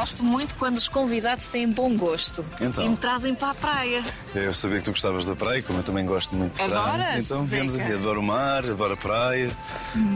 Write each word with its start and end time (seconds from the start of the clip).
gosto 0.00 0.24
muito 0.24 0.54
quando 0.54 0.78
os 0.78 0.88
convidados 0.88 1.48
têm 1.48 1.68
bom 1.68 1.94
gosto 1.94 2.42
Então. 2.58 2.82
e 2.82 2.88
me 2.88 2.96
trazem 2.96 3.34
para 3.34 3.50
a 3.50 3.54
praia. 3.54 4.02
Eu 4.34 4.50
sabia 4.50 4.78
que 4.78 4.84
tu 4.84 4.92
gostavas 4.92 5.26
da 5.26 5.36
praia, 5.36 5.62
como 5.62 5.78
eu 5.80 5.82
também 5.82 6.06
gosto 6.06 6.34
muito 6.34 6.52
de 6.52 6.56
praia. 6.66 6.74
Adoras, 6.74 7.24
Então 7.26 7.44
viemos 7.44 7.74
aqui. 7.78 7.92
Adoro 7.92 8.20
o 8.20 8.22
mar, 8.22 8.64
adoro 8.64 8.94
a 8.94 8.96
praia, 8.96 9.50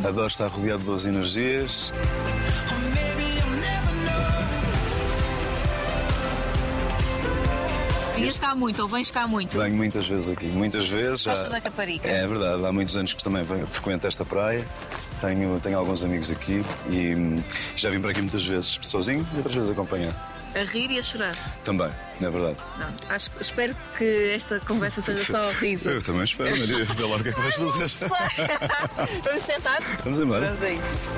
adoro 0.08 0.26
estar 0.28 0.46
rodeado 0.48 0.78
de 0.78 0.84
boas 0.86 1.04
energias. 1.04 1.92
Vinhas 8.14 8.38
cá 8.38 8.54
muito 8.54 8.80
ou 8.80 8.88
vens 8.88 9.10
cá 9.10 9.26
muito? 9.26 9.58
Venho 9.58 9.74
muitas 9.76 10.06
vezes 10.06 10.30
aqui, 10.30 10.46
muitas 10.46 10.88
vezes. 10.88 11.22
já- 11.22 11.32
Gosta 11.32 11.50
da 11.50 11.60
Caparica? 11.60 12.08
É 12.08 12.26
verdade, 12.26 12.64
há 12.64 12.72
muitos 12.72 12.96
anos 12.96 13.12
que 13.12 13.22
também 13.22 13.44
frequento 13.66 14.06
esta 14.06 14.24
praia. 14.24 14.64
Tenho, 15.24 15.58
tenho 15.58 15.78
alguns 15.78 16.04
amigos 16.04 16.30
aqui 16.30 16.62
e 16.90 17.14
hum, 17.14 17.42
já 17.74 17.88
vim 17.88 17.98
para 17.98 18.10
aqui 18.10 18.20
muitas 18.20 18.44
vezes 18.44 18.78
sozinho 18.82 19.26
e 19.32 19.36
outras 19.38 19.54
vezes 19.54 19.70
acompanhado. 19.70 20.14
A 20.54 20.62
rir 20.64 20.90
e 20.90 20.98
a 20.98 21.02
chorar. 21.02 21.34
Também, 21.64 21.90
é 22.20 22.28
verdade. 22.28 22.56
Não, 22.78 22.86
acho, 23.08 23.30
espero 23.40 23.74
que 23.96 24.32
esta 24.34 24.60
conversa 24.60 25.00
seja 25.00 25.24
só 25.24 25.50
riso. 25.58 25.88
Eu 25.88 26.02
também 26.02 26.24
espero, 26.24 26.50
Maria. 26.50 26.84
Vê 26.84 27.02
lá 27.04 27.16
o 27.16 27.22
que 27.22 27.30
é 27.30 27.32
que 27.32 27.40
vais 27.40 27.54
fazer. 27.56 28.08
Vamos 29.24 29.44
sentar? 29.44 29.80
Vamos 30.04 30.20
embora. 30.20 30.46
Vamos 30.46 30.62
a 30.62 30.70
isso. 30.70 31.10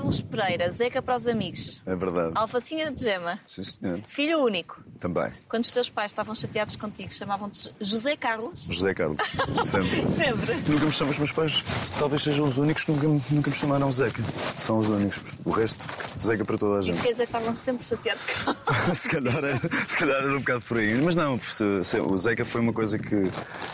Carlos 0.00 0.22
Pereira, 0.22 0.70
Zeca 0.70 1.02
para 1.02 1.14
os 1.14 1.26
amigos. 1.28 1.82
É 1.84 1.94
verdade. 1.94 2.32
Alfacinha 2.34 2.90
de 2.90 3.02
gema. 3.02 3.38
Sim, 3.46 3.62
senhor. 3.62 4.00
Filho 4.08 4.38
único. 4.42 4.82
Também. 4.98 5.30
Quando 5.46 5.62
os 5.64 5.70
teus 5.70 5.90
pais 5.90 6.10
estavam 6.10 6.34
chateados 6.34 6.74
contigo, 6.76 7.12
chamavam-te 7.12 7.70
José 7.80 8.16
Carlos? 8.16 8.66
José 8.70 8.94
Carlos. 8.94 9.18
Sempre. 9.66 10.08
Sempre. 10.10 10.54
Nunca 10.72 10.86
me 10.86 10.92
chamam 10.92 11.10
os 11.10 11.18
meus 11.18 11.32
pais, 11.32 11.62
talvez 11.98 12.22
sejam 12.22 12.46
os 12.48 12.56
únicos 12.56 12.84
que 12.84 12.92
nunca, 12.92 13.08
me- 13.08 13.22
nunca 13.30 13.50
me 13.50 13.56
chamaram 13.56 13.92
Zeca. 13.92 14.22
São 14.56 14.78
os 14.78 14.88
únicos. 14.88 15.20
O 15.44 15.50
resto, 15.50 15.84
Zeca 16.22 16.44
para 16.46 16.56
toda 16.56 16.76
a 16.76 16.80
Isso 16.80 16.92
gente. 16.92 17.02
quer 17.02 17.12
dizer 17.12 17.26
que 17.26 17.36
estavam 17.36 17.54
sempre 17.54 17.86
chateados 17.86 18.22
se, 18.96 19.08
calhar 19.08 19.36
era, 19.36 19.56
se 19.56 19.98
calhar 19.98 20.16
era 20.16 20.34
um 20.34 20.38
bocado 20.40 20.62
por 20.62 20.78
aí. 20.78 20.94
Mas 21.02 21.14
não, 21.14 21.38
se- 21.38 21.84
se- 21.84 22.00
o 22.00 22.16
Zeca 22.16 22.44
foi 22.46 22.60
uma 22.62 22.72
coisa 22.72 22.98
que, 22.98 23.30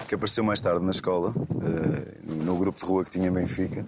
que 0.08 0.14
apareceu 0.14 0.42
mais 0.42 0.60
tarde 0.60 0.84
na 0.84 0.90
escola, 0.90 1.32
eh, 1.62 2.25
no 2.46 2.56
grupo 2.56 2.78
de 2.78 2.86
rua 2.86 3.04
que 3.04 3.10
tinha 3.10 3.28
em 3.28 3.32
Benfica. 3.32 3.84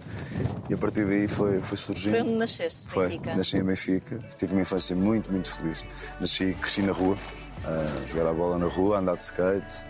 E 0.69 0.75
a 0.75 0.77
partir 0.77 1.07
daí 1.07 1.29
foi, 1.29 1.61
foi 1.61 1.77
surgindo. 1.77 2.13
Foi 2.13 2.23
onde 2.23 2.35
nasceste, 2.35 2.87
Foi. 2.87 3.09
Benfica. 3.09 3.35
Nasci 3.37 3.57
em 3.57 3.63
Benfica. 3.63 4.19
Tive 4.37 4.53
uma 4.53 4.63
infância 4.63 4.95
muito, 4.95 5.31
muito 5.31 5.51
feliz. 5.51 5.87
Nasci, 6.21 6.57
cresci 6.61 6.83
na 6.83 6.93
rua, 6.93 7.17
a 7.65 8.07
jogar 8.07 8.29
a 8.29 8.35
bola 8.35 8.59
na 8.59 8.67
rua, 8.67 8.97
a 8.97 9.01
andar 9.01 9.17
de 9.17 9.23
skate. 9.23 9.87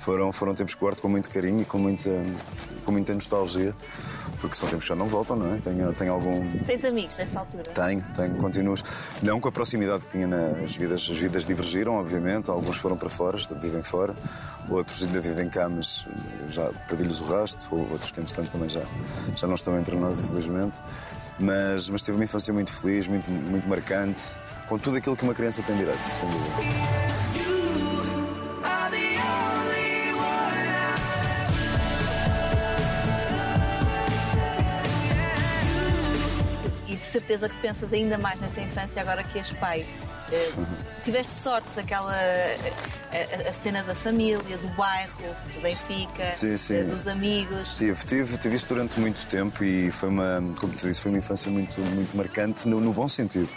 Foram, 0.00 0.32
foram 0.32 0.54
tempos 0.54 0.74
que 0.74 0.80
guardo 0.80 0.98
com 0.98 1.10
muito 1.10 1.28
carinho 1.28 1.60
e 1.60 1.64
com 1.66 1.76
muita, 1.76 2.10
com 2.86 2.90
muita 2.90 3.12
nostalgia, 3.12 3.74
porque 4.40 4.56
são 4.56 4.66
tempos 4.66 4.86
que 4.86 4.88
já 4.88 4.96
não 4.96 5.06
voltam, 5.06 5.36
não 5.36 5.54
é? 5.54 5.58
Tenho, 5.58 5.92
tenho 5.92 6.12
algum, 6.14 6.58
Tens 6.60 6.86
amigos 6.86 7.18
nessa 7.18 7.40
altura? 7.40 7.64
tenho, 7.64 8.02
tenho, 8.14 8.34
continuos. 8.36 8.82
Não 9.22 9.38
com 9.38 9.48
a 9.48 9.52
proximidade 9.52 10.04
que 10.06 10.12
tinha 10.12 10.26
nas 10.26 10.74
vidas. 10.74 11.06
As 11.10 11.18
vidas 11.18 11.44
divergiram, 11.44 11.96
obviamente. 11.96 12.50
Alguns 12.50 12.78
foram 12.78 12.96
para 12.96 13.10
fora, 13.10 13.36
vivem 13.60 13.82
fora. 13.82 14.14
Outros 14.70 15.04
ainda 15.04 15.20
vivem 15.20 15.50
cá, 15.50 15.68
mas 15.68 16.06
já 16.48 16.70
perdi-lhes 16.88 17.20
o 17.20 17.24
rasto. 17.24 17.68
Ou 17.70 17.80
outros 17.90 18.10
que, 18.10 18.20
entretanto, 18.20 18.50
também 18.50 18.70
já, 18.70 18.82
já 19.36 19.46
não 19.46 19.54
estão 19.54 19.78
entre 19.78 19.96
nós, 19.96 20.18
infelizmente. 20.18 20.80
Mas, 21.38 21.90
mas 21.90 22.00
tive 22.00 22.16
uma 22.16 22.24
infância 22.24 22.54
muito 22.54 22.72
feliz, 22.72 23.06
muito, 23.06 23.30
muito 23.30 23.68
marcante, 23.68 24.22
com 24.66 24.78
tudo 24.78 24.96
aquilo 24.96 25.14
que 25.14 25.24
uma 25.24 25.34
criança 25.34 25.62
tem 25.62 25.76
direito, 25.76 26.00
sem 26.18 26.30
dúvida. 26.30 27.39
Certeza 37.10 37.48
que 37.48 37.56
pensas 37.56 37.92
ainda 37.92 38.16
mais 38.18 38.40
nessa 38.40 38.60
infância 38.60 39.00
agora 39.02 39.22
que 39.22 39.38
és 39.38 39.52
pai. 39.52 39.84
Eh, 40.32 40.52
tiveste 41.02 41.32
sorte 41.34 41.66
daquela 41.74 42.12
a, 42.12 43.46
a- 43.46 43.48
a 43.48 43.52
cena 43.52 43.82
da 43.82 43.94
família, 43.96 44.38
do 44.58 44.68
bairro, 44.68 45.18
do 45.52 45.60
Benfica, 45.60 46.26
Sim, 46.28 46.56
sim. 46.56 46.74
eh, 46.76 46.84
dos 46.84 47.08
amigos. 47.08 47.74
Tive, 47.76 48.04
tive, 48.04 48.36
tive 48.38 48.54
isso 48.56 48.68
durante 48.68 49.00
muito 49.00 49.26
tempo 49.26 49.64
e 49.64 49.90
foi 49.90 50.08
uma, 50.08 50.40
como 50.60 50.72
te 50.74 50.86
disse, 50.86 51.00
foi 51.00 51.10
uma 51.10 51.18
infância 51.18 51.50
muito, 51.50 51.80
muito 51.80 52.16
marcante 52.16 52.68
no, 52.68 52.80
no 52.80 52.92
bom 52.92 53.08
sentido. 53.08 53.48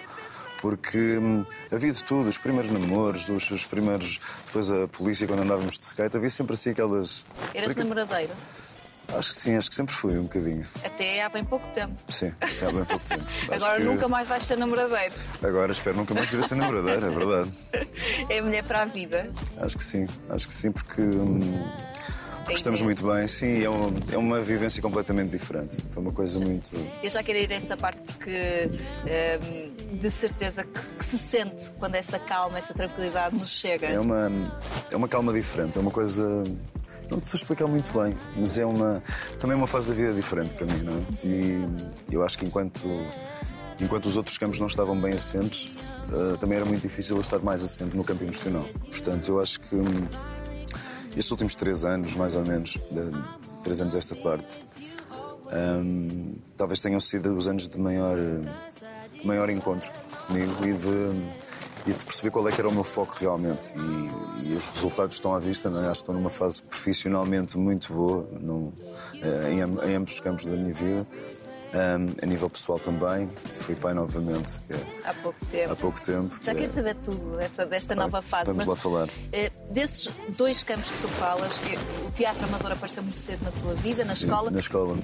Porque 0.59 1.17
hum, 1.17 1.45
havia 1.71 1.91
de 1.91 2.01
tudo, 2.03 2.29
os 2.29 2.37
primeiros 2.37 2.71
namoros, 2.71 3.27
os, 3.29 3.51
os 3.51 3.65
primeiros. 3.65 4.19
Depois 4.45 4.71
a 4.71 4.87
polícia, 4.87 5.27
quando 5.27 5.41
andávamos 5.41 5.77
de 5.77 5.83
skate, 5.83 6.15
havia 6.17 6.29
sempre 6.29 6.53
assim 6.53 6.69
aquelas. 6.71 7.25
Eras 7.53 7.75
namoradeiro. 7.75 8.31
Acho 9.17 9.29
que 9.29 9.35
sim, 9.35 9.55
acho 9.55 9.69
que 9.69 9.75
sempre 9.75 9.93
fui 9.93 10.17
um 10.17 10.23
bocadinho. 10.23 10.65
Até 10.83 11.21
há 11.23 11.29
bem 11.29 11.43
pouco 11.45 11.67
tempo. 11.69 11.93
Sim, 12.09 12.33
até 12.41 12.65
há 12.67 12.71
bem 12.71 12.85
pouco 12.85 13.05
tempo. 13.05 13.23
Agora 13.51 13.77
que- 13.77 13.83
nunca 13.83 14.07
mais 14.07 14.27
vais 14.27 14.43
ser 14.43 14.57
namoradeiro. 14.57 15.13
Agora 15.43 15.71
espero 15.71 15.97
nunca 15.97 16.13
mais 16.13 16.29
vir 16.29 16.39
a 16.39 16.43
ser 16.43 16.55
namoradeira, 16.55 17.07
é 17.07 17.09
verdade. 17.09 17.51
É 18.29 18.41
mulher 18.41 18.63
para 18.63 18.81
a 18.83 18.85
vida. 18.85 19.29
Acho 19.57 19.77
que 19.77 19.83
sim, 19.83 20.07
acho 20.29 20.47
que 20.47 20.53
sim, 20.53 20.71
porque. 20.71 21.01
hum, 21.01 21.63
Estamos 22.49 22.81
muito 22.81 23.07
bem, 23.07 23.25
sim, 23.25 23.63
é 23.63 23.69
uma, 23.69 23.93
é 24.11 24.17
uma 24.17 24.41
vivência 24.41 24.81
completamente 24.81 25.31
diferente. 25.31 25.77
Foi 25.89 26.03
uma 26.03 26.11
coisa 26.11 26.37
muito. 26.39 26.71
Eu 27.01 27.09
já 27.09 27.23
quero 27.23 27.39
ir 27.39 27.49
a 27.51 27.55
essa 27.55 27.77
parte 27.77 27.99
porque 27.99 28.69
ehm, 29.07 29.97
de 29.97 30.11
certeza 30.11 30.63
que, 30.65 30.79
que 30.79 31.05
se 31.05 31.17
sente 31.17 31.71
quando 31.79 31.95
essa 31.95 32.19
calma, 32.19 32.57
essa 32.57 32.73
tranquilidade 32.73 33.33
nos 33.35 33.47
chega. 33.49 33.87
É 33.87 33.97
uma, 33.99 34.29
é 34.91 34.95
uma 34.95 35.07
calma 35.07 35.31
diferente, 35.31 35.77
é 35.77 35.81
uma 35.81 35.91
coisa. 35.91 36.43
Não 37.09 37.19
te 37.19 37.29
sei 37.29 37.37
explicar 37.37 37.67
muito 37.67 37.91
bem, 37.97 38.15
mas 38.35 38.57
é 38.57 38.65
uma. 38.65 39.01
Também 39.39 39.53
é 39.53 39.57
uma 39.57 39.67
fase 39.67 39.89
da 39.89 39.95
vida 39.95 40.13
diferente 40.13 40.53
para 40.55 40.65
mim, 40.65 40.81
não 40.83 40.93
é? 40.93 41.03
E 41.25 41.67
eu 42.11 42.23
acho 42.23 42.37
que 42.37 42.45
enquanto. 42.45 42.81
Enquanto 43.81 44.05
os 44.05 44.15
outros 44.17 44.37
campos 44.37 44.59
não 44.59 44.67
estavam 44.67 44.99
bem 44.99 45.13
assentes, 45.13 45.71
eh, 46.11 46.37
também 46.37 46.57
era 46.57 46.65
muito 46.65 46.81
difícil 46.83 47.15
eu 47.17 47.21
estar 47.21 47.39
mais 47.39 47.63
assente 47.63 47.97
no 47.97 48.03
campo 48.03 48.23
emocional. 48.23 48.65
Portanto, 48.89 49.27
eu 49.29 49.39
acho 49.41 49.59
que 49.59 49.75
hum, 49.75 49.83
estes 51.09 51.31
últimos 51.31 51.55
três 51.55 51.83
anos, 51.83 52.15
mais 52.15 52.35
ou 52.35 52.45
menos, 52.45 52.73
de- 52.91 53.23
três 53.63 53.81
anos 53.81 53.95
esta 53.95 54.15
parte, 54.15 54.63
hum, 55.51 56.35
talvez 56.55 56.81
tenham 56.81 56.99
sido 56.99 57.35
os 57.35 57.47
anos 57.47 57.67
de 57.67 57.77
maior, 57.79 58.15
de 59.19 59.25
maior 59.27 59.49
encontro 59.49 59.91
comigo 60.27 60.53
e 60.65 60.73
de, 60.73 61.23
e 61.85 61.91
de 61.93 62.05
perceber 62.05 62.31
qual 62.31 62.47
é 62.47 62.51
que 62.51 62.59
era 62.61 62.69
o 62.69 62.71
meu 62.71 62.83
foco 62.83 63.15
realmente. 63.19 63.73
E, 63.75 64.49
e 64.49 64.53
os 64.55 64.65
resultados 64.67 65.15
estão 65.15 65.33
à 65.35 65.39
vista, 65.39 65.69
não 65.69 65.79
é? 65.79 65.89
acho 65.89 66.01
que 66.01 66.03
estou 66.03 66.15
numa 66.15 66.29
fase 66.29 66.61
profissionalmente 66.63 67.57
muito 67.57 67.91
boa 67.93 68.27
no- 68.39 68.73
eh, 69.15 69.51
em, 69.51 69.59
em 69.59 69.95
ambos 69.95 70.13
os 70.13 70.19
campos 70.19 70.45
da 70.45 70.51
minha 70.51 70.73
vida. 70.73 71.05
Hum, 71.75 72.13
a 72.21 72.25
nível 72.27 72.47
pessoal 72.51 72.77
também, 72.77 73.27
fui 73.51 73.73
pai 73.73 73.95
novamente, 73.95 74.61
é 74.69 75.09
Há 75.09 75.13
pouco 75.15 75.43
tempo. 75.47 75.73
há 75.73 75.75
pouco 75.75 75.99
tempo. 75.99 76.29
Já 76.39 76.51
que 76.53 76.59
quero 76.59 76.63
é- 76.71 76.73
saber 76.75 76.95
tudo 76.97 77.35
dessa, 77.35 77.65
desta 77.65 77.95
nova 77.95 78.21
fase. 78.21 78.45
vamos 78.45 78.65
mas, 78.65 78.67
lá 78.69 78.75
falar. 78.75 79.09
eh, 79.31 79.51
desses 79.71 80.07
dois 80.37 80.63
campos 80.63 80.91
que 80.91 80.99
tu 80.99 81.07
falas, 81.07 81.59
eh, 81.63 81.75
o 82.07 82.11
teatro 82.11 82.45
amador 82.45 82.73
apareceu 82.73 83.01
muito 83.01 83.19
cedo 83.19 83.43
na 83.43 83.49
tua 83.51 83.73
vida, 83.73 84.05
na 84.05 84.13
Sim, 84.13 84.25
escola. 84.25 84.51
Na 84.51 84.59
escola. 84.59 84.95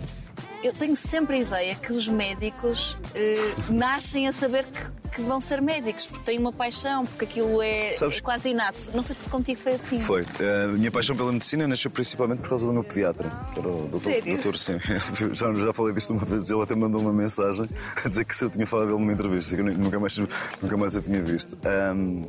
Eu 0.62 0.74
tenho 0.74 0.94
sempre 0.96 1.38
a 1.38 1.40
ideia 1.40 1.76
que 1.76 1.94
os 1.94 2.08
médicos 2.10 2.98
eh, 3.16 3.36
nascem 3.70 4.28
a 4.28 4.34
saber 4.34 4.66
que, 4.66 5.10
que 5.16 5.22
vão 5.22 5.40
ser 5.40 5.62
médicos, 5.62 6.06
porque 6.06 6.26
têm 6.26 6.38
uma 6.38 6.52
paixão, 6.52 7.06
porque 7.06 7.24
aquilo 7.24 7.62
é, 7.62 7.92
Sabes- 7.92 8.20
quase 8.20 8.50
inato. 8.50 8.92
Não 8.94 9.02
sei 9.02 9.16
se 9.16 9.30
contigo 9.30 9.58
foi 9.58 9.76
assim. 9.76 10.02
Foi. 10.02 10.26
A 10.66 10.68
minha 10.68 10.92
paixão 10.92 11.16
pela 11.16 11.32
medicina 11.32 11.66
nasceu 11.66 11.90
principalmente 11.90 12.40
por 12.42 12.50
causa 12.50 12.66
do 12.68 12.74
meu 12.74 12.84
pediatra, 12.84 13.32
que 13.54 13.60
era 13.60 13.70
o 13.70 13.88
doutor, 13.88 14.00
Sério? 14.02 14.34
doutor 14.34 14.58
sim. 14.58 14.74
Já, 15.34 15.54
já 15.54 15.72
falei 15.74 15.94
disto 15.94 16.12
uma 16.12 16.26
vez, 16.26 16.50
ele 16.50 16.62
até 16.62 16.76
mandou 16.76 17.00
uma 17.00 17.14
mensagem 17.14 17.66
a 18.04 18.10
dizer 18.10 18.26
que 18.26 18.36
se 18.36 18.44
eu 18.44 18.50
tinha 18.50 18.68
falado 18.68 18.88
dele 18.88 19.00
numa 19.00 19.14
entrevista, 19.14 19.56
que 19.56 19.62
eu 19.62 19.66
nunca 19.66 19.98
mais, 19.98 20.18
nunca 20.18 20.76
mais 20.78 20.94
eu 20.94 21.02
tinha 21.02 21.22
visto. 21.22 21.58
Ahm, 21.66 22.26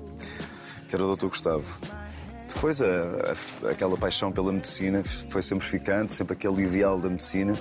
que 0.88 0.94
era 0.94 1.02
o 1.02 1.08
doutor 1.08 1.30
Gustavo. 1.30 1.64
Depois, 2.46 2.80
a- 2.80 2.86
a- 3.66 3.70
aquela 3.70 3.96
paixão 3.96 4.30
pela 4.30 4.52
medicina 4.52 5.02
foi 5.04 5.42
sempre 5.42 5.66
ficando, 5.66 6.10
sempre 6.10 6.34
aquele 6.34 6.62
ideal 6.62 6.96
da 7.00 7.08
medicina. 7.08 7.58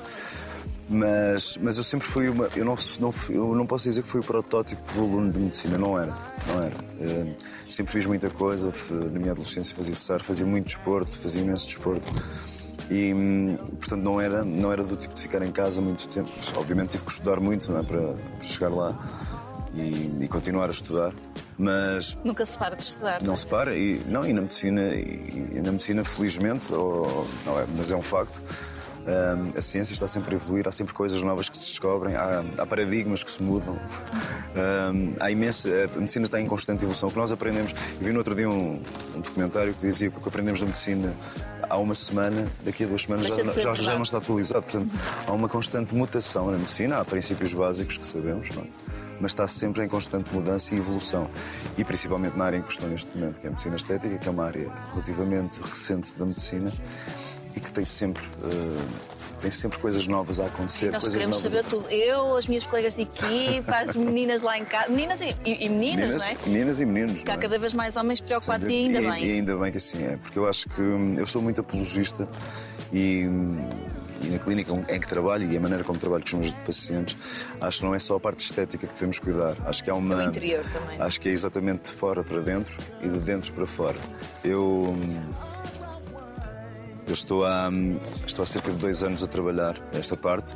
Mas, 0.89 1.56
mas 1.62 1.77
eu 1.77 1.83
sempre 1.83 2.07
fui 2.07 2.30
uma. 2.30 2.50
Eu 2.56 2.65
não, 2.65 2.75
não, 3.00 3.13
eu 3.30 3.56
não 3.56 3.68
posso 3.68 3.88
dizer 3.88 4.01
que 4.01 4.07
fui 4.07 4.21
o 4.21 4.24
protótipo 4.24 4.81
do 4.94 5.01
aluno 5.01 5.31
de 5.31 5.38
medicina, 5.39 5.77
não 5.77 6.00
era. 6.00 6.15
Não 6.47 6.63
era. 6.63 6.74
Eh, 7.00 7.33
sempre 7.69 7.94
fiz 7.94 8.07
muita 8.07 8.27
coisa, 8.31 8.74
na 9.12 9.19
minha 9.19 9.31
adolescência 9.31 9.75
fazia 9.75 9.94
cessar, 9.94 10.19
fazia 10.19 10.47
muito 10.47 10.65
desporto, 10.65 11.15
fazia 11.15 11.44
imenso 11.44 11.68
desporto. 11.68 12.07
E, 12.89 13.13
portanto, 13.80 14.01
não 14.01 14.19
era, 14.19 14.44
não 14.44 14.71
era 14.71 14.83
do 14.83 14.95
tipo 14.95 15.13
de 15.13 15.21
ficar 15.21 15.44
em 15.44 15.51
casa 15.51 15.80
muito 15.80 16.07
tempo. 16.07 16.30
Obviamente 16.56 16.89
tive 16.89 17.03
que 17.03 17.12
estudar 17.12 17.39
muito 17.39 17.71
não 17.71 17.81
é, 17.81 17.83
para, 17.83 18.13
para 18.39 18.47
chegar 18.47 18.69
lá 18.69 18.97
e, 19.75 20.12
e 20.19 20.27
continuar 20.27 20.69
a 20.69 20.71
estudar. 20.71 21.13
Mas 21.56 22.18
Nunca 22.24 22.44
se 22.47 22.57
para 22.57 22.75
de 22.75 22.83
estudar. 22.83 23.21
não 23.21 23.38
se 23.38 23.45
para 23.45 23.75
e 23.75 24.01
não 24.07 24.25
e 24.25 24.33
na 24.33 24.41
medicina 24.41 24.81
e, 24.95 25.50
e 25.53 25.62
na 25.62 25.71
medicina 25.71 26.03
felizmente 26.03 26.74
ou, 26.74 27.27
não 27.45 27.59
é, 27.59 27.65
mas 27.77 27.91
é 27.91 27.95
um 27.95 28.01
facto 28.01 28.41
Ahm, 29.10 29.58
a 29.58 29.62
ciência 29.62 29.94
está 29.94 30.08
sempre 30.08 30.36
a 30.36 30.38
evoluir, 30.38 30.68
há 30.68 30.72
sempre 30.72 30.94
coisas 30.94 31.20
novas 31.24 31.50
que 31.50 31.58
se 31.58 31.72
descobrem, 31.72 32.16
há, 32.16 32.44
há 32.60 32.66
paradigmas 32.66 33.24
que 33.24 33.32
se 33.32 33.42
mudam. 33.42 33.76
Ahm, 34.56 35.16
há 35.20 35.32
imensa. 35.32 35.70
A 35.96 36.00
medicina 36.00 36.26
está 36.26 36.40
em 36.40 36.46
constante 36.46 36.84
evolução. 36.84 37.10
O 37.10 37.12
que 37.12 37.18
nós 37.18 37.32
aprendemos. 37.32 37.74
Eu 38.00 38.06
vi 38.06 38.12
no 38.12 38.20
outro 38.20 38.36
dia 38.36 38.48
um, 38.48 38.82
um 39.16 39.22
documentário 39.22 39.74
que 39.74 39.82
dizia 39.82 40.12
que 40.12 40.18
o 40.18 40.22
que 40.22 40.28
aprendemos 40.28 40.60
da 40.60 40.68
medicina 40.68 41.14
há 41.68 41.78
uma 41.78 41.96
semana, 41.96 42.48
daqui 42.64 42.84
a 42.84 42.88
duas 42.88 43.04
semanas 43.04 43.28
já, 43.28 43.44
já, 43.44 43.76
já 43.76 43.96
não 43.96 44.04
está 44.04 44.18
atualizado. 44.18 44.64
Portanto, 44.64 44.90
há 45.26 45.32
uma 45.32 45.50
constante 45.50 45.96
mutação 45.96 46.52
na 46.52 46.58
medicina, 46.58 47.00
há 47.00 47.06
princípios 47.06 47.54
básicos 47.54 47.98
que 47.98 48.06
sabemos, 48.06 48.50
não 48.52 48.64
é? 48.64 48.68
mas 49.22 49.32
está 49.32 49.48
sempre 49.48 49.84
em 49.84 49.88
constante 49.88 50.34
mudança 50.34 50.74
e 50.74 50.78
evolução. 50.78 51.30
E 51.78 51.84
principalmente 51.84 52.38
na 52.38 52.46
área 52.46 52.58
em 52.58 52.62
que 52.62 52.72
estou 52.72 52.88
neste 52.88 53.16
momento, 53.18 53.40
que 53.40 53.48
é 53.48 53.50
a 53.50 53.52
medicina 53.52 53.76
estética, 53.76 54.18
que 54.18 54.28
é 54.28 54.32
uma 54.32 54.46
área 54.46 54.72
relativamente 54.92 55.62
recente 55.62 56.14
da 56.18 56.26
medicina 56.26 56.72
e 57.60 57.62
que 57.62 57.72
tem 57.72 57.84
sempre, 57.84 58.24
eh, 58.44 58.82
tem 59.42 59.52
sempre 59.52 59.78
coisas 59.80 60.08
novas 60.08 60.40
a 60.40 60.46
acontecer. 60.46 60.92
Nós 60.92 61.08
queremos 61.08 61.40
saber 61.40 61.64
tudo. 61.66 61.90
Eu, 61.90 62.36
as 62.38 62.48
minhas 62.48 62.66
colegas 62.66 62.96
de 62.96 63.02
equipa, 63.04 63.76
as 63.76 63.96
meninas 63.96 64.42
lá 64.42 64.58
em 64.58 64.64
casa. 64.66 64.90
Meninas 64.90 65.20
e, 65.22 65.36
e- 65.46 65.66
e 65.66 65.70
meninas, 65.70 66.16
Meninas, 66.16 66.18
não 66.18 66.26
é? 66.26 66.38
meninas 66.50 66.82
e 66.82 66.86
meninos. 66.86 67.24
Que 67.24 67.32
há 67.32 67.34
é? 67.34 67.38
cada 67.38 67.60
vez 67.60 67.74
mais 67.74 67.96
homens 67.98 68.22
preocupados 68.22 68.66
e 68.68 68.70
Sem 68.70 68.86
ainda 68.86 69.00
dúvida. 69.00 69.16
bem. 69.16 69.26
E, 69.26 69.32
ainda 69.34 69.58
bem 69.58 69.72
que 69.72 69.78
assim 69.78 70.04
é, 70.04 70.18
porque 70.18 70.40
eu 70.40 70.48
acho 70.48 70.68
que 70.70 70.82
hum, 70.82 71.16
eu 71.18 71.26
sou 71.28 71.42
muito 71.42 71.60
apologista 71.62 72.28
e, 72.94 73.26
hum, 73.28 73.70
e 74.22 74.28
na 74.28 74.40
clínica 74.40 74.74
em 74.90 75.00
que 75.00 75.08
trabalho 75.08 75.50
e 75.50 75.56
a 75.56 75.60
maneira 75.60 75.84
como 75.84 75.98
trabalho 76.00 76.24
com 76.30 76.38
os 76.40 76.50
meus 76.52 76.54
pacientes, 76.66 77.46
acho 77.62 77.80
que 77.80 77.86
não 77.86 77.96
é 77.96 78.00
só 78.00 78.16
a 78.16 78.20
parte 78.20 78.40
estética 78.44 78.88
que 78.88 78.94
devemos 78.94 79.20
cuidar. 79.20 79.56
Acho 79.66 79.84
que 79.84 79.90
há 79.90 79.96
uma. 79.96 80.22
É 80.22 80.26
o 80.26 80.30
interior 80.30 80.64
também. 80.68 81.00
Acho 81.02 81.20
que 81.22 81.30
é 81.30 81.32
exatamente 81.32 81.90
de 81.90 81.96
fora 81.96 82.24
para 82.24 82.40
dentro 82.42 82.78
e 83.02 83.08
de 83.10 83.20
dentro 83.20 83.52
para 83.54 83.66
fora. 83.66 83.98
Eu. 84.44 84.96
Hum, 87.10 87.12
Eu 87.12 87.14
estou 87.14 87.46
há, 87.46 87.70
estou 88.26 88.44
há 88.44 88.46
cerca 88.46 88.72
de 88.72 88.78
dois 88.78 89.04
anos 89.04 89.24
a 89.24 89.28
trabalhar 89.28 89.76
esta 89.94 90.16
parte 90.16 90.54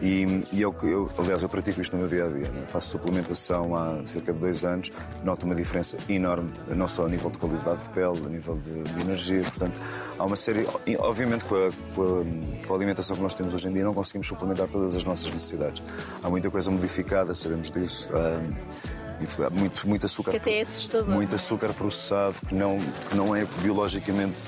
e, 0.00 0.44
e 0.52 0.62
eu, 0.62 0.74
eu, 0.82 1.10
aliás, 1.18 1.42
eu 1.42 1.48
pratico 1.48 1.80
isto 1.80 1.94
no 1.94 2.00
meu 2.00 2.08
dia 2.08 2.24
a 2.24 2.28
dia. 2.28 2.48
né? 2.48 2.64
Faço 2.66 2.88
suplementação 2.88 3.76
há 3.76 4.04
cerca 4.04 4.32
de 4.32 4.38
dois 4.38 4.64
anos, 4.64 4.90
noto 5.22 5.44
uma 5.44 5.54
diferença 5.54 5.98
enorme, 6.08 6.50
não 6.74 6.88
só 6.88 7.06
a 7.06 7.08
nível 7.08 7.30
de 7.30 7.38
qualidade 7.38 7.84
de 7.84 7.90
pele, 7.90 8.18
a 8.24 8.28
nível 8.28 8.56
de, 8.56 8.82
de 8.82 9.00
energia. 9.00 9.42
Portanto, 9.42 9.78
há 10.18 10.24
uma 10.24 10.36
série. 10.36 10.66
Obviamente, 10.98 11.44
com 11.44 11.54
a, 11.54 11.70
com, 11.94 12.02
a, 12.02 12.66
com 12.66 12.72
a 12.72 12.76
alimentação 12.76 13.16
que 13.16 13.22
nós 13.22 13.34
temos 13.34 13.54
hoje 13.54 13.68
em 13.68 13.72
dia, 13.72 13.84
não 13.84 13.94
conseguimos 13.94 14.26
suplementar 14.26 14.68
todas 14.68 14.96
as 14.96 15.04
nossas 15.04 15.30
necessidades. 15.30 15.82
Há 16.22 16.30
muita 16.30 16.50
coisa 16.50 16.70
modificada, 16.70 17.34
sabemos 17.34 17.70
disso. 17.70 18.08
Há 18.14 18.40
muito, 19.50 19.88
muito 19.88 20.06
açúcar. 20.06 20.30
Que 20.32 20.36
até 20.36 20.58
é 20.58 20.62
assustador, 20.62 21.14
Muito 21.14 21.32
é? 21.32 21.36
açúcar 21.36 21.72
processado 21.72 22.36
que 22.46 22.54
não, 22.54 22.78
que 23.08 23.16
não 23.16 23.34
é 23.34 23.44
biologicamente 23.62 24.46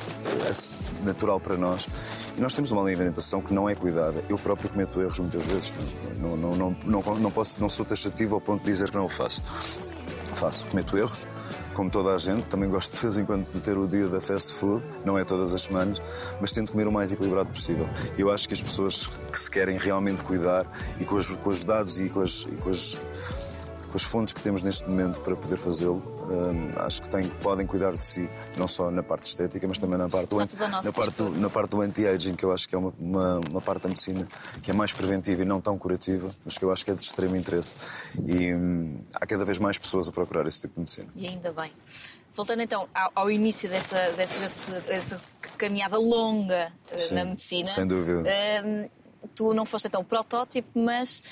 natural 1.04 1.40
para 1.40 1.56
nós. 1.56 1.88
E 2.36 2.40
nós 2.40 2.54
temos 2.54 2.70
uma 2.70 2.82
alimentação 2.82 3.42
que 3.42 3.52
não 3.52 3.68
é 3.68 3.74
cuidada. 3.74 4.22
Eu 4.28 4.38
próprio 4.38 4.70
cometo 4.70 5.00
erros 5.00 5.18
muitas 5.18 5.44
vezes. 5.44 5.74
Não, 6.18 6.36
não, 6.36 6.54
não, 6.54 6.76
não, 6.84 7.02
não, 7.16 7.30
posso, 7.30 7.60
não 7.60 7.68
sou 7.68 7.84
taxativo 7.84 8.34
ao 8.34 8.40
ponto 8.40 8.60
de 8.60 8.70
dizer 8.70 8.90
que 8.90 8.96
não 8.96 9.06
o 9.06 9.08
faço. 9.08 9.42
Faço, 10.34 10.66
cometo 10.68 10.96
erros, 10.96 11.26
como 11.74 11.90
toda 11.90 12.14
a 12.14 12.18
gente. 12.18 12.44
Também 12.44 12.68
gosto 12.68 12.94
de 12.94 13.00
vez 13.00 13.16
em 13.16 13.24
quando 13.24 13.48
de 13.50 13.60
ter 13.60 13.76
o 13.76 13.86
dia 13.86 14.08
da 14.08 14.20
fast 14.20 14.54
food, 14.54 14.82
não 15.04 15.18
é 15.18 15.24
todas 15.24 15.54
as 15.54 15.62
semanas, 15.62 16.00
mas 16.40 16.52
tento 16.52 16.72
comer 16.72 16.86
o 16.86 16.92
mais 16.92 17.12
equilibrado 17.12 17.50
possível. 17.50 17.88
E 18.16 18.20
eu 18.20 18.30
acho 18.32 18.48
que 18.48 18.54
as 18.54 18.60
pessoas 18.60 19.06
que 19.30 19.38
se 19.38 19.50
querem 19.50 19.76
realmente 19.76 20.22
cuidar 20.22 20.66
e 20.98 21.04
com 21.04 21.16
os, 21.16 21.30
com 21.30 21.50
os 21.50 21.62
dados 21.62 22.00
e 22.00 22.08
com 22.08 22.22
as, 22.22 22.46
e 22.50 22.56
com 22.56 22.70
as 22.70 22.96
com 23.92 23.96
as 23.98 24.02
fontes 24.04 24.32
que 24.32 24.40
temos 24.40 24.62
neste 24.62 24.88
momento 24.88 25.20
para 25.20 25.36
poder 25.36 25.56
fazê-lo, 25.58 25.96
hum, 26.28 26.66
acho 26.76 27.02
que 27.02 27.10
têm, 27.10 27.28
podem 27.28 27.66
cuidar 27.66 27.92
de 27.92 28.02
si, 28.04 28.26
não 28.56 28.66
só 28.66 28.90
na 28.90 29.02
parte 29.02 29.26
estética, 29.26 29.68
mas 29.68 29.76
também 29.76 29.98
na 29.98 30.08
parte 30.08 30.30
do, 30.30 30.38
na 30.38 30.92
parte 30.92 31.16
do, 31.18 31.30
na 31.38 31.50
parte 31.50 31.70
do 31.70 31.80
anti-aging, 31.82 32.34
que 32.34 32.44
eu 32.44 32.52
acho 32.52 32.66
que 32.66 32.74
é 32.74 32.78
uma, 32.78 32.92
uma, 32.98 33.40
uma 33.50 33.60
parte 33.60 33.82
da 33.82 33.88
medicina 33.90 34.26
que 34.62 34.70
é 34.70 34.74
mais 34.74 34.94
preventiva 34.94 35.42
e 35.42 35.44
não 35.44 35.60
tão 35.60 35.76
curativa, 35.76 36.30
mas 36.44 36.56
que 36.56 36.64
eu 36.64 36.72
acho 36.72 36.84
que 36.84 36.90
é 36.90 36.94
de 36.94 37.02
extremo 37.02 37.36
interesse. 37.36 37.74
E 38.26 38.54
hum, 38.54 38.98
há 39.14 39.26
cada 39.26 39.44
vez 39.44 39.58
mais 39.58 39.76
pessoas 39.78 40.08
a 40.08 40.10
procurar 40.12 40.46
esse 40.46 40.62
tipo 40.62 40.72
de 40.74 40.80
medicina. 40.80 41.08
E 41.14 41.28
ainda 41.28 41.52
bem. 41.52 41.70
Voltando 42.32 42.62
então 42.62 42.88
ao, 42.94 43.12
ao 43.14 43.30
início 43.30 43.68
dessa, 43.68 44.10
dessa, 44.12 44.80
dessa- 44.80 45.20
caminhada 45.58 45.98
longa 45.98 46.72
eh, 46.90 46.96
Sim, 46.98 47.14
na 47.14 47.24
medicina. 47.26 47.68
sem 47.68 47.86
dúvida. 47.86 48.24
hum, 48.64 48.88
tu 49.34 49.54
não 49.54 49.64
foste 49.64 49.86
então 49.86 50.02
protótipo, 50.02 50.70
mas 50.80 51.22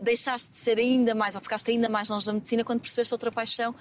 deixaste 0.00 0.50
de 0.50 0.58
ser 0.58 0.78
ainda 0.78 1.14
mais, 1.14 1.34
ou 1.34 1.40
ficaste 1.40 1.70
ainda 1.70 1.88
mais 1.88 2.08
longe 2.08 2.26
da 2.26 2.32
medicina 2.32 2.62
quando 2.62 2.80
percebeste 2.80 3.12
outra 3.12 3.32
paixão, 3.32 3.74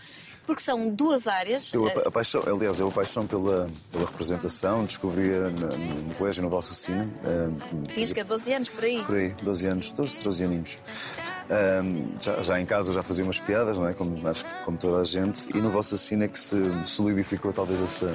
porque 0.46 0.62
são 0.62 0.90
duas 0.90 1.28
áreas. 1.28 1.74
Eu, 1.74 1.88
eh, 1.88 1.94
a, 2.06 2.08
a 2.08 2.12
paixão, 2.12 2.44
aliás, 2.46 2.80
eu 2.80 2.88
a 2.88 2.92
paixão 2.92 3.26
pela, 3.28 3.70
pela 3.92 4.06
representação, 4.06 4.86
descobri-a 4.86 5.50
no, 5.50 5.78
no 5.78 6.16
colégio 6.16 6.44
no 6.44 6.50
Valsacina. 6.50 7.04
hum, 7.04 7.84
Tinhas 7.84 8.14
que 8.14 8.24
12 8.24 8.54
anos 8.54 8.70
por 8.70 8.84
aí. 8.84 9.04
Por 9.04 9.16
aí, 9.16 9.30
12 9.42 9.68
anos, 9.68 9.92
12, 9.92 10.18
13 10.18 10.44
aninhos. 10.44 10.80
Ahm, 11.50 12.16
já, 12.22 12.42
já 12.42 12.60
em 12.60 12.66
casa 12.66 12.92
já 12.92 13.04
fazia 13.04 13.24
umas 13.24 13.40
piadas, 13.40 13.78
não 13.78 13.88
é? 13.88 13.94
Como, 13.94 14.28
acho 14.28 14.46
que 14.46 14.54
como 14.64 14.78
toda 14.78 15.02
a 15.02 15.04
gente. 15.04 15.48
E 15.56 15.62
no 15.62 15.70
é 15.70 16.28
que 16.28 16.40
se 16.40 16.56
solidificou 16.86 17.54
talvez 17.54 17.80
esse, 17.80 18.06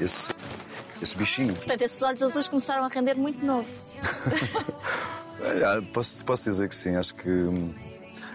esse, 0.00 0.34
esse 1.00 1.16
bichinho. 1.16 1.54
Portanto, 1.54 1.82
esses 1.82 2.02
olhos 2.02 2.22
azuis 2.22 2.48
começaram 2.48 2.84
a 2.84 2.88
render 2.88 3.14
muito 3.14 3.44
novo. 3.44 3.68
É, 5.40 5.80
posso, 5.92 6.24
posso 6.24 6.44
dizer 6.44 6.68
que 6.68 6.74
sim, 6.74 6.96
acho 6.96 7.14
que 7.14 7.28
hum, 7.28 7.74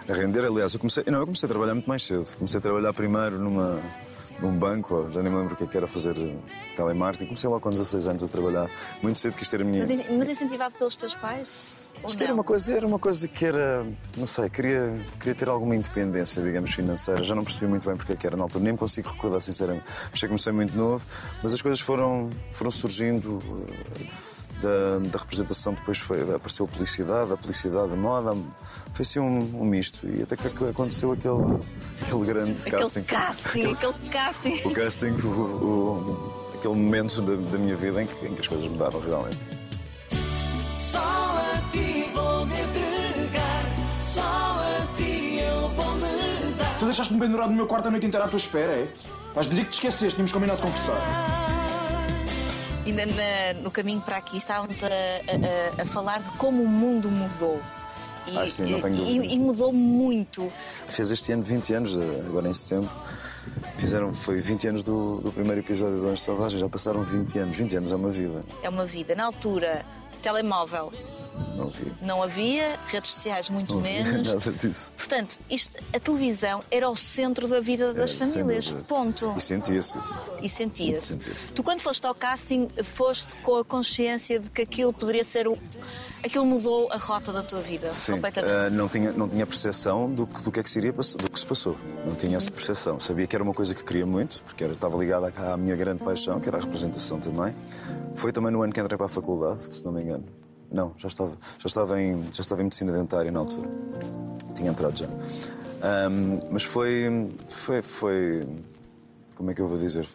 a 0.08 0.12
render, 0.12 0.44
aliás, 0.44 0.74
eu 0.74 0.80
comecei, 0.80 1.04
não, 1.06 1.20
eu 1.20 1.26
comecei 1.26 1.46
a 1.46 1.50
trabalhar 1.50 1.74
muito 1.74 1.88
mais 1.88 2.02
cedo. 2.02 2.26
Comecei 2.36 2.58
a 2.58 2.60
trabalhar 2.60 2.92
primeiro 2.92 3.38
numa, 3.38 3.80
num 4.40 4.56
banco, 4.56 5.08
já 5.10 5.22
nem 5.22 5.30
me 5.30 5.38
lembro 5.38 5.54
o 5.54 5.56
que 5.56 5.64
é 5.64 5.66
que 5.66 5.76
era 5.76 5.86
fazer 5.86 6.16
eh, 6.18 6.36
telemarketing. 6.76 7.26
Comecei 7.26 7.48
logo 7.48 7.60
com 7.60 7.70
16 7.70 8.08
anos 8.08 8.24
a 8.24 8.28
trabalhar. 8.28 8.70
Muito 9.02 9.18
cedo 9.18 9.34
quis 9.34 9.48
ter 9.48 9.62
a 9.62 9.64
minha. 9.64 9.86
Mas, 9.86 10.10
mas 10.10 10.28
incentivado 10.28 10.74
pelos 10.74 10.96
teus 10.96 11.14
pais? 11.14 11.82
Acho 12.04 12.18
que 12.18 12.24
era 12.24 12.34
uma 12.34 12.42
coisa, 12.42 12.74
era 12.74 12.84
uma 12.84 12.98
coisa 12.98 13.28
que 13.28 13.44
era, 13.44 13.86
não 14.16 14.26
sei, 14.26 14.50
queria, 14.50 14.92
queria 15.20 15.34
ter 15.36 15.48
alguma 15.48 15.76
independência, 15.76 16.42
digamos, 16.42 16.72
financeira. 16.72 17.22
Já 17.22 17.34
não 17.34 17.44
percebi 17.44 17.66
muito 17.68 17.86
bem 17.86 17.96
porque 17.96 18.12
é 18.14 18.16
que 18.16 18.26
era 18.26 18.36
na 18.36 18.42
altura, 18.42 18.64
nem 18.64 18.72
me 18.72 18.78
consigo 18.78 19.08
recordar, 19.08 19.40
sinceramente. 19.40 19.84
Achei 20.06 20.22
que 20.22 20.28
comecei 20.28 20.52
muito 20.52 20.76
novo, 20.76 21.04
mas 21.44 21.54
as 21.54 21.62
coisas 21.62 21.80
foram, 21.80 22.28
foram 22.50 22.72
surgindo 22.72 23.40
eh, 24.00 24.31
da, 24.62 24.98
da 25.10 25.18
representação, 25.18 25.74
depois 25.74 25.98
foi, 25.98 26.22
apareceu 26.34 26.64
a 26.66 26.68
publicidade, 26.68 27.32
a 27.32 27.36
publicidade, 27.36 27.92
a 27.92 27.96
moda, 27.96 28.34
foi 28.92 29.02
assim 29.02 29.18
um, 29.18 29.38
um 29.60 29.64
misto. 29.64 30.06
E 30.06 30.22
até 30.22 30.36
que 30.36 30.46
aconteceu 30.46 31.12
aquele, 31.12 31.60
aquele 32.00 32.24
grande 32.26 32.60
Aquele 32.60 32.76
casting. 32.82 33.02
casting, 33.02 33.72
aquele 33.72 34.08
casting. 34.10 34.60
O 34.68 34.70
casting, 34.72 35.16
o, 35.26 35.28
o- 35.28 36.42
aquele 36.54 36.74
momento 36.74 37.20
da, 37.22 37.34
da 37.50 37.58
minha 37.58 37.74
vida 37.76 38.02
em 38.02 38.06
que, 38.06 38.26
em 38.26 38.34
que 38.34 38.40
as 38.40 38.48
coisas 38.48 38.66
mudaram 38.70 39.00
realmente. 39.00 39.38
Só 40.78 40.98
a 40.98 41.70
ti 41.70 42.06
vou 42.14 42.46
me 42.46 42.54
entregar, 42.54 43.98
só 43.98 44.20
a 44.22 44.86
ti 44.96 45.38
eu 45.40 45.68
vou 45.70 45.94
me 45.96 46.52
dar. 46.58 46.78
Tu 46.78 46.84
deixaste-me 46.84 47.18
pendurado 47.20 47.50
no 47.50 47.56
meu 47.56 47.66
quarto 47.66 47.88
a 47.88 47.90
noite 47.90 48.06
inteira 48.06 48.26
à 48.26 48.28
tua 48.28 48.36
espera, 48.38 48.72
é? 48.72 48.88
Vais 49.34 49.48
dizer 49.48 49.64
que 49.64 49.70
te 49.70 49.74
esqueceste, 49.74 50.10
tínhamos 50.14 50.30
combinado 50.32 50.60
de 50.60 50.66
conversar. 50.68 51.41
Ainda 52.84 53.06
na- 53.06 53.60
no 53.62 53.70
caminho 53.70 54.00
para 54.00 54.16
aqui 54.16 54.36
estávamos 54.36 54.82
a, 54.82 54.86
a- 54.88 55.82
a- 55.82 55.84
falar 55.86 56.22
de 56.22 56.30
como 56.32 56.62
o 56.62 56.68
mundo 56.68 57.10
mudou. 57.10 57.60
E, 58.26 58.38
Ah, 58.38 58.46
sim, 58.48 58.64
não 58.70 58.80
tenho 58.80 58.94
e- 58.94 58.98
dúvida. 58.98 59.34
e 59.34 59.38
mudou 59.38 59.72
muito. 59.72 60.52
Fez 60.88 61.10
este 61.10 61.32
ano 61.32 61.42
20 61.42 61.74
anos, 61.74 61.98
eh, 61.98 62.02
agora 62.26 62.48
em 62.48 62.54
setembro. 62.54 62.90
Fizeram, 63.78 64.14
foi 64.14 64.38
20 64.38 64.68
anos 64.68 64.82
do, 64.84 65.20
do 65.20 65.32
primeiro 65.32 65.60
episódio 65.60 66.00
do 66.00 66.08
Anjo 66.08 66.22
Selvagem, 66.22 66.58
já 66.60 66.68
passaram 66.68 67.02
20 67.02 67.38
anos. 67.40 67.56
20 67.56 67.76
anos 67.76 67.90
é 67.90 67.96
uma 67.96 68.10
vida. 68.10 68.44
É 68.62 68.68
uma 68.68 68.84
vida. 68.84 69.14
Na 69.16 69.24
altura, 69.24 69.84
telemóvel 70.22 70.92
Não 71.56 71.68
vi. 71.68 71.92
não 72.02 72.22
havia, 72.22 72.78
redes 72.86 73.10
sociais 73.10 73.48
muito 73.48 73.74
Não 73.74 73.80
menos. 73.80 74.28
nada 74.34 74.52
disso. 74.52 74.92
Portanto, 74.96 75.38
isto, 75.50 75.80
a 75.94 75.98
televisão 76.00 76.62
era 76.70 76.88
o 76.88 76.96
centro 76.96 77.46
da 77.48 77.60
vida 77.60 77.92
das 77.94 78.10
É, 78.10 78.24
sem 78.24 78.42
famílias. 78.42 78.70
Ponto. 78.88 79.34
E 79.36 79.40
sentia-se 79.40 79.98
isso. 79.98 80.18
E 80.42 80.48
sentia-se. 80.48 81.12
Sentia-se. 81.14 81.52
Tu, 81.52 81.62
quando 81.62 81.80
foste 81.80 82.06
ao 82.06 82.14
casting, 82.14 82.68
foste 82.84 83.34
com 83.36 83.56
a 83.56 83.64
consciência 83.64 84.38
de 84.40 84.50
que 84.50 84.62
aquilo 84.62 84.92
poderia 84.92 85.24
ser 85.24 85.46
o. 85.48 85.58
Aquilo 86.24 86.46
mudou 86.46 86.88
a 86.92 86.96
rota 86.98 87.32
da 87.32 87.42
tua 87.42 87.60
vida 87.60 87.92
Sim, 87.92 88.12
completamente. 88.12 88.52
eh, 88.54 88.70
não 88.70 88.88
tinha, 88.88 89.10
não 89.10 89.28
tinha 89.28 89.44
percepção 89.44 90.08
do 90.12 90.24
que, 90.24 90.40
do 90.42 90.52
que 90.52 90.60
é 90.60 90.62
que 90.62 90.70
se 90.70 90.78
iria 90.78 90.92
do 90.92 91.30
que 91.30 91.40
se 91.40 91.44
passou. 91.46 91.76
Não 92.06 92.14
tinha 92.14 92.36
essa 92.36 92.50
percepção. 92.50 93.00
Sabia 93.00 93.26
que 93.26 93.34
era 93.34 93.42
uma 93.42 93.52
coisa 93.52 93.74
que 93.74 93.82
queria 93.82 94.06
muito, 94.06 94.40
porque 94.44 94.62
era, 94.62 94.72
estava 94.72 94.96
ligada 94.96 95.32
à 95.36 95.56
minha 95.56 95.74
grande 95.74 96.04
paixão, 96.04 96.38
que 96.38 96.48
era 96.48 96.58
a 96.58 96.60
representação 96.60 97.18
também. 97.18 97.52
Foi 98.14 98.30
também 98.30 98.52
no 98.52 98.62
ano 98.62 98.72
que 98.72 98.80
entrei 98.80 98.96
para 98.96 99.06
a 99.06 99.08
faculdade, 99.08 99.74
se 99.74 99.84
não 99.84 99.90
me 99.90 100.02
engano. 100.02 100.24
Não, 100.72 100.92
já 100.96 101.08
estava, 101.08 101.36
já 101.58 101.66
estava, 101.66 102.00
em, 102.00 102.22
já 102.32 102.40
estava 102.40 102.62
em 102.62 102.64
medicina 102.64 102.92
dentária 102.92 103.30
na 103.30 103.40
altura. 103.40 103.68
Tinha 104.54 104.70
entrado 104.70 104.98
já. 104.98 105.06
Ahm, 105.82 106.38
mas 106.50 106.64
foi, 106.64 107.30
foi, 107.48 107.82
foi. 107.82 108.48
Como 109.36 109.50
é 109.50 109.54
que 109.54 109.60
eu 109.60 109.66
vou 109.66 109.76
dizer? 109.76 110.06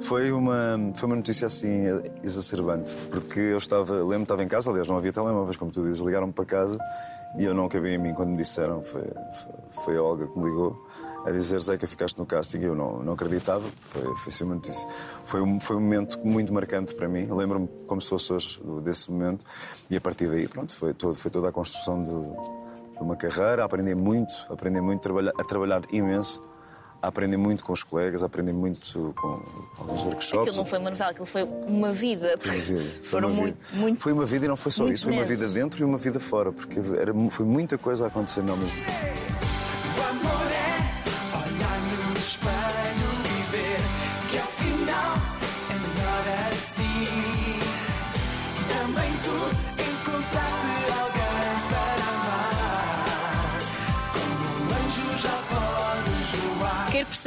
Foi 0.00 0.30
uma, 0.30 0.92
foi 0.94 1.06
uma 1.06 1.16
notícia 1.16 1.46
assim 1.46 1.84
exacerbante, 2.22 2.92
porque 3.10 3.40
eu 3.40 3.56
estava, 3.56 3.94
lembro, 3.94 4.24
estava 4.24 4.42
em 4.42 4.48
casa, 4.48 4.70
aliás, 4.70 4.88
não 4.88 4.96
havia 4.96 5.12
telemóveis, 5.12 5.56
como 5.56 5.70
tu 5.70 5.82
dizes, 5.82 6.00
ligaram-me 6.00 6.32
para 6.32 6.44
casa 6.44 6.78
e 7.38 7.44
eu 7.44 7.54
não 7.54 7.68
cabia 7.68 7.94
em 7.94 7.98
mim 7.98 8.12
quando 8.12 8.30
me 8.30 8.36
disseram, 8.36 8.82
foi, 8.82 9.02
foi, 9.02 9.54
foi 9.84 9.96
a 9.96 10.02
Olga 10.02 10.26
que 10.26 10.38
me 10.38 10.44
ligou. 10.46 10.86
A 11.26 11.30
dizer 11.32 11.60
Zeca, 11.60 11.86
ficaste 11.86 12.16
no 12.18 12.24
casting. 12.24 12.60
Eu 12.60 12.74
não, 12.74 13.02
não 13.02 13.14
acreditava. 13.14 13.68
Foi, 13.80 14.02
foi, 14.14 14.58
isso. 14.68 14.86
Foi, 15.24 15.42
um, 15.42 15.58
foi 15.58 15.76
um 15.76 15.80
momento 15.80 16.24
muito 16.24 16.52
marcante 16.52 16.94
para 16.94 17.08
mim. 17.08 17.26
Lembro-me 17.28 17.68
como 17.86 18.00
se 18.00 18.08
fosse 18.08 18.32
hoje 18.32 18.60
desse 18.82 19.10
momento. 19.10 19.44
E 19.90 19.96
a 19.96 20.00
partir 20.00 20.28
daí, 20.28 20.46
pronto, 20.46 20.72
foi, 20.72 20.94
todo, 20.94 21.16
foi 21.16 21.30
toda 21.30 21.48
a 21.48 21.52
construção 21.52 22.02
de, 22.02 22.12
de 22.12 23.02
uma 23.02 23.16
carreira. 23.16 23.64
Aprendi 23.64 23.94
muito, 23.94 24.32
aprendi 24.48 24.80
muito 24.80 25.00
a 25.00 25.02
trabalhar, 25.02 25.32
a 25.36 25.44
trabalhar 25.44 25.82
imenso. 25.90 26.40
A 27.02 27.08
aprender 27.08 27.36
muito 27.36 27.62
com 27.62 27.74
os 27.74 27.84
colegas, 27.84 28.22
a 28.22 28.26
aprender 28.26 28.54
muito 28.54 29.14
com 29.20 29.42
alguns 29.78 30.02
workshops. 30.04 30.48
Aquilo 30.48 30.56
não 30.56 30.64
foi 30.64 30.78
uma 30.78 30.90
novela, 30.90 31.10
aquilo 31.10 31.26
foi 31.26 31.42
uma 31.42 31.92
vida. 31.92 32.34
Foi 32.38 32.54
uma 32.54 32.62
vida. 32.62 32.80
Foi 33.02 33.02
Foram 33.02 33.28
uma 33.28 33.36
muito, 33.36 33.56
vida. 33.62 33.80
muito. 33.80 34.00
Foi 34.00 34.12
uma 34.12 34.24
vida 34.24 34.44
e 34.46 34.48
não 34.48 34.56
foi 34.56 34.72
só 34.72 34.88
isso. 34.88 35.04
Foi 35.04 35.12
uma 35.12 35.22
meses. 35.22 35.40
vida 35.40 35.52
dentro 35.52 35.82
e 35.82 35.84
uma 35.84 35.98
vida 35.98 36.18
fora, 36.18 36.52
porque 36.52 36.80
era, 36.98 37.12
foi 37.30 37.44
muita 37.44 37.76
coisa 37.76 38.04
a 38.04 38.06
acontecer 38.08 38.40
ao 38.40 38.56
mesmo 38.56 38.76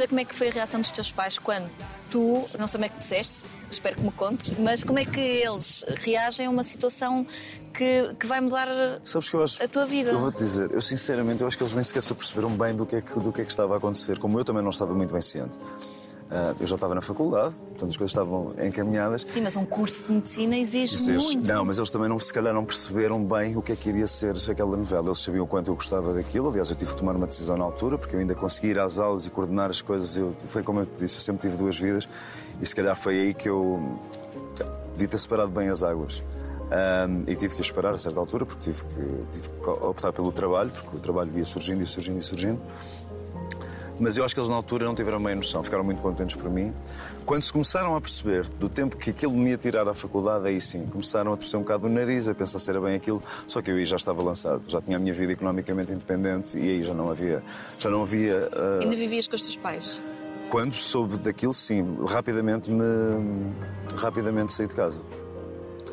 perceber 0.00 0.08
como 0.08 0.20
é 0.20 0.24
que 0.24 0.34
foi 0.34 0.48
a 0.48 0.50
reação 0.50 0.80
dos 0.80 0.90
teus 0.90 1.12
pais 1.12 1.38
quando 1.38 1.68
tu, 2.10 2.48
não 2.58 2.66
sei 2.66 2.78
como 2.78 2.84
é 2.86 2.88
que 2.88 2.98
disseste, 2.98 3.46
espero 3.70 3.96
que 3.96 4.02
me 4.02 4.10
contes, 4.10 4.52
mas 4.58 4.82
como 4.82 4.98
é 4.98 5.04
que 5.04 5.20
eles 5.20 5.84
reagem 5.98 6.46
a 6.46 6.50
uma 6.50 6.64
situação 6.64 7.26
que, 7.72 8.14
que 8.18 8.26
vai 8.26 8.40
mudar 8.40 8.68
Sabes 9.04 9.28
que 9.28 9.36
eu 9.36 9.42
acho. 9.42 9.62
a 9.62 9.68
tua 9.68 9.86
vida? 9.86 10.10
Eu 10.10 10.18
vou-te 10.18 10.38
dizer, 10.38 10.70
eu 10.72 10.80
sinceramente 10.80 11.42
eu 11.42 11.46
acho 11.46 11.56
que 11.56 11.62
eles 11.62 11.74
nem 11.74 11.84
sequer 11.84 12.02
se 12.02 12.12
aperceberam 12.12 12.50
bem 12.50 12.74
do 12.74 12.86
que, 12.86 12.96
é 12.96 13.00
que, 13.00 13.18
do 13.20 13.32
que 13.32 13.42
é 13.42 13.44
que 13.44 13.50
estava 13.50 13.74
a 13.74 13.76
acontecer, 13.76 14.18
como 14.18 14.38
eu 14.38 14.44
também 14.44 14.62
não 14.62 14.70
estava 14.70 14.94
muito 14.94 15.12
bem 15.12 15.22
ciente. 15.22 15.58
Ah, 16.32 16.54
eu 16.60 16.66
já 16.66 16.76
estava 16.76 16.94
na 16.94 17.02
faculdade, 17.02 17.54
portanto 17.56 17.88
as 17.90 17.96
coisas 17.96 18.12
estavam 18.12 18.54
encaminhadas. 18.62 19.26
Sim, 19.28 19.40
mas 19.40 19.56
um 19.56 19.64
curso 19.64 20.04
de 20.04 20.12
medicina 20.12 20.56
exige 20.56 21.10
muito. 21.12 21.48
Não, 21.48 21.64
mas 21.64 21.76
eles 21.76 21.90
também 21.90 22.08
não, 22.08 22.20
se 22.20 22.32
calhar 22.32 22.54
não 22.54 22.64
perceberam 22.64 23.24
bem 23.24 23.56
o 23.56 23.62
que 23.62 23.72
é 23.72 23.76
que 23.76 23.88
iria 23.88 24.06
ser 24.06 24.36
aquela 24.48 24.76
novela. 24.76 25.08
Eles 25.08 25.18
sabiam 25.18 25.44
o 25.44 25.48
quanto 25.48 25.72
eu 25.72 25.74
gostava 25.74 26.14
daquilo. 26.14 26.48
Aliás, 26.48 26.70
eu 26.70 26.76
tive 26.76 26.92
que 26.92 26.98
tomar 26.98 27.16
uma 27.16 27.26
decisão 27.26 27.56
na 27.56 27.64
altura, 27.64 27.98
porque 27.98 28.14
eu 28.14 28.20
ainda 28.20 28.34
consegui 28.36 28.68
ir 28.68 28.78
às 28.78 29.00
aulas 29.00 29.26
e 29.26 29.30
coordenar 29.30 29.70
as 29.70 29.82
coisas. 29.82 30.16
Eu, 30.16 30.32
foi 30.46 30.62
como 30.62 30.80
eu 30.80 30.86
te 30.86 31.02
disse, 31.02 31.16
eu 31.16 31.22
sempre 31.22 31.42
tive 31.42 31.56
duas 31.56 31.76
vidas 31.76 32.08
e 32.60 32.66
se 32.66 32.76
calhar 32.76 32.96
foi 32.96 33.18
aí 33.18 33.34
que 33.34 33.48
eu 33.48 33.98
devia 34.92 35.08
ter 35.08 35.18
separado 35.18 35.50
bem 35.50 35.68
as 35.68 35.82
águas. 35.82 36.22
Ahm, 36.70 37.24
e 37.26 37.34
tive 37.34 37.56
que 37.56 37.60
as 37.60 37.66
separar 37.66 37.94
a 37.94 37.98
certa 37.98 38.20
altura, 38.20 38.46
porque 38.46 38.62
tive 38.62 38.84
que, 38.84 39.26
tive 39.32 39.48
que 39.48 39.68
optar 39.68 40.12
pelo 40.12 40.30
trabalho, 40.30 40.70
porque 40.70 40.96
o 40.96 41.00
trabalho 41.00 41.36
ia 41.36 41.44
surgindo 41.44 41.82
e 41.82 41.86
surgindo 41.86 42.18
e 42.18 42.22
surgindo. 42.22 42.60
Mas 44.00 44.16
eu 44.16 44.24
acho 44.24 44.34
que 44.34 44.40
eles 44.40 44.48
na 44.48 44.56
altura 44.56 44.86
não 44.86 44.94
tiveram 44.94 45.22
bem 45.22 45.34
noção, 45.34 45.62
ficaram 45.62 45.84
muito 45.84 46.00
contentes 46.00 46.34
por 46.34 46.50
mim. 46.50 46.72
Quando 47.26 47.42
se 47.42 47.52
começaram 47.52 47.94
a 47.94 48.00
perceber 48.00 48.46
do 48.58 48.68
tempo 48.68 48.96
que 48.96 49.10
aquilo 49.10 49.34
me 49.34 49.50
ia 49.50 49.58
tirar 49.58 49.86
à 49.86 49.94
faculdade, 49.94 50.48
aí 50.48 50.60
sim, 50.60 50.86
começaram 50.86 51.34
a 51.34 51.36
torcer 51.36 51.60
um 51.60 51.62
bocado 51.62 51.86
o 51.86 51.90
nariz, 51.90 52.26
a 52.26 52.34
pensar 52.34 52.58
se 52.58 52.70
era 52.70 52.80
bem 52.80 52.94
aquilo. 52.94 53.22
Só 53.46 53.60
que 53.60 53.70
eu 53.70 53.76
aí 53.76 53.84
já 53.84 53.96
estava 53.96 54.22
lançado, 54.22 54.62
já 54.66 54.80
tinha 54.80 54.96
a 54.96 55.00
minha 55.00 55.12
vida 55.12 55.32
economicamente 55.32 55.92
independente 55.92 56.58
e 56.58 56.62
aí 56.62 56.82
já 56.82 56.94
não 56.94 57.10
havia. 57.10 57.42
Já 57.78 57.90
não 57.90 58.02
havia 58.02 58.48
ah, 58.52 58.78
Ainda 58.82 58.96
vivias 58.96 59.28
com 59.28 59.36
os 59.36 59.42
teus 59.42 59.56
pais? 59.56 60.00
quando 60.50 60.74
soube 60.74 61.16
daquilo, 61.18 61.54
sim, 61.54 61.96
rapidamente 62.08 62.70
me. 62.70 62.84
rapidamente 63.96 64.52
saí 64.52 64.66
de 64.66 64.74
casa. 64.74 65.00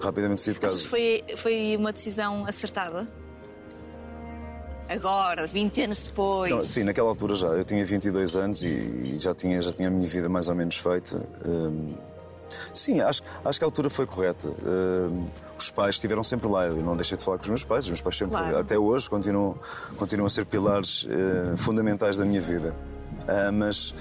Rapidamente 0.02 0.42
saí 0.42 0.54
de 0.54 0.60
casa. 0.60 0.78
Que 0.78 0.88
foi, 0.88 1.24
foi 1.38 1.78
uma 1.78 1.92
decisão 1.92 2.46
acertada? 2.46 3.08
Agora, 4.90 5.46
20 5.48 5.82
anos 5.84 6.02
depois. 6.04 6.52
Não, 6.52 6.62
sim, 6.62 6.84
naquela 6.84 7.10
altura 7.10 7.36
já. 7.36 7.48
Eu 7.48 7.64
tinha 7.64 7.84
22 7.86 8.36
anos 8.36 8.64
e, 8.64 8.68
e 8.68 9.18
já, 9.18 9.34
tinha, 9.36 9.60
já 9.62 9.72
tinha 9.72 9.88
a 9.90 9.92
minha 9.92 10.08
vida 10.08 10.30
mais 10.30 10.48
ou 10.50 10.56
menos 10.56 10.78
feita. 10.78 11.22
Hum, 11.46 11.94
sim, 12.74 13.02
acho, 13.02 13.22
acho 13.44 13.60
que 13.60 13.66
a 13.66 13.68
altura 13.68 13.90
foi 13.90 14.06
correta. 14.06 14.48
Hum, 14.66 15.28
os 15.58 15.70
pais 15.72 15.96
estiveram 15.96 16.24
sempre 16.24 16.48
lá. 16.48 16.66
Eu 16.66 16.78
não 16.78 16.96
deixei 16.96 17.18
de 17.18 17.24
falar 17.24 17.38
com 17.38 17.44
os 17.44 17.50
meus 17.50 17.64
pais. 17.64 17.86
Os 17.86 17.90
meus 17.92 18.02
pais 18.02 18.18
sempre, 18.18 18.38
Claro. 18.38 18.58
até 18.60 18.78
hoje, 18.78 19.10
continuam, 19.10 19.56
continuam 19.98 20.28
a 20.28 20.30
ser 20.30 20.46
pilares 20.46 21.06
eh, 21.10 21.56
fundamentais 21.58 22.18
da 22.18 22.24
minha 22.26 22.40
vida. 22.42 22.74
Ah, 23.28 23.52
mas, 23.52 23.94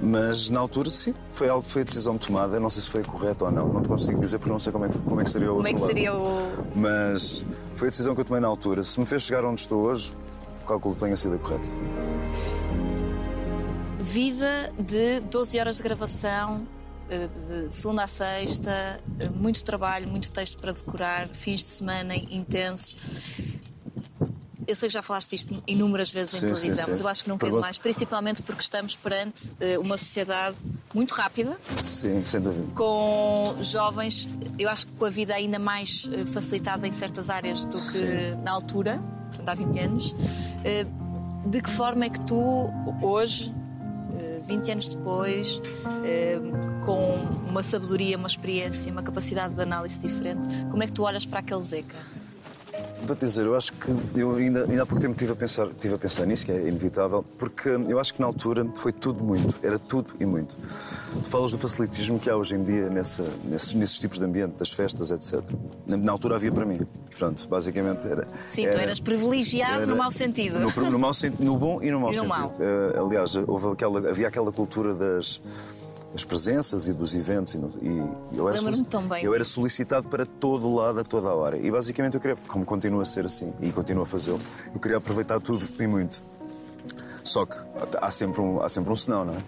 mas 0.00 0.48
na 0.48 0.60
altura, 0.60 0.88
sim, 0.88 1.14
foi, 1.28 1.48
algo- 1.50 1.66
foi 1.66 1.82
a 1.82 1.84
decisão 1.84 2.16
tomada. 2.16 2.58
Não 2.58 2.70
sei 2.70 2.82
se 2.82 2.88
foi 2.88 3.02
correta 3.04 3.44
ou 3.44 3.50
não. 3.50 3.68
Não 3.68 3.82
te 3.82 3.88
consigo 3.88 4.18
dizer 4.20 4.38
porque 4.38 4.52
não 4.52 4.58
sei 4.60 4.72
como 4.72 4.86
é 4.86 4.88
que, 4.88 4.98
como 4.98 5.20
é 5.20 5.24
que 5.24 5.30
seria 5.30 5.52
o 5.52 5.56
Como 5.56 5.68
é 5.68 5.70
outro 5.72 5.74
que 5.74 5.80
lado. 5.82 5.94
seria 5.94 6.14
o. 6.14 6.52
Mas 6.74 7.44
foi 7.76 7.88
a 7.88 7.90
decisão 7.90 8.14
que 8.14 8.20
eu 8.22 8.24
tomei 8.24 8.40
na 8.40 8.48
altura. 8.48 8.82
Se 8.82 8.98
me 8.98 9.06
fez 9.06 9.22
chegar 9.22 9.44
onde 9.44 9.60
estou 9.60 9.84
hoje, 9.84 10.12
calculo 10.66 10.94
que 10.94 11.00
tenha 11.00 11.16
sido 11.16 11.34
a 11.34 11.38
correta. 11.38 11.68
Vida 14.00 14.72
de 14.78 15.20
12 15.20 15.60
horas 15.60 15.76
de 15.76 15.82
gravação, 15.82 16.66
eh, 17.10 17.28
de 17.68 17.74
segunda 17.74 18.04
a 18.04 18.06
sexta, 18.06 19.00
eh, 19.18 19.28
muito 19.34 19.62
trabalho, 19.62 20.08
muito 20.08 20.30
texto 20.30 20.58
para 20.58 20.72
decorar, 20.72 21.28
fins 21.34 21.60
de 21.60 21.66
semana 21.66 22.14
intensos. 22.14 22.96
Eu 24.66 24.74
sei 24.74 24.88
que 24.88 24.92
já 24.92 25.02
falaste 25.02 25.30
disto 25.30 25.62
inúmeras 25.66 26.10
vezes 26.10 26.34
em 26.34 26.38
Sim, 26.38 26.46
sim, 26.48 26.54
televisão, 26.54 26.84
sim. 26.86 26.90
mas 26.90 27.00
eu 27.00 27.08
acho 27.08 27.22
que 27.24 27.28
não 27.28 27.38
quero 27.38 27.60
mais, 27.60 27.78
principalmente 27.78 28.42
porque 28.42 28.62
estamos 28.62 28.96
perante 28.96 29.52
eh, 29.60 29.78
uma 29.78 29.96
sociedade 29.96 30.56
muito 30.96 31.12
rápida, 31.12 31.56
Sim, 31.82 32.24
sem 32.24 32.40
dúvida. 32.40 32.66
com 32.74 33.54
jovens, 33.62 34.26
eu 34.58 34.68
acho 34.70 34.86
que 34.86 34.92
com 34.94 35.04
a 35.04 35.10
vida 35.10 35.34
ainda 35.34 35.58
mais 35.58 36.08
eh, 36.12 36.24
facilitada 36.24 36.88
em 36.88 36.92
certas 36.92 37.28
áreas 37.28 37.64
do 37.66 37.72
que 37.76 37.98
Sim. 37.98 38.36
na 38.42 38.50
altura, 38.52 38.98
portanto 39.28 39.48
há 39.50 39.54
20 39.54 39.78
anos. 39.80 40.14
Eh, 40.64 40.86
De 41.48 41.60
que 41.62 41.70
forma 41.70 42.04
é 42.06 42.08
que 42.08 42.18
tu, 42.22 42.70
hoje, 43.02 43.54
eh, 44.18 44.40
20 44.48 44.70
anos 44.72 44.88
depois, 44.94 45.60
eh, 46.04 46.40
com 46.84 46.98
uma 47.48 47.62
sabedoria, 47.62 48.16
uma 48.16 48.26
experiência, 48.26 48.90
uma 48.90 49.02
capacidade 49.02 49.54
de 49.54 49.60
análise 49.62 49.96
diferente, 49.98 50.42
como 50.70 50.82
é 50.82 50.86
que 50.86 50.92
tu 50.92 51.04
olhas 51.04 51.24
para 51.24 51.38
aquele 51.40 51.60
Zeca? 51.60 51.94
Vou-te 53.06 53.20
dizer, 53.24 53.46
eu 53.46 53.54
acho 53.54 53.72
que 53.72 53.90
eu 54.18 54.34
ainda, 54.34 54.64
ainda 54.64 54.82
há 54.82 54.86
pouco 54.86 55.00
tempo 55.00 55.12
estive 55.12 55.30
a, 55.32 55.36
pensar, 55.36 55.68
estive 55.68 55.94
a 55.94 55.98
pensar 55.98 56.26
nisso, 56.26 56.44
que 56.44 56.50
é 56.50 56.56
inevitável, 56.68 57.24
porque 57.38 57.68
eu 57.68 58.00
acho 58.00 58.12
que 58.14 58.20
na 58.20 58.26
altura 58.26 58.66
foi 58.74 58.90
tudo 58.92 59.22
muito, 59.22 59.54
era 59.62 59.78
tudo 59.78 60.14
e 60.18 60.26
muito. 60.26 60.56
Tu 60.56 61.22
falas 61.30 61.52
do 61.52 61.58
facilitismo 61.58 62.18
que 62.18 62.28
há 62.28 62.36
hoje 62.36 62.56
em 62.56 62.62
dia 62.64 62.88
nessa, 62.90 63.22
nesses, 63.44 63.74
nesses 63.74 63.98
tipos 63.98 64.18
de 64.18 64.24
ambiente, 64.24 64.54
das 64.58 64.72
festas, 64.72 65.10
etc. 65.12 65.40
Na, 65.86 65.96
na 65.96 66.10
altura 66.12 66.34
havia 66.36 66.50
para 66.50 66.64
mim. 66.66 66.80
Portanto, 67.08 67.46
basicamente 67.48 68.06
era. 68.08 68.26
Sim, 68.48 68.62
tu 68.64 68.68
era- 68.70 68.82
eras 68.82 68.98
privilegiado 69.00 69.74
era- 69.82 69.86
no 69.86 69.96
mau 69.96 70.10
sentido. 70.10 70.58
No, 70.58 70.90
no 70.90 70.98
mau 70.98 71.12
no 71.38 71.56
bom 71.58 71.80
e 71.82 71.90
no 71.90 72.00
mau 72.00 72.12
E 72.12 72.16
no 72.16 72.22
sentido. 72.22 72.38
mau. 72.38 72.54
Eh, 72.58 72.98
aliás, 72.98 73.36
houve 73.36 73.68
aquela, 73.72 74.10
havia 74.10 74.26
aquela 74.28 74.50
cultura 74.50 74.94
das, 74.94 75.40
das 76.16 76.24
presenças 76.24 76.88
e 76.88 76.92
dos 76.94 77.14
eventos. 77.14 77.54
E, 77.54 77.58
e 77.60 78.38
eu 78.38 78.48
era 78.48 78.56
Lembro-me 78.56 78.76
solici- 78.76 78.84
tão 78.84 79.06
bem 79.06 79.22
Eu 79.22 79.34
era 79.34 79.44
solicitado 79.44 80.08
para 80.08 80.24
todo 80.24 80.74
lado, 80.74 80.98
a 81.00 81.04
toda 81.04 81.28
a 81.28 81.34
hora. 81.34 81.58
E 81.58 81.70
basicamente 81.70 82.14
eu 82.14 82.20
queria, 82.20 82.36
como 82.48 82.64
continua 82.64 83.02
a 83.02 83.04
ser 83.04 83.26
assim, 83.26 83.52
e 83.60 83.70
continuo 83.70 84.02
a 84.02 84.06
fazê-lo, 84.06 84.40
eu 84.74 84.80
queria 84.80 84.96
aproveitar 84.96 85.38
tudo 85.40 85.68
e 85.78 85.86
muito. 85.86 86.24
Só 87.22 87.44
que 87.44 87.56
há 88.00 88.10
sempre 88.10 88.40
um, 88.40 88.62
há 88.62 88.68
sempre 88.68 88.90
um 88.92 88.96
senão, 88.96 89.24
não 89.24 89.34
é? 89.34 89.38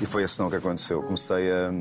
E 0.00 0.04
foi 0.04 0.24
esse 0.24 0.34
senão 0.34 0.50
que 0.50 0.56
aconteceu. 0.56 1.02
Comecei 1.02 1.50
a, 1.50 1.72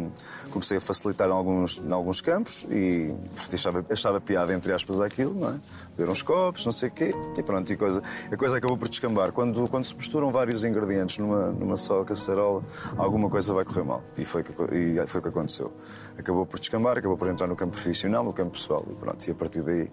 comecei 0.50 0.78
a 0.78 0.82
facilitar 0.82 1.28
em 1.28 1.34
alguns, 1.34 1.80
em 1.80 1.92
alguns 1.92 2.22
campos 2.22 2.66
e 2.72 3.14
achava, 3.52 3.86
achava 3.90 4.22
piada, 4.22 4.54
entre 4.54 4.72
aspas, 4.72 5.02
aquilo, 5.02 5.34
não 5.34 5.50
é? 5.50 5.60
Beber 5.98 6.10
uns 6.12 6.22
copos, 6.22 6.66
não 6.66 6.72
sei 6.72 6.88
o 6.90 6.92
quê, 6.94 7.14
e 7.38 7.44
pronto, 7.44 7.72
e 7.72 7.76
coisa, 7.76 8.02
a 8.32 8.38
coisa 8.38 8.58
acabou 8.58 8.78
por 8.78 8.88
descambar. 8.88 9.34
Quando, 9.34 9.68
quando 9.68 9.84
se 9.84 9.94
misturam 9.96 10.32
vários 10.32 10.64
ingredientes 10.64 11.18
numa, 11.18 11.48
numa 11.52 11.76
só 11.76 12.04
caçarola, 12.06 12.64
alguma 12.98 13.30
coisa 13.30 13.54
vai 13.54 13.66
correr 13.66 13.84
mal. 13.84 14.02
E 14.18 14.24
foi, 14.24 14.42
o 14.42 14.44
que, 14.46 14.54
e 14.74 15.08
foi 15.08 15.20
o 15.20 15.22
que 15.22 15.30
aconteceu. 15.30 15.74
Acabou 16.18 16.46
por 16.46 16.58
descambar, 16.58 16.98
acabou 16.98 17.18
por 17.18 17.28
entrar 17.28 17.48
no 17.48 17.56
campo 17.56 17.74
profissional, 17.74 18.24
no 18.24 18.32
campo 18.32 18.52
pessoal, 18.52 18.86
e 18.90 18.94
pronto, 18.94 19.28
e 19.28 19.32
a 19.32 19.36
partir 19.36 19.62
daí. 19.62 19.90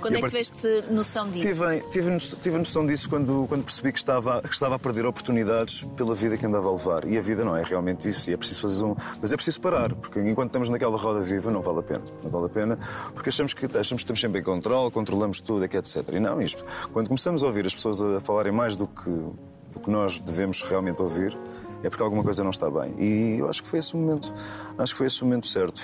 Quando 0.00 0.16
é 0.16 0.20
que 0.20 0.28
tiveste 0.28 0.84
noção 0.90 1.28
disso? 1.30 1.46
Tive, 1.46 1.80
tive, 1.90 2.10
no- 2.10 2.18
tive 2.18 2.56
noção 2.58 2.86
disso 2.86 3.10
quando, 3.10 3.46
quando 3.46 3.62
percebi 3.64 3.92
que 3.92 3.98
estava, 3.98 4.40
que 4.40 4.54
estava 4.54 4.76
a 4.76 4.78
perder 4.78 5.04
oportunidades 5.04 5.84
pela 5.96 6.14
vida 6.14 6.38
que 6.38 6.46
andava 6.46 6.68
a 6.68 6.72
levar. 6.72 7.04
E 7.04 7.18
a 7.18 7.20
vida 7.20 7.44
não 7.44 7.56
é 7.56 7.57
realmente 7.62 8.08
isso. 8.08 8.30
E 8.30 8.34
é 8.34 8.36
preciso 8.36 8.62
fazer 8.62 8.84
um. 8.84 8.96
Mas 9.20 9.32
é 9.32 9.36
preciso 9.36 9.60
parar, 9.60 9.94
porque 9.94 10.20
enquanto 10.20 10.48
estamos 10.48 10.68
naquela 10.68 10.96
roda 10.96 11.20
viva, 11.20 11.50
não 11.50 11.62
vale 11.62 11.80
a 11.80 11.82
pena. 11.82 12.02
Não 12.22 12.30
vale 12.30 12.46
a 12.46 12.48
pena, 12.48 12.78
porque 13.14 13.28
achamos 13.28 13.54
que, 13.54 13.66
achamos 13.66 13.88
que 13.88 13.94
estamos 13.94 14.20
sempre 14.20 14.40
em 14.40 14.42
controle, 14.44 14.90
controlamos 14.90 15.40
tudo, 15.40 15.64
é 15.64 15.68
que 15.68 15.76
etc. 15.76 16.02
E 16.12 16.20
não, 16.20 16.40
isto. 16.40 16.64
Quando 16.92 17.08
começamos 17.08 17.42
a 17.42 17.46
ouvir 17.46 17.66
as 17.66 17.74
pessoas 17.74 18.02
a 18.02 18.20
falarem 18.20 18.52
mais 18.52 18.76
do 18.76 18.86
que, 18.86 19.10
do 19.10 19.80
que 19.82 19.90
nós 19.90 20.18
devemos 20.18 20.62
realmente 20.62 21.02
ouvir, 21.02 21.36
é 21.82 21.88
porque 21.88 22.02
alguma 22.02 22.24
coisa 22.24 22.42
não 22.42 22.50
está 22.50 22.70
bem. 22.70 22.94
E 22.98 23.38
eu 23.38 23.48
acho 23.48 23.62
que 23.62 23.68
foi 23.68 23.78
esse 23.78 23.94
o 23.94 23.98
momento. 23.98 24.32
Acho 24.76 24.92
que 24.94 24.98
foi 24.98 25.06
esse 25.06 25.22
o 25.22 25.24
momento 25.24 25.46
certo. 25.46 25.80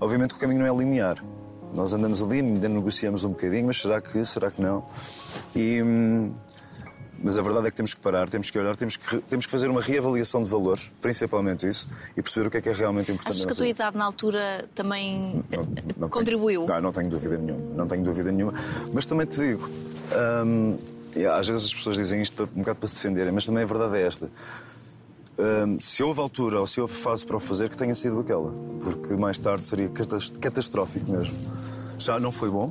Obviamente 0.00 0.30
que 0.30 0.36
o 0.36 0.40
caminho 0.40 0.60
não 0.60 0.66
é 0.66 0.78
linear. 0.78 1.22
Nós 1.76 1.92
andamos 1.92 2.22
ali, 2.22 2.40
ainda 2.40 2.68
negociamos 2.68 3.24
um 3.24 3.30
bocadinho, 3.30 3.66
mas 3.66 3.80
será 3.80 4.00
que, 4.00 4.24
será 4.24 4.50
que 4.50 4.60
não? 4.60 4.86
E, 5.54 5.82
hum, 5.82 6.32
mas 7.22 7.36
a 7.38 7.42
verdade 7.42 7.66
é 7.66 7.70
que 7.70 7.76
temos 7.76 7.94
que 7.94 8.00
parar, 8.00 8.28
temos 8.28 8.50
que 8.50 8.58
olhar, 8.58 8.76
temos 8.76 8.96
que, 8.96 9.18
temos 9.22 9.46
que 9.46 9.52
fazer 9.52 9.68
uma 9.68 9.80
reavaliação 9.80 10.42
de 10.42 10.48
valores, 10.48 10.90
principalmente 11.00 11.68
isso, 11.68 11.88
e 12.16 12.22
perceber 12.22 12.46
o 12.46 12.50
que 12.50 12.56
é 12.58 12.60
que 12.60 12.68
é 12.68 12.72
realmente 12.72 13.10
importante. 13.12 13.34
Achas 13.34 13.40
na 13.44 13.46
que 13.48 13.52
a 13.52 13.56
tua 13.56 13.66
idade 13.68 13.96
na 13.98 14.04
altura 14.04 14.68
também 14.74 15.44
eh, 15.50 15.56
Não- 15.56 15.68
não 15.98 16.08
contribuiu? 16.08 16.64
Tenho, 16.66 16.74
não, 16.76 16.82
não 16.82 16.92
tenho 16.92 17.08
dúvida 17.10 17.36
nenhuma, 17.38 17.74
não 17.74 17.86
tenho 17.86 18.02
dúvida 18.04 18.32
nenhuma. 18.32 18.54
Mas 18.92 19.06
também 19.06 19.26
te 19.26 19.38
digo, 19.38 19.68
hum, 20.46 20.78
às 21.36 21.48
vezes 21.48 21.64
as 21.64 21.74
pessoas 21.74 21.96
dizem 21.96 22.22
isto 22.22 22.42
um 22.54 22.60
bocado 22.60 22.78
para 22.78 22.88
se 22.88 22.94
defenderem, 22.96 23.32
mas 23.32 23.44
também 23.44 23.62
a 23.62 23.66
verdade 23.66 23.96
é 23.96 24.06
esta. 24.06 24.30
Hum, 25.38 25.76
se 25.78 26.02
houve 26.02 26.20
altura 26.20 26.60
ou 26.60 26.66
se 26.66 26.80
houve 26.80 26.92
fase 26.94 27.24
para 27.24 27.36
o 27.36 27.40
fazer, 27.40 27.68
que 27.68 27.76
tenha 27.76 27.94
sido 27.94 28.18
aquela. 28.20 28.52
Porque 28.82 29.14
mais 29.14 29.38
tarde 29.38 29.64
seria 29.64 29.88
catas- 29.88 30.30
catastrófico 30.30 31.10
mesmo. 31.10 31.36
Já 31.98 32.20
não 32.20 32.30
foi 32.30 32.50
bom, 32.50 32.70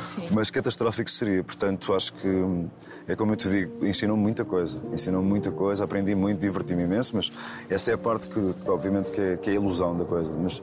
Sim. 0.00 0.28
mas 0.32 0.50
catastrófico 0.50 1.10
seria. 1.10 1.44
Portanto, 1.44 1.94
acho 1.94 2.12
que 2.14 2.28
hum, 2.28 2.68
é 3.06 3.14
como 3.14 3.32
eu 3.32 3.36
te 3.36 3.48
digo, 3.48 3.86
ensinou-me 3.86 4.22
muita 4.22 4.44
coisa. 4.44 4.80
Ensinou-me 4.92 5.28
muita 5.28 5.50
coisa, 5.50 5.84
aprendi 5.84 6.14
muito, 6.14 6.40
diverti-me 6.40 6.82
imenso, 6.82 7.14
mas 7.14 7.30
essa 7.70 7.90
é 7.90 7.94
a 7.94 7.98
parte 7.98 8.28
que, 8.28 8.54
obviamente, 8.66 9.10
que 9.10 9.20
é, 9.20 9.36
que 9.36 9.50
é 9.50 9.52
a 9.52 9.56
ilusão 9.56 9.96
da 9.96 10.04
coisa. 10.04 10.36
Mas, 10.36 10.62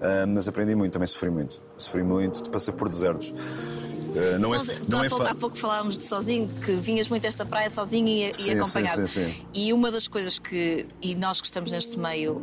ah, 0.00 0.26
mas 0.26 0.46
aprendi 0.46 0.74
muito, 0.74 0.92
também 0.92 1.06
sofri 1.06 1.30
muito. 1.30 1.60
Sofri 1.76 2.02
muito, 2.02 2.48
passei 2.50 2.72
por 2.72 2.88
desertos. 2.88 3.32
Não 4.38 4.54
é, 4.54 4.58
Sozinho- 4.58 4.80
tu 4.84 4.90
não 4.90 5.00
há, 5.00 5.06
é 5.06 5.08
pouco, 5.08 5.24
há 5.24 5.34
pouco 5.34 5.56
falávamos 5.58 5.98
de 5.98 6.04
sozinho, 6.04 6.48
que 6.64 6.72
vinhas 6.72 7.08
muito 7.08 7.24
a 7.24 7.28
esta 7.28 7.44
praia 7.46 7.70
sozinho 7.70 8.08
e, 8.08 8.30
e 8.30 8.34
Sim, 8.34 8.50
acompanhado. 8.52 9.06
sim, 9.08 9.24
sim, 9.26 9.32
sim. 9.34 9.46
E 9.54 9.72
uma 9.72 9.90
das 9.90 10.06
coisas 10.08 10.38
que, 10.38 10.86
e 11.02 11.14
nós 11.14 11.40
que 11.40 11.46
estamos 11.46 11.70
neste 11.72 11.98
meio 11.98 12.42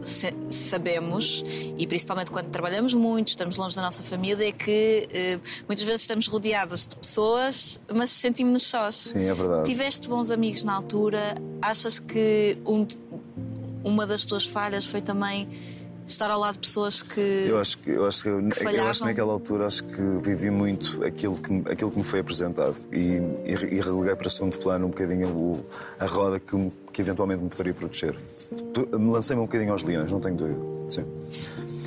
sabemos, 0.49 1.43
e 1.77 1.85
principalmente 1.87 2.31
quando 2.31 2.49
trabalhamos 2.49 2.93
muito, 2.93 3.29
estamos 3.29 3.57
longe 3.57 3.75
da 3.75 3.81
nossa 3.81 4.03
família, 4.03 4.47
é 4.47 4.51
que 4.51 5.07
eh, 5.11 5.39
muitas 5.67 5.85
vezes 5.85 6.01
estamos 6.01 6.27
rodeados 6.27 6.87
de 6.87 6.95
pessoas, 6.95 7.79
mas 7.93 8.09
sentimos-nos 8.11 8.63
sós. 8.63 8.95
Sim, 8.95 9.25
é 9.25 9.33
verdade. 9.33 9.65
Tiveste 9.69 10.07
bons 10.07 10.31
amigos 10.31 10.63
na 10.63 10.73
altura, 10.73 11.35
achas 11.61 11.99
que 11.99 12.57
um 12.65 12.85
uma 13.83 14.07
das 14.07 14.25
tuas 14.25 14.43
falhas 14.45 14.83
foi 14.83 14.99
também 14.99 15.47
estar 16.07 16.29
ao 16.31 16.39
lado 16.39 16.53
de 16.53 16.59
pessoas 16.59 17.01
que. 17.01 17.19
Eu 17.19 17.59
acho 17.59 17.77
que, 17.79 17.89
eu 17.89 18.05
acho 18.05 18.21
que, 18.23 18.29
eu, 18.29 18.39
eu 18.39 18.87
acho 18.87 19.01
que 19.01 19.05
naquela 19.07 19.33
altura 19.33 19.67
acho 19.67 19.83
que 19.83 20.01
vivi 20.21 20.49
muito 20.49 21.03
aquilo 21.03 21.35
que, 21.41 21.51
me- 21.51 21.63
aquilo 21.71 21.91
que 21.91 21.97
me 21.97 22.03
foi 22.03 22.19
apresentado 22.19 22.75
e, 22.91 23.17
e, 23.45 23.51
e 23.51 23.81
releguei 23.81 24.15
para 24.15 24.29
segundo 24.29 24.57
plano 24.57 24.85
um 24.85 24.89
bocadinho 24.89 25.27
o- 25.29 25.65
a 25.99 26.05
roda 26.05 26.39
que, 26.39 26.71
que 26.93 27.01
eventualmente 27.01 27.43
me 27.43 27.49
poderia 27.49 27.73
proteger. 27.73 28.15
Me 28.97 29.11
lancei-me 29.11 29.41
um 29.41 29.45
bocadinho 29.45 29.71
aos 29.71 29.83
leões, 29.83 30.11
não 30.11 30.19
tenho 30.19 30.35
dúvida. 30.35 30.59
Sim. 30.89 31.05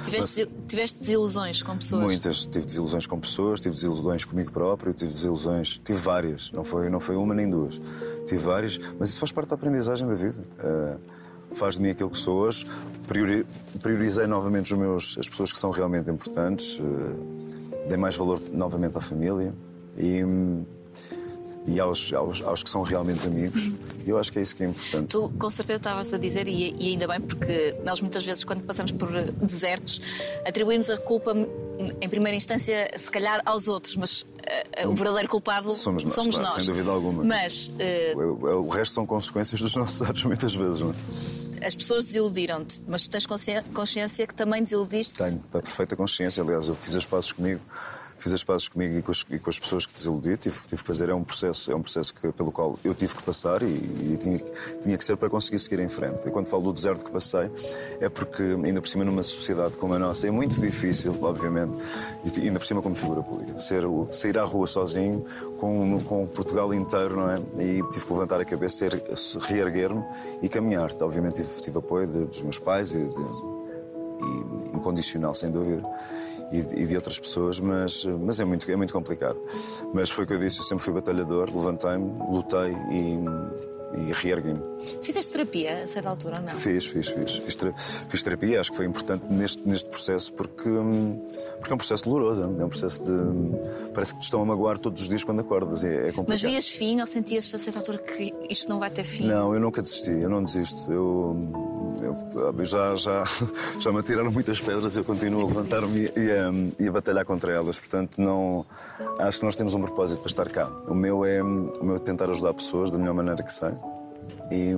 Tiveste, 0.04 0.48
tiveste 0.66 1.00
desilusões 1.00 1.62
com 1.62 1.76
pessoas. 1.76 2.02
Muitas. 2.02 2.46
Tive 2.46 2.64
desilusões 2.64 3.06
com 3.06 3.20
pessoas, 3.20 3.60
tive 3.60 3.74
desilusões 3.74 4.24
comigo 4.24 4.50
próprio, 4.50 4.94
tive 4.94 5.12
desilusões, 5.12 5.78
tive 5.84 5.98
várias. 5.98 6.50
Não 6.50 6.64
foi, 6.64 6.88
não 6.88 6.98
foi 6.98 7.14
uma 7.14 7.34
nem 7.34 7.48
duas. 7.50 7.78
Tive 8.26 8.38
várias, 8.42 8.78
mas 8.98 9.10
isso 9.10 9.20
faz 9.20 9.32
parte 9.32 9.50
da 9.50 9.54
aprendizagem 9.56 10.08
da 10.08 10.14
vida. 10.14 10.42
Ah, 10.58 10.96
faz 11.52 11.74
de 11.76 11.82
mim 11.82 11.90
aquilo 11.90 12.10
que 12.10 12.18
sou 12.18 12.38
hoje. 12.38 12.66
Priori- 13.06 13.46
priorizei 13.82 14.26
novamente 14.26 14.72
os 14.72 14.78
meus, 14.78 15.16
as 15.18 15.28
pessoas 15.28 15.52
que 15.52 15.58
são 15.58 15.70
realmente 15.70 16.10
importantes. 16.10 16.78
ah, 16.80 17.38
dei 17.88 17.96
mais 17.96 18.16
valor 18.16 18.38
novamente 18.52 18.98
à 18.98 19.00
família 19.00 19.54
e, 19.96 20.20
e 21.66 21.80
aos, 21.80 22.12
aos, 22.12 22.42
aos 22.42 22.62
que 22.62 22.68
são 22.68 22.82
realmente 22.82 23.26
amigos. 23.26 23.70
E 24.06 24.10
eu 24.10 24.18
acho 24.18 24.30
que 24.32 24.38
é 24.38 24.42
isso 24.42 24.54
que 24.56 24.62
é 24.62 24.66
importante. 24.68 25.08
Tu 25.08 25.32
com 25.38 25.50
certeza 25.50 25.78
estavas 25.78 26.12
a 26.12 26.18
dizer, 26.18 26.48
e, 26.48 26.74
e 26.78 26.88
ainda 26.92 27.06
bem, 27.08 27.20
porque 27.20 27.74
nós 27.84 28.00
muitas 28.02 28.24
vezes, 28.26 28.44
quando 28.44 28.62
passamos 28.62 28.92
por 28.92 29.08
desertos, 29.40 30.00
atribuímos 30.46 30.88
a 30.90 30.96
culpa, 30.98 31.32
em 32.00 32.08
primeira 32.08 32.36
instância, 32.36 32.90
se 32.96 33.10
calhar 33.10 33.40
aos 33.46 33.68
outros, 33.68 33.96
mas 33.96 34.26
eh, 34.76 34.86
o 34.86 34.94
verdadeiro 34.94 35.28
culpado 35.28 35.70
Somos 35.72 36.04
nós, 36.04 36.14
claro, 36.14 36.38
nós. 36.42 36.50
sem 36.52 36.64
dúvida 36.66 36.90
alguma. 36.90 37.22
Mas 37.24 37.70
eh, 37.78 38.14
O, 38.16 38.64
o 38.64 38.68
resto 38.68 38.94
são 38.94 39.06
consequências 39.06 39.60
dos 39.60 39.74
nossos 39.76 40.00
atos, 40.02 40.24
muitas 40.24 40.54
vezes, 40.54 40.80
não 40.80 40.90
é? 40.90 40.94
As 41.64 41.74
pessoas 41.76 42.06
desiludiram-te, 42.06 42.82
mas 42.86 43.02
tu 43.02 43.10
tens 43.10 43.26
consci- 43.26 43.62
consciência 43.74 44.26
que 44.26 44.34
também 44.34 44.62
desiludiste. 44.62 45.14
Tenho, 45.14 45.38
perfeita 45.38 45.96
consciência. 45.96 46.42
Aliás, 46.42 46.68
eu 46.68 46.74
fiz 46.74 46.96
as 46.96 47.04
pazes 47.06 47.32
comigo, 47.32 47.60
fiz 48.18 48.32
as 48.32 48.44
pazes 48.44 48.68
comigo 48.68 48.96
e 48.98 49.02
com 49.02 49.10
as, 49.10 49.24
e 49.30 49.38
com 49.38 49.48
as 49.50 49.58
pessoas 49.58 49.86
que 49.86 49.94
desiludi, 49.94 50.36
tive, 50.36 50.58
tive 50.66 50.82
que 50.82 50.86
fazer. 50.86 51.08
É 51.08 51.14
um 51.14 51.24
processo, 51.24 51.70
é 51.72 51.74
um 51.74 51.82
processo 51.82 52.14
que, 52.14 52.30
pelo 52.32 52.50
qual 52.52 52.78
eu 52.84 52.94
tive 52.94 53.14
que 53.14 53.22
passar 53.22 53.62
e, 53.62 53.66
e 53.66 54.16
tinha, 54.18 54.38
tinha 54.80 54.98
que 54.98 55.04
ser 55.04 55.16
para 55.16 55.30
conseguir 55.30 55.58
seguir 55.58 55.80
em 55.80 55.88
frente. 55.88 56.26
E 56.26 56.30
quando 56.30 56.48
falo 56.48 56.64
do 56.64 56.72
deserto 56.72 57.04
que 57.04 57.10
passei, 57.10 57.50
é 58.00 58.08
porque, 58.08 58.42
ainda 58.42 58.80
por 58.80 58.88
cima, 58.88 59.04
numa 59.04 59.22
sociedade 59.22 59.76
como 59.76 59.94
a 59.94 59.98
nossa, 59.98 60.26
é 60.26 60.30
muito 60.30 60.60
difícil, 60.60 61.16
obviamente, 61.22 61.76
e 62.24 62.40
ainda 62.40 62.58
por 62.58 62.66
cima 62.66 62.82
como 62.82 62.94
figura 62.94 63.22
pública, 63.22 63.56
ser, 63.58 63.82
sair 64.10 64.38
à 64.38 64.44
rua 64.44 64.66
sozinho, 64.66 65.24
com, 65.58 66.00
com 66.00 66.26
Portugal 66.26 66.72
inteiro, 66.74 67.16
não 67.16 67.30
é? 67.30 67.36
E 67.62 67.82
tive 67.90 68.06
que 68.06 68.12
levantar 68.12 68.40
a 68.40 68.44
cabeça, 68.44 68.84
er- 68.86 69.02
reerguer-me 69.48 70.04
e 70.42 70.48
caminhar. 70.48 70.90
Obviamente, 71.00 71.36
tive, 71.36 71.60
tive 71.60 71.78
apoio 71.78 72.06
de- 72.06 72.26
dos 72.26 72.42
meus 72.42 72.58
pais 72.58 72.94
e 72.94 72.98
de, 72.98 73.04
e 74.20 74.76
incondicional, 74.76 75.34
sem 75.34 75.50
dúvida, 75.50 75.82
e, 76.52 76.62
de- 76.62 76.74
e 76.82 76.86
de 76.86 76.96
outras 76.96 77.18
pessoas, 77.18 77.58
mas, 77.60 78.04
mas 78.04 78.40
é, 78.40 78.44
muito, 78.44 78.70
é 78.70 78.76
muito 78.76 78.92
complicado. 78.92 79.38
Mas 79.94 80.10
foi 80.10 80.24
o 80.24 80.26
que 80.26 80.34
eu 80.34 80.38
disse, 80.38 80.58
eu 80.60 80.64
sempre 80.64 80.84
fui 80.84 80.92
batalhador, 80.92 81.48
levantei-me, 81.54 82.10
lutei 82.30 82.72
e, 82.90 83.18
e 84.08 84.12
reergui-me. 84.12 84.60
Fizeste 85.02 85.32
terapia 85.32 85.82
a 85.84 85.86
certa 85.86 86.10
altura 86.10 86.36
ou 86.36 86.42
não? 86.42 86.48
Fiz, 86.48 86.86
fiz, 86.86 87.08
fiz. 87.08 87.38
Fiz, 87.38 87.56
ter- 87.56 87.74
fiz 87.76 88.22
terapia, 88.22 88.60
acho 88.60 88.70
que 88.70 88.76
foi 88.76 88.86
importante 88.86 89.24
neste, 89.30 89.66
neste 89.66 89.88
processo 89.88 90.32
porque, 90.34 90.68
hum, 90.68 91.20
porque 91.58 91.72
é 91.72 91.74
um 91.74 91.78
processo 91.78 92.04
doloroso, 92.04 92.42
é 92.42 92.46
um 92.64 92.68
processo 92.68 93.02
de. 93.04 93.10
hum, 93.12 93.58
Parece 93.94 94.12
que 94.14 94.20
te 94.20 94.24
estão 94.24 94.40
a 94.42 94.44
magoar 94.44 94.78
todos 94.78 95.02
os 95.02 95.08
dias 95.08 95.24
quando 95.24 95.40
acordas, 95.40 95.82
é, 95.84 95.88
é 95.88 96.12
complicado. 96.12 96.28
Mas 96.28 96.42
vias 96.42 96.68
fim 96.68 97.00
ou 97.00 97.06
sentias 97.06 97.52
a 97.54 97.58
certa 97.58 97.78
altura 97.80 97.98
que 97.98 98.32
isto 98.50 98.68
não 98.68 98.78
vai 98.78 98.90
ter 98.90 99.04
fim? 99.04 99.26
Não, 99.26 99.54
eu 99.54 99.60
nunca 99.60 99.80
desisti, 99.82 100.10
eu 100.10 100.28
não 100.28 100.44
desisto. 100.44 100.92
Eu, 100.92 101.34
eu- 102.02 102.64
já, 102.64 102.94
já, 102.96 103.24
já 103.80 103.92
me 103.92 103.98
atiraram 104.00 104.30
muitas 104.30 104.60
pedras, 104.60 104.96
eu 104.96 105.04
continuo 105.04 105.42
a 105.42 105.46
levantar-me 105.46 106.04
e, 106.16 106.30
a, 106.30 106.82
e 106.84 106.88
a 106.88 106.92
batalhar 106.92 107.24
contra 107.24 107.52
elas. 107.52 107.78
Portanto, 107.78 108.20
não, 108.20 108.64
acho 109.18 109.38
que 109.40 109.44
nós 109.44 109.54
temos 109.56 109.74
um 109.74 109.80
propósito 109.80 110.18
para 110.20 110.28
estar 110.28 110.48
cá. 110.50 110.66
O 110.88 110.94
meu 110.94 111.24
é, 111.24 111.42
o 111.42 111.84
meu 111.84 111.96
é 111.96 111.98
tentar 111.98 112.30
ajudar 112.30 112.54
pessoas 112.54 112.90
da 112.90 112.98
melhor 112.98 113.14
maneira 113.14 113.42
que 113.42 113.52
sei 113.52 113.72
e, 114.50 114.72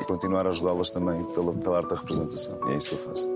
e 0.00 0.04
continuar 0.04 0.46
a 0.46 0.50
ajudá-las 0.50 0.90
também 0.90 1.22
pela, 1.32 1.52
pela 1.52 1.76
arte 1.78 1.88
da 1.90 1.96
representação. 1.96 2.58
E 2.68 2.74
é 2.74 2.76
isso 2.76 2.88
que 2.90 2.94
eu 2.96 2.98
faço. 3.00 3.28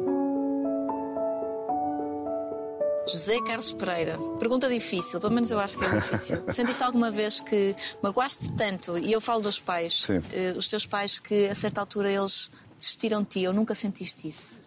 José 3.06 3.40
Carlos 3.44 3.72
Pereira, 3.72 4.16
pergunta 4.38 4.68
difícil, 4.68 5.18
pelo 5.18 5.32
menos 5.32 5.50
eu 5.50 5.58
acho 5.58 5.76
que 5.78 5.84
é 5.84 5.88
difícil. 5.88 6.44
Sentiste 6.48 6.82
alguma 6.84 7.10
vez 7.10 7.40
que 7.40 7.74
magoaste 8.02 8.52
tanto, 8.52 8.96
e 8.98 9.10
eu 9.12 9.20
falo 9.20 9.40
dos 9.42 9.58
pais, 9.58 10.02
Sim. 10.04 10.22
eh, 10.32 10.54
os 10.56 10.68
teus 10.68 10.86
pais, 10.86 11.18
que 11.18 11.48
a 11.48 11.54
certa 11.54 11.80
altura 11.80 12.08
eles 12.08 12.50
desistiram 12.80 13.20
de 13.20 13.28
ti, 13.28 13.46
ou 13.46 13.52
nunca 13.52 13.74
sentiste 13.74 14.26
isso? 14.26 14.62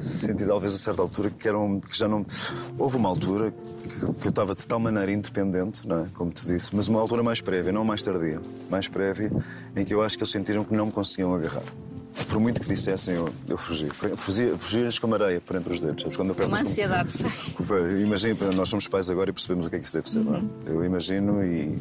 Senti 0.00 0.46
talvez 0.46 0.74
a 0.74 0.78
certa 0.78 1.02
altura 1.02 1.30
que, 1.30 1.46
eram, 1.46 1.80
que 1.80 1.96
já 1.96 2.08
não. 2.08 2.24
Houve 2.78 2.96
uma 2.96 3.08
altura 3.08 3.50
que, 3.50 4.12
que 4.14 4.26
eu 4.26 4.30
estava 4.30 4.54
de 4.54 4.66
tal 4.66 4.80
maneira 4.80 5.12
independente, 5.12 5.86
não 5.86 6.04
é? 6.04 6.08
como 6.14 6.30
te 6.30 6.46
disse, 6.46 6.74
mas 6.74 6.88
uma 6.88 7.00
altura 7.00 7.22
mais 7.22 7.40
prévia, 7.40 7.72
não 7.72 7.84
mais 7.84 8.02
tardia, 8.02 8.40
mais 8.70 8.88
prévia, 8.88 9.30
em 9.76 9.84
que 9.84 9.92
eu 9.92 10.02
acho 10.02 10.16
que 10.16 10.22
eles 10.22 10.32
sentiram 10.32 10.64
que 10.64 10.74
não 10.74 10.86
me 10.86 10.92
conseguiam 10.92 11.34
agarrar. 11.34 11.64
Por 12.28 12.40
muito 12.40 12.60
que 12.60 12.68
dissessem, 12.68 13.14
eu, 13.14 13.32
eu 13.48 13.56
fugi. 13.56 13.88
Fugia, 14.16 14.56
fugias 14.58 14.98
como 14.98 15.14
areia 15.14 15.40
por 15.40 15.56
entre 15.56 15.72
os 15.72 15.78
dedos. 15.78 16.02
Sabes? 16.02 16.16
Quando 16.16 16.34
É 16.40 16.46
uma 16.46 16.60
ansiedade, 16.60 17.12
sei. 17.12 17.30
Imagina, 18.02 18.52
nós 18.52 18.68
somos 18.68 18.88
pais 18.88 19.08
agora 19.08 19.30
e 19.30 19.32
percebemos 19.32 19.66
o 19.66 19.70
que 19.70 19.76
é 19.76 19.78
que 19.78 19.86
isso 19.86 19.96
deve 19.96 20.10
ser, 20.10 20.24
não 20.24 20.34
é? 20.34 20.42
Eu 20.66 20.84
imagino 20.84 21.44
e 21.44 21.78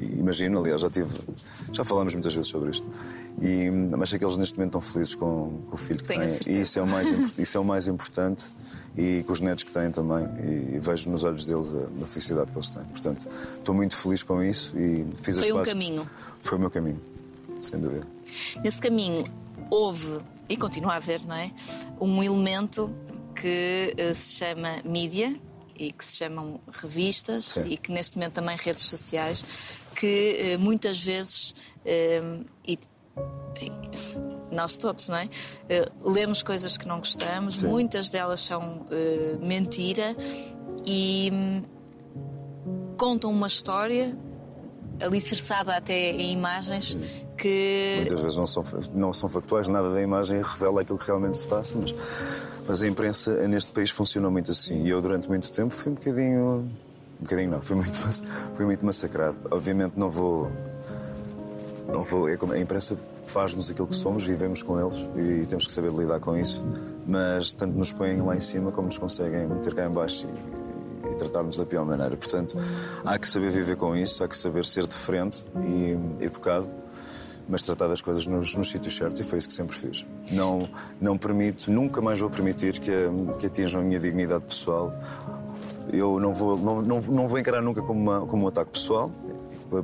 imagino, 0.00 0.60
aliás, 0.60 0.80
já 0.80 0.90
tive, 0.90 1.08
já 1.72 1.84
falámos 1.84 2.14
muitas 2.14 2.34
vezes 2.34 2.50
sobre 2.50 2.70
isto. 2.70 2.86
E, 3.40 3.70
mas 3.70 4.10
sei 4.10 4.18
que 4.18 4.24
eles 4.24 4.36
neste 4.36 4.56
momento 4.56 4.78
estão 4.78 4.80
felizes 4.80 5.14
com, 5.14 5.60
com 5.68 5.74
o 5.74 5.76
filho 5.76 6.00
que 6.00 6.08
Tenho 6.08 6.26
têm. 6.26 6.54
E 6.54 6.60
isso 6.60 6.78
é, 6.78 6.82
o 6.82 6.86
mais, 6.86 7.12
isso 7.38 7.56
é 7.56 7.60
o 7.60 7.64
mais 7.64 7.88
importante. 7.88 8.44
E 8.96 9.22
com 9.26 9.32
os 9.32 9.40
netos 9.40 9.64
que 9.64 9.72
têm 9.72 9.90
também. 9.90 10.24
E, 10.74 10.78
vejo 10.78 11.10
nos 11.10 11.24
olhos 11.24 11.44
deles 11.44 11.74
a, 11.74 12.02
a 12.02 12.06
felicidade 12.06 12.50
que 12.50 12.56
eles 12.56 12.68
têm. 12.70 12.84
Portanto, 12.84 13.28
estou 13.58 13.74
muito 13.74 13.96
feliz 13.96 14.22
com 14.22 14.42
isso 14.42 14.76
e 14.78 15.06
fiz 15.22 15.38
as 15.38 15.46
Foi 15.46 15.60
um 15.60 15.64
caminho. 15.64 16.10
Foi 16.42 16.56
o 16.56 16.60
meu 16.60 16.70
caminho, 16.70 17.00
sem 17.60 17.80
dúvida. 17.80 18.06
Nesse 18.62 18.80
caminho 18.80 19.24
houve, 19.70 20.18
e 20.48 20.56
continua 20.56 20.94
a 20.94 20.96
haver, 20.96 21.24
não 21.26 21.36
é? 21.36 21.50
Um 22.00 22.22
elemento 22.22 22.94
que 23.34 23.94
eh, 23.96 24.14
se 24.14 24.32
chama 24.34 24.76
mídia 24.84 25.38
e 25.78 25.92
que 25.92 26.04
se 26.04 26.16
chamam 26.16 26.60
revistas 26.72 27.46
Sim. 27.46 27.64
e 27.66 27.76
que 27.76 27.92
neste 27.92 28.16
momento 28.16 28.34
também 28.34 28.56
redes 28.56 28.84
sociais, 28.84 29.44
que 29.98 30.36
eh, 30.38 30.56
muitas 30.56 31.02
vezes. 31.02 31.54
eh, 31.84 32.22
e- 32.66 32.78
nós 34.52 34.76
todos, 34.76 35.08
não 35.08 35.16
é? 35.16 35.28
Eh, 35.68 35.86
lemos 36.04 36.42
coisas 36.42 36.78
que 36.78 36.86
não 36.86 36.98
gostamos, 36.98 37.58
Sim. 37.60 37.66
muitas 37.68 38.10
delas 38.10 38.40
são 38.40 38.84
mentira 39.40 40.16
e 40.84 41.30
contam 42.96 43.30
uma 43.30 43.46
história 43.48 44.16
alicerçada 45.02 45.76
até 45.76 46.10
em 46.12 46.32
imagens 46.32 46.96
que 47.36 47.94
Muitas 47.98 48.20
vezes 48.20 48.36
não 48.38 48.46
são, 48.46 48.64
não 48.94 49.12
são 49.12 49.28
factuais, 49.28 49.68
nada 49.68 49.90
da 49.90 50.00
imagem 50.00 50.40
revela 50.40 50.80
aquilo 50.80 50.98
que 50.98 51.06
realmente 51.06 51.36
se 51.38 51.46
passa, 51.46 51.76
mas, 51.76 51.92
mas 52.66 52.82
a 52.82 52.86
imprensa 52.86 53.46
neste 53.48 53.72
país 53.72 53.90
funcionou 53.90 54.30
muito 54.30 54.50
assim. 54.52 54.84
E 54.84 54.88
eu, 54.90 55.02
durante 55.02 55.28
muito 55.28 55.50
tempo, 55.50 55.70
fui 55.70 55.92
um 55.92 55.94
bocadinho. 55.96 56.70
Um 57.20 57.24
bocadinho 57.24 57.50
não, 57.50 57.62
fui 57.62 57.76
muito, 57.76 57.98
fui 58.54 58.64
muito 58.64 58.84
massacrado. 58.84 59.36
Obviamente 59.50 59.94
não 59.96 60.10
vou. 60.10 60.50
Não 61.88 62.02
vou 62.02 62.28
é 62.28 62.36
como 62.36 62.52
a 62.52 62.58
imprensa 62.58 62.96
faz-nos 63.24 63.70
aquilo 63.70 63.86
que 63.86 63.94
somos, 63.94 64.24
vivemos 64.24 64.62
com 64.62 64.80
eles 64.80 65.08
e 65.14 65.46
temos 65.46 65.66
que 65.66 65.72
saber 65.72 65.92
lidar 65.92 66.20
com 66.20 66.36
isso. 66.36 66.64
Mas 67.06 67.54
tanto 67.54 67.76
nos 67.76 67.92
põem 67.92 68.20
lá 68.20 68.36
em 68.36 68.40
cima 68.40 68.72
como 68.72 68.86
nos 68.86 68.98
conseguem 68.98 69.46
meter 69.46 69.74
cá 69.74 69.86
em 69.86 69.90
baixo 69.90 70.26
e, 70.26 71.16
tratar-nos 71.16 71.56
da 71.56 71.64
pior 71.64 71.84
maneira. 71.84 72.16
Portanto, 72.16 72.56
há 73.04 73.18
que 73.18 73.26
saber 73.26 73.50
viver 73.50 73.76
com 73.76 73.96
isso, 73.96 74.22
há 74.22 74.28
que 74.28 74.36
saber 74.36 74.64
ser 74.64 74.86
diferente 74.86 75.46
e 75.64 76.24
educado, 76.24 76.68
mas 77.48 77.62
tratar 77.62 77.88
das 77.88 78.02
coisas 78.02 78.26
nos, 78.26 78.54
nos 78.54 78.70
sítios 78.70 78.96
certos 78.96 79.20
e 79.20 79.24
foi 79.24 79.38
isso 79.38 79.48
que 79.48 79.54
sempre 79.54 79.76
fiz. 79.76 80.04
Não, 80.32 80.68
não 81.00 81.16
permito, 81.16 81.70
nunca 81.70 82.00
mais 82.00 82.20
vou 82.20 82.28
permitir 82.28 82.78
que, 82.80 82.92
que 83.38 83.46
atinjam 83.46 83.80
a 83.80 83.84
minha 83.84 83.98
dignidade 83.98 84.44
pessoal. 84.44 84.92
Eu 85.92 86.18
não 86.20 86.34
vou, 86.34 86.56
não, 86.58 86.82
não, 86.82 87.00
não 87.00 87.28
vou 87.28 87.38
encarar 87.38 87.62
nunca 87.62 87.82
como, 87.82 88.00
uma, 88.00 88.26
como 88.26 88.44
um 88.44 88.48
ataque 88.48 88.72
pessoal, 88.72 89.10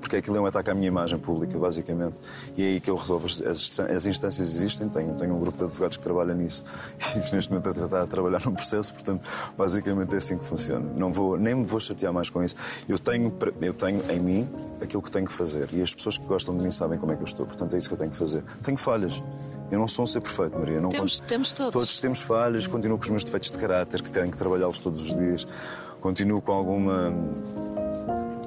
porque 0.00 0.16
aquilo 0.16 0.36
é 0.36 0.40
um 0.40 0.46
ataque 0.46 0.70
à 0.70 0.74
minha 0.74 0.86
imagem 0.88 1.18
pública, 1.18 1.58
basicamente. 1.58 2.20
E 2.56 2.62
é 2.62 2.66
aí 2.66 2.80
que 2.80 2.88
eu 2.90 2.94
resolvo. 2.94 3.26
As, 3.26 3.80
as 3.80 4.06
instâncias 4.06 4.54
existem, 4.54 4.88
tenho, 4.88 5.14
tenho 5.14 5.34
um 5.34 5.40
grupo 5.40 5.58
de 5.58 5.64
advogados 5.64 5.96
que 5.96 6.02
trabalha 6.02 6.34
nisso 6.34 6.64
e 7.16 7.20
que 7.20 7.34
neste 7.34 7.50
momento 7.52 7.70
está 7.70 8.02
a 8.02 8.06
trabalhar 8.06 8.40
num 8.44 8.54
processo, 8.54 8.92
portanto, 8.92 9.28
basicamente 9.56 10.14
é 10.14 10.18
assim 10.18 10.38
que 10.38 10.44
funciona. 10.44 10.88
Não 10.96 11.12
vou, 11.12 11.36
nem 11.36 11.54
me 11.54 11.64
vou 11.64 11.80
chatear 11.80 12.12
mais 12.12 12.30
com 12.30 12.42
isso. 12.44 12.54
Eu 12.88 12.98
tenho, 12.98 13.32
eu 13.60 13.74
tenho 13.74 14.02
em 14.10 14.20
mim 14.20 14.46
aquilo 14.80 15.02
que 15.02 15.10
tenho 15.10 15.26
que 15.26 15.32
fazer 15.32 15.68
e 15.72 15.82
as 15.82 15.94
pessoas 15.94 16.16
que 16.16 16.26
gostam 16.26 16.56
de 16.56 16.62
mim 16.62 16.70
sabem 16.70 16.98
como 16.98 17.12
é 17.12 17.16
que 17.16 17.22
eu 17.22 17.26
estou, 17.26 17.44
portanto 17.46 17.74
é 17.74 17.78
isso 17.78 17.88
que 17.88 17.94
eu 17.94 17.98
tenho 17.98 18.10
que 18.10 18.16
fazer. 18.16 18.42
Tenho 18.62 18.76
falhas. 18.76 19.22
Eu 19.70 19.78
não 19.78 19.88
sou 19.88 20.04
um 20.04 20.06
ser 20.06 20.20
perfeito, 20.20 20.56
Maria. 20.58 20.80
Não 20.80 20.90
Temos- 20.90 21.18
temos 21.20 21.52
todos. 21.52 21.72
Todos 21.72 21.98
temos 21.98 22.20
falhas, 22.20 22.66
continuo 22.66 22.98
com 22.98 23.04
os 23.04 23.10
meus 23.10 23.24
defeitos 23.24 23.50
de 23.50 23.58
caráter, 23.58 24.02
que 24.02 24.10
tenho 24.10 24.30
que 24.30 24.36
trabalhá-los 24.36 24.78
todos 24.78 25.00
os 25.00 25.16
dias. 25.16 25.46
Continuo 26.02 26.42
com 26.42 26.52
alguma 26.52 27.12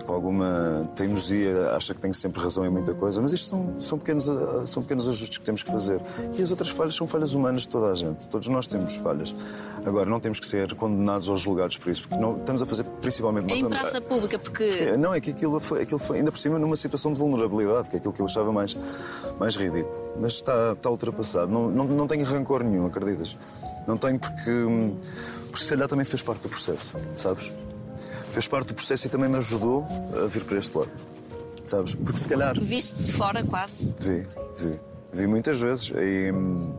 com 0.05 0.13
alguma 0.13 0.87
teimosia, 0.95 1.71
acha 1.71 1.93
que 1.93 1.99
tem 1.99 2.13
sempre 2.13 2.39
razão 2.39 2.63
em 2.63 2.69
muita 2.69 2.93
coisa, 2.93 3.21
mas 3.21 3.33
isto 3.33 3.49
são, 3.49 3.79
são, 3.79 3.97
pequenos, 3.97 4.29
são 4.65 4.83
pequenos 4.83 5.07
ajustes 5.07 5.39
que 5.39 5.43
temos 5.43 5.63
que 5.63 5.71
fazer. 5.71 5.99
E 6.37 6.41
as 6.41 6.51
outras 6.51 6.69
falhas 6.69 6.95
são 6.95 7.07
falhas 7.07 7.33
humanas 7.33 7.61
de 7.61 7.69
toda 7.69 7.91
a 7.91 7.95
gente. 7.95 8.29
Todos 8.29 8.47
nós 8.47 8.67
temos 8.67 8.95
falhas. 8.97 9.35
Agora, 9.83 10.07
não 10.07 10.19
temos 10.19 10.39
que 10.39 10.45
ser 10.45 10.75
condenados 10.75 11.27
ou 11.27 11.35
julgados 11.35 11.77
por 11.77 11.89
isso, 11.89 12.03
porque 12.07 12.23
não, 12.23 12.37
estamos 12.37 12.61
a 12.61 12.65
fazer 12.65 12.83
principalmente. 13.01 13.51
Em 13.51 13.67
praça 13.67 13.99
pública, 13.99 14.37
porque 14.37 14.63
é, 14.63 14.97
Não, 14.97 15.13
é 15.13 15.19
que 15.19 15.31
aquilo 15.31 15.59
foi, 15.59 15.81
aquilo 15.81 15.99
foi, 15.99 16.19
ainda 16.19 16.31
por 16.31 16.37
cima, 16.37 16.59
numa 16.59 16.75
situação 16.75 17.11
de 17.11 17.19
vulnerabilidade, 17.19 17.89
que 17.89 17.95
é 17.95 17.99
aquilo 17.99 18.13
que 18.13 18.21
eu 18.21 18.25
achava 18.25 18.51
mais, 18.51 18.77
mais 19.39 19.55
ridículo. 19.55 20.13
Mas 20.19 20.33
está, 20.33 20.73
está 20.73 20.89
ultrapassado. 20.89 21.51
Não, 21.51 21.69
não, 21.69 21.85
não 21.85 22.07
tenho 22.07 22.23
rancor 22.25 22.63
nenhum, 22.63 22.85
acreditas? 22.85 23.35
Não 23.87 23.97
tenho 23.97 24.19
porque. 24.19 24.51
Hum, 25.55 25.57
Porque 25.57 25.63
se 25.63 25.69
calhar 25.69 25.87
também 25.87 26.05
fez 26.05 26.21
parte 26.21 26.41
do 26.41 26.49
processo, 26.49 26.97
sabes? 27.13 27.51
Fez 28.31 28.47
parte 28.47 28.67
do 28.67 28.73
processo 28.73 29.07
e 29.07 29.09
também 29.09 29.29
me 29.29 29.37
ajudou 29.37 29.85
a 30.21 30.27
vir 30.27 30.43
para 30.43 30.57
este 30.57 30.77
lado, 30.77 30.91
sabes? 31.65 31.95
Porque 31.95 32.19
se 32.19 32.27
calhar. 32.27 32.59
viste 32.59 33.01
de 33.03 33.11
fora 33.13 33.41
quase. 33.43 33.95
Vi, 33.99 34.23
vi. 34.57 34.79
Vi 35.13 35.27
muitas 35.27 35.59
vezes. 35.61 35.91
E, 35.95 36.31
hum, 36.33 36.73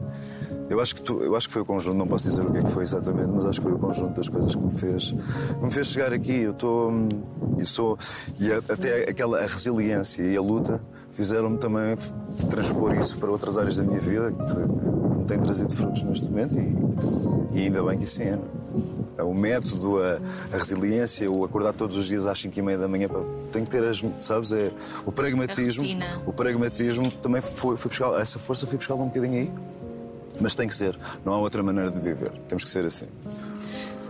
eu, 0.69 0.79
acho 0.81 0.95
que 0.97 1.01
tu- 1.01 1.23
eu 1.23 1.35
acho 1.35 1.47
que 1.47 1.55
foi 1.55 1.63
o 1.63 1.65
conjunto, 1.65 1.97
não 1.97 2.07
posso 2.07 2.29
dizer 2.29 2.43
o 2.43 2.53
que 2.53 2.59
é 2.59 2.63
que 2.63 2.71
foi 2.71 2.83
exatamente, 2.83 3.29
mas 3.29 3.47
acho 3.47 3.61
que 3.61 3.67
foi 3.67 3.75
o 3.75 3.79
conjunto 3.79 4.15
das 4.17 4.29
coisas 4.29 4.55
que 4.55 4.63
me 4.63 4.75
fez, 4.75 5.13
que 5.59 5.65
me 5.65 5.71
fez 5.71 5.87
chegar 5.87 6.13
aqui. 6.13 6.43
Eu 6.43 6.51
estou. 6.53 6.93
E 7.57 7.65
sou. 7.65 7.97
E 8.39 8.53
a- 8.53 8.59
até 8.69 9.09
aquela 9.09 9.39
a 9.43 9.47
resiliência 9.47 10.23
e 10.23 10.37
a 10.37 10.43
luta 10.43 10.83
fizeram-me 11.13 11.57
também 11.57 11.95
transpor 12.51 12.95
isso 12.97 13.17
para 13.19 13.31
outras 13.31 13.57
áreas 13.57 13.77
da 13.77 13.83
minha 13.83 14.01
vida 14.01 14.31
que, 14.33 14.45
que- 14.45 15.17
me 15.19 15.25
têm 15.25 15.39
trazido 15.41 15.75
frutos 15.75 16.03
neste 16.05 16.29
momento 16.29 16.57
e, 16.59 17.59
e 17.59 17.63
ainda 17.65 17.83
bem 17.83 17.99
que 17.99 18.05
assim 18.05 18.23
é. 18.25 18.39
O 19.23 19.33
método, 19.33 20.03
a, 20.03 20.19
a 20.53 20.59
resiliência, 20.59 21.31
o 21.31 21.43
acordar 21.45 21.73
todos 21.73 21.97
os 21.97 22.07
dias 22.07 22.27
às 22.27 22.39
5 22.39 22.59
e 22.59 22.63
meia 22.63 22.77
da 22.79 22.87
manhã, 22.87 23.09
tem 23.51 23.65
que 23.65 23.71
ter 23.71 23.83
as. 23.83 24.05
Sabes? 24.19 24.53
É, 24.53 24.71
o 25.07 25.11
pragmatismo. 25.11 25.85
O 26.27 26.33
pragmatismo 26.35 27.11
também 27.11 27.41
foi, 27.41 27.77
foi 27.79 27.89
buscar. 27.89 28.21
Essa 28.21 28.39
força 28.39 28.67
foi 28.67 28.77
buscar 28.77 28.95
um 28.95 29.07
bocadinho 29.07 29.33
aí. 29.41 29.53
Mas 30.39 30.55
tem 30.55 30.69
que 30.69 30.75
ser. 30.75 30.99
Não 31.25 31.33
há 31.33 31.39
outra 31.39 31.63
maneira 31.63 31.91
de 31.91 31.99
viver. 31.99 32.31
Temos 32.47 32.63
que 32.63 32.69
ser 32.71 32.85
assim. 32.85 33.07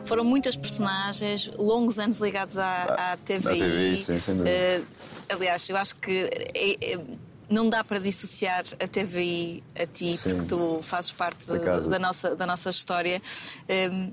Foram 0.04 0.24
muitas 0.24 0.56
personagens, 0.56 1.50
longos 1.56 1.98
anos 2.00 2.20
ligados 2.20 2.56
à, 2.58 3.12
à 3.12 3.16
TVI. 3.16 3.48
à 3.48 3.52
TVI, 3.54 3.96
sim, 3.96 4.18
sem 4.18 4.34
dúvida. 4.36 4.50
Eh, 4.50 4.82
aliás, 5.28 5.68
eu 5.70 5.76
acho 5.76 5.94
que 5.96 6.28
é- 6.54 6.94
é- 6.94 7.00
não 7.48 7.68
dá 7.68 7.84
para 7.84 7.98
dissociar 7.98 8.64
a 8.82 8.88
TVI 8.88 9.62
a 9.78 9.86
ti, 9.86 10.16
Sim. 10.16 10.30
porque 10.30 10.46
tu 10.46 10.80
fazes 10.82 11.12
parte 11.12 11.46
Da 11.46 11.78
da, 11.78 11.98
nossa, 11.98 12.34
da 12.34 12.46
nossa 12.46 12.70
história. 12.70 13.20
Em, 13.68 14.12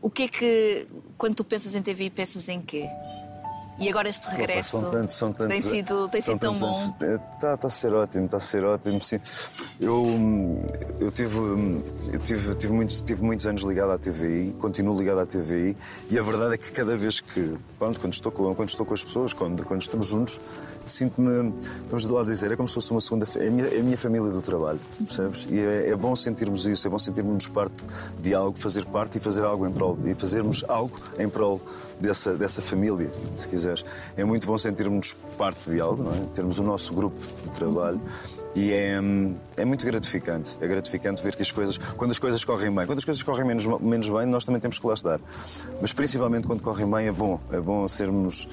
o 0.00 0.10
que 0.10 0.24
é 0.24 0.28
que, 0.28 0.86
quando 1.16 1.36
tu 1.36 1.44
pensas 1.44 1.74
em 1.74 1.82
TVI, 1.82 2.10
pensas 2.10 2.48
em 2.48 2.60
quê? 2.60 2.88
E 3.78 3.88
agora 3.88 4.08
este 4.08 4.28
regresso 4.28 4.76
Opa, 4.76 4.84
são 4.84 5.00
tantos, 5.00 5.16
são 5.16 5.32
tantos, 5.32 5.48
tem 5.48 5.60
sido, 5.60 6.08
tem 6.08 6.20
sido 6.20 6.38
tão 6.38 6.54
bom. 6.54 6.94
Está 7.34 7.56
tá 7.56 7.66
a 7.66 7.70
ser 7.70 7.94
ótimo, 7.94 8.26
está 8.26 8.36
a 8.36 8.40
ser 8.40 8.64
ótimo. 8.64 9.00
Sim. 9.00 9.18
Eu, 9.80 10.06
eu, 11.00 11.10
tive, 11.10 11.38
hum, 11.38 11.82
eu 12.12 12.20
tive, 12.20 12.54
tive, 12.54 12.72
muitos, 12.72 13.00
tive 13.00 13.22
muitos 13.22 13.46
anos 13.46 13.62
ligado 13.62 13.92
à 13.92 13.98
TVI, 13.98 14.54
continuo 14.60 14.96
ligado 14.96 15.20
à 15.20 15.26
TVI 15.26 15.76
e 16.10 16.18
a 16.18 16.22
verdade 16.22 16.54
é 16.54 16.58
que 16.58 16.70
cada 16.70 16.96
vez 16.96 17.20
que, 17.20 17.54
quando, 17.78 17.98
quando, 17.98 18.12
estou, 18.12 18.30
com, 18.30 18.54
quando 18.54 18.68
estou 18.68 18.84
com 18.84 18.94
as 18.94 19.02
pessoas, 19.02 19.32
quando, 19.32 19.64
quando 19.64 19.80
estamos 19.80 20.06
juntos, 20.06 20.38
sinto-me, 20.84 21.52
vamos 21.88 22.06
de 22.06 22.12
lá 22.12 22.24
dizer, 22.24 22.52
é 22.52 22.56
como 22.56 22.68
se 22.68 22.74
fosse 22.74 22.90
uma 22.90 23.00
segunda. 23.00 23.26
É 23.36 23.48
a 23.48 23.50
minha, 23.50 23.66
é 23.66 23.80
a 23.80 23.82
minha 23.82 23.96
família 23.96 24.30
do 24.30 24.40
trabalho, 24.40 24.80
percebes? 24.98 25.46
E 25.50 25.60
é, 25.60 25.90
é 25.90 25.96
bom 25.96 26.14
sentirmos 26.14 26.66
isso, 26.66 26.86
é 26.86 26.90
bom 26.90 26.98
sentirmos 26.98 27.48
parte 27.48 27.84
de 28.20 28.34
algo, 28.34 28.58
fazer 28.58 28.84
parte 28.86 29.18
e 29.18 29.20
fazer 29.20 29.44
algo 29.44 29.66
em 29.66 29.72
prol, 29.72 29.98
e 30.04 30.14
fazermos 30.14 30.64
algo 30.68 30.98
em 31.18 31.28
prol 31.28 31.60
dessa, 32.00 32.34
dessa 32.34 32.60
família, 32.60 33.10
se 33.36 33.48
quiseres. 33.48 33.84
É 34.16 34.24
muito 34.24 34.46
bom 34.46 34.58
sentirmos 34.58 35.16
parte 35.38 35.70
de 35.70 35.80
algo, 35.80 36.02
não 36.02 36.12
é? 36.12 36.26
Termos 36.34 36.58
o 36.58 36.62
nosso 36.62 36.92
grupo 36.94 37.18
de 37.42 37.50
trabalho. 37.50 38.00
E 38.54 38.70
é, 38.70 39.00
é 39.56 39.64
muito 39.64 39.86
gratificante. 39.86 40.58
É 40.60 40.66
gratificante 40.66 41.22
ver 41.22 41.34
que 41.34 41.42
as 41.42 41.50
coisas, 41.50 41.78
quando 41.78 42.10
as 42.10 42.18
coisas 42.18 42.44
correm 42.44 42.74
bem, 42.74 42.86
quando 42.86 42.98
as 42.98 43.04
coisas 43.04 43.22
correm 43.22 43.46
menos, 43.46 43.64
menos 43.80 44.08
bem, 44.08 44.26
nós 44.26 44.44
também 44.44 44.60
temos 44.60 44.78
que 44.78 44.86
lá 44.86 44.94
estar. 44.94 45.20
Mas 45.80 45.92
principalmente 45.92 46.46
quando 46.46 46.62
correm 46.62 46.90
bem, 46.90 47.06
é 47.06 47.12
bom. 47.12 47.40
É 47.50 47.60
bom 47.60 47.86
sermos 47.88 48.46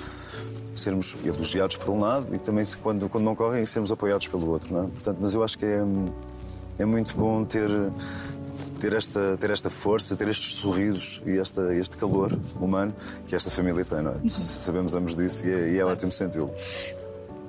sermos 0.79 1.15
elogiados 1.23 1.75
por 1.75 1.89
um 1.89 1.99
lado 1.99 2.33
e 2.33 2.39
também 2.39 2.65
quando, 2.81 3.09
quando 3.09 3.23
não 3.23 3.35
correm 3.35 3.65
sermos 3.65 3.91
apoiados 3.91 4.27
pelo 4.27 4.49
outro, 4.49 4.73
não 4.73 4.85
é? 4.85 4.87
Portanto, 4.87 5.17
mas 5.19 5.35
eu 5.35 5.43
acho 5.43 5.57
que 5.57 5.65
é, 5.65 5.83
é 6.79 6.85
muito 6.85 7.15
bom 7.15 7.43
ter 7.43 7.69
ter 8.79 8.93
esta 8.93 9.37
ter 9.37 9.51
esta 9.51 9.69
força, 9.69 10.15
ter 10.15 10.27
estes 10.29 10.55
sorrisos 10.55 11.21
e 11.25 11.37
esta, 11.37 11.75
este 11.75 11.97
calor 11.97 12.37
humano 12.59 12.93
que 13.27 13.35
esta 13.35 13.49
família 13.49 13.83
tem, 13.83 14.01
não 14.01 14.11
é? 14.11 14.29
Sabemos 14.29 14.95
ambos 14.95 15.15
disso 15.15 15.45
e 15.45 15.51
é, 15.51 15.69
e 15.73 15.79
é 15.79 15.85
ótimo 15.85 16.11
senti-lo. 16.11 16.49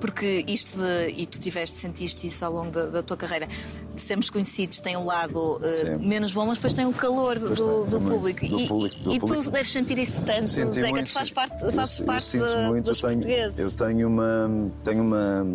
Porque 0.01 0.43
isto 0.47 0.77
de, 0.79 1.13
e 1.21 1.25
tu 1.27 1.39
tiveste, 1.39 1.75
sentiste 1.77 2.25
isso 2.27 2.43
ao 2.43 2.51
longo 2.51 2.71
da, 2.71 2.87
da 2.87 3.03
tua 3.03 3.15
carreira, 3.15 3.47
sermos 3.95 4.29
conhecidos 4.31 4.79
tem 4.79 4.97
um 4.97 5.05
lado 5.05 5.59
Sim. 5.61 5.97
menos 6.07 6.33
bom, 6.33 6.45
mas 6.45 6.57
depois 6.57 6.73
tem 6.73 6.85
o 6.87 6.91
calor 6.91 7.37
do, 7.37 7.49
do 7.85 7.99
muito. 8.01 8.15
público. 8.17 8.47
Do 8.47 8.59
e, 8.59 8.67
público, 8.67 8.95
do 9.03 9.13
e 9.13 9.19
público. 9.19 9.43
tu 9.43 9.51
deves 9.51 9.71
sentir 9.71 9.97
isso 9.99 10.25
tanto, 10.25 10.47
Senti 10.47 10.73
Zeca, 10.73 10.89
muito, 10.89 11.05
tu 11.05 11.13
fazes 11.13 11.31
parte, 11.31 11.63
Eu- 11.63 11.71
fazes 11.71 11.99
eu 11.99 12.05
parte 12.07 12.25
sinto 12.25 12.47
de- 12.47 12.57
muito, 12.67 12.85
dos 12.85 12.97
eu 13.03 13.09
tenho, 13.09 13.21
portugueses. 13.21 13.59
Eu 13.59 13.71
tenho 13.71 14.07
uma, 14.07 14.71
tenho 14.83 15.03
uma. 15.03 15.45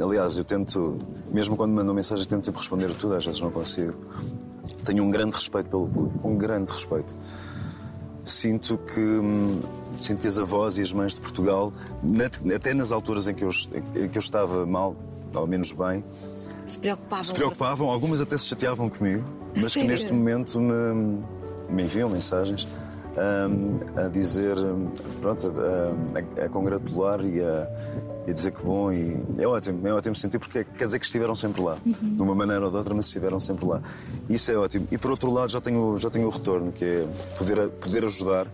Aliás, 0.00 0.36
eu 0.36 0.44
tento, 0.44 0.94
mesmo 1.32 1.56
quando 1.56 1.72
mandam 1.72 1.94
mensagem, 1.94 2.26
tento 2.26 2.44
sempre 2.44 2.60
responder 2.60 2.90
a 2.90 2.94
tudo, 2.94 3.14
às 3.14 3.24
vezes 3.24 3.40
não 3.40 3.50
consigo. 3.50 3.94
Tenho 4.84 5.02
um 5.02 5.10
grande 5.10 5.34
respeito 5.34 5.70
pelo 5.70 5.88
público, 5.88 6.28
um 6.28 6.36
grande 6.36 6.70
respeito. 6.70 7.16
Sinto 8.22 8.78
que. 8.78 9.00
Sinto 9.98 10.20
que 10.20 10.28
as 10.28 10.38
avós 10.38 10.78
e 10.78 10.82
as 10.82 10.92
mães 10.92 11.14
de 11.14 11.20
Portugal, 11.20 11.72
até 12.54 12.74
nas 12.74 12.92
alturas 12.92 13.28
em 13.28 13.34
que, 13.34 13.44
eu, 13.44 13.50
em 13.94 14.08
que 14.08 14.18
eu 14.18 14.20
estava 14.20 14.66
mal, 14.66 14.96
ou 15.34 15.46
menos 15.46 15.72
bem, 15.72 16.04
Se 16.66 16.78
preocupavam. 16.78 17.24
se 17.24 17.32
preocupavam, 17.34 17.88
algumas 17.90 18.20
até 18.20 18.36
se 18.36 18.46
chateavam 18.46 18.88
comigo, 18.88 19.24
mas 19.54 19.66
que 19.72 19.80
Sério? 19.80 19.88
neste 19.88 20.12
momento 20.12 20.60
me, 20.60 21.22
me 21.70 21.82
enviam 21.84 22.08
mensagens 22.10 22.66
hum, 23.16 23.78
a 23.96 24.08
dizer, 24.08 24.56
hum, 24.58 24.88
pronto, 25.20 25.52
a, 25.56 26.42
a- 26.42 26.46
a 26.46 26.48
congratular 26.48 27.24
e 27.24 27.40
a, 27.40 27.68
e 28.26 28.30
a 28.30 28.34
dizer 28.34 28.50
que 28.52 28.62
bom. 28.62 28.90
E 28.92 29.16
é 29.38 29.46
ótimo, 29.46 29.86
é 29.86 29.92
ótimo 29.92 30.14
sentir, 30.16 30.38
porque 30.38 30.64
quer 30.64 30.86
dizer 30.86 30.98
que 30.98 31.04
estiveram 31.06 31.36
sempre 31.36 31.62
lá, 31.62 31.76
de 31.84 32.22
uma 32.22 32.34
maneira 32.34 32.64
ou 32.64 32.70
de 32.70 32.76
outra, 32.76 32.94
mas 32.94 33.06
estiveram 33.06 33.38
sempre 33.38 33.66
lá. 33.66 33.80
Isso 34.28 34.50
é 34.50 34.56
ótimo. 34.56 34.88
E 34.90 34.98
por 34.98 35.10
outro 35.10 35.30
lado, 35.30 35.50
já 35.52 35.60
tenho, 35.60 35.96
já 35.98 36.08
tenho 36.10 36.26
o 36.26 36.30
retorno, 36.30 36.72
que 36.72 36.84
é 36.84 37.06
poder, 37.38 37.68
poder 37.70 38.04
ajudar. 38.04 38.46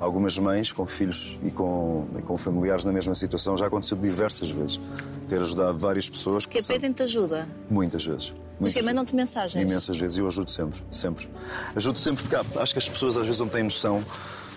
Algumas 0.00 0.36
mães 0.38 0.72
com 0.72 0.84
filhos 0.84 1.38
e 1.44 1.50
com, 1.50 2.06
e 2.18 2.22
com 2.22 2.36
familiares 2.36 2.84
na 2.84 2.92
mesma 2.92 3.14
situação 3.14 3.56
já 3.56 3.66
aconteceu 3.66 3.96
diversas 3.96 4.50
vezes. 4.50 4.80
Ter 5.28 5.40
ajudado 5.40 5.78
várias 5.78 6.08
pessoas 6.08 6.44
Que 6.46 6.62
pedem-te 6.62 7.02
ajuda. 7.04 7.46
Muitas 7.70 8.04
vezes. 8.04 8.34
Mas 8.60 8.72
que 8.72 8.82
mandam-te 8.82 9.14
mensagens. 9.14 9.54
Imensas 9.68 9.98
vezes. 9.98 10.18
E 10.18 10.20
eu 10.20 10.26
ajudo 10.26 10.50
sempre. 10.50 10.80
Sempre. 10.90 11.28
Ajudo 11.74 11.98
sempre 11.98 12.22
porque 12.22 12.36
há- 12.36 12.62
acho 12.62 12.72
que 12.72 12.78
as 12.78 12.88
pessoas 12.88 13.16
às 13.16 13.24
vezes 13.24 13.40
não 13.40 13.48
têm 13.48 13.62
noção 13.62 14.04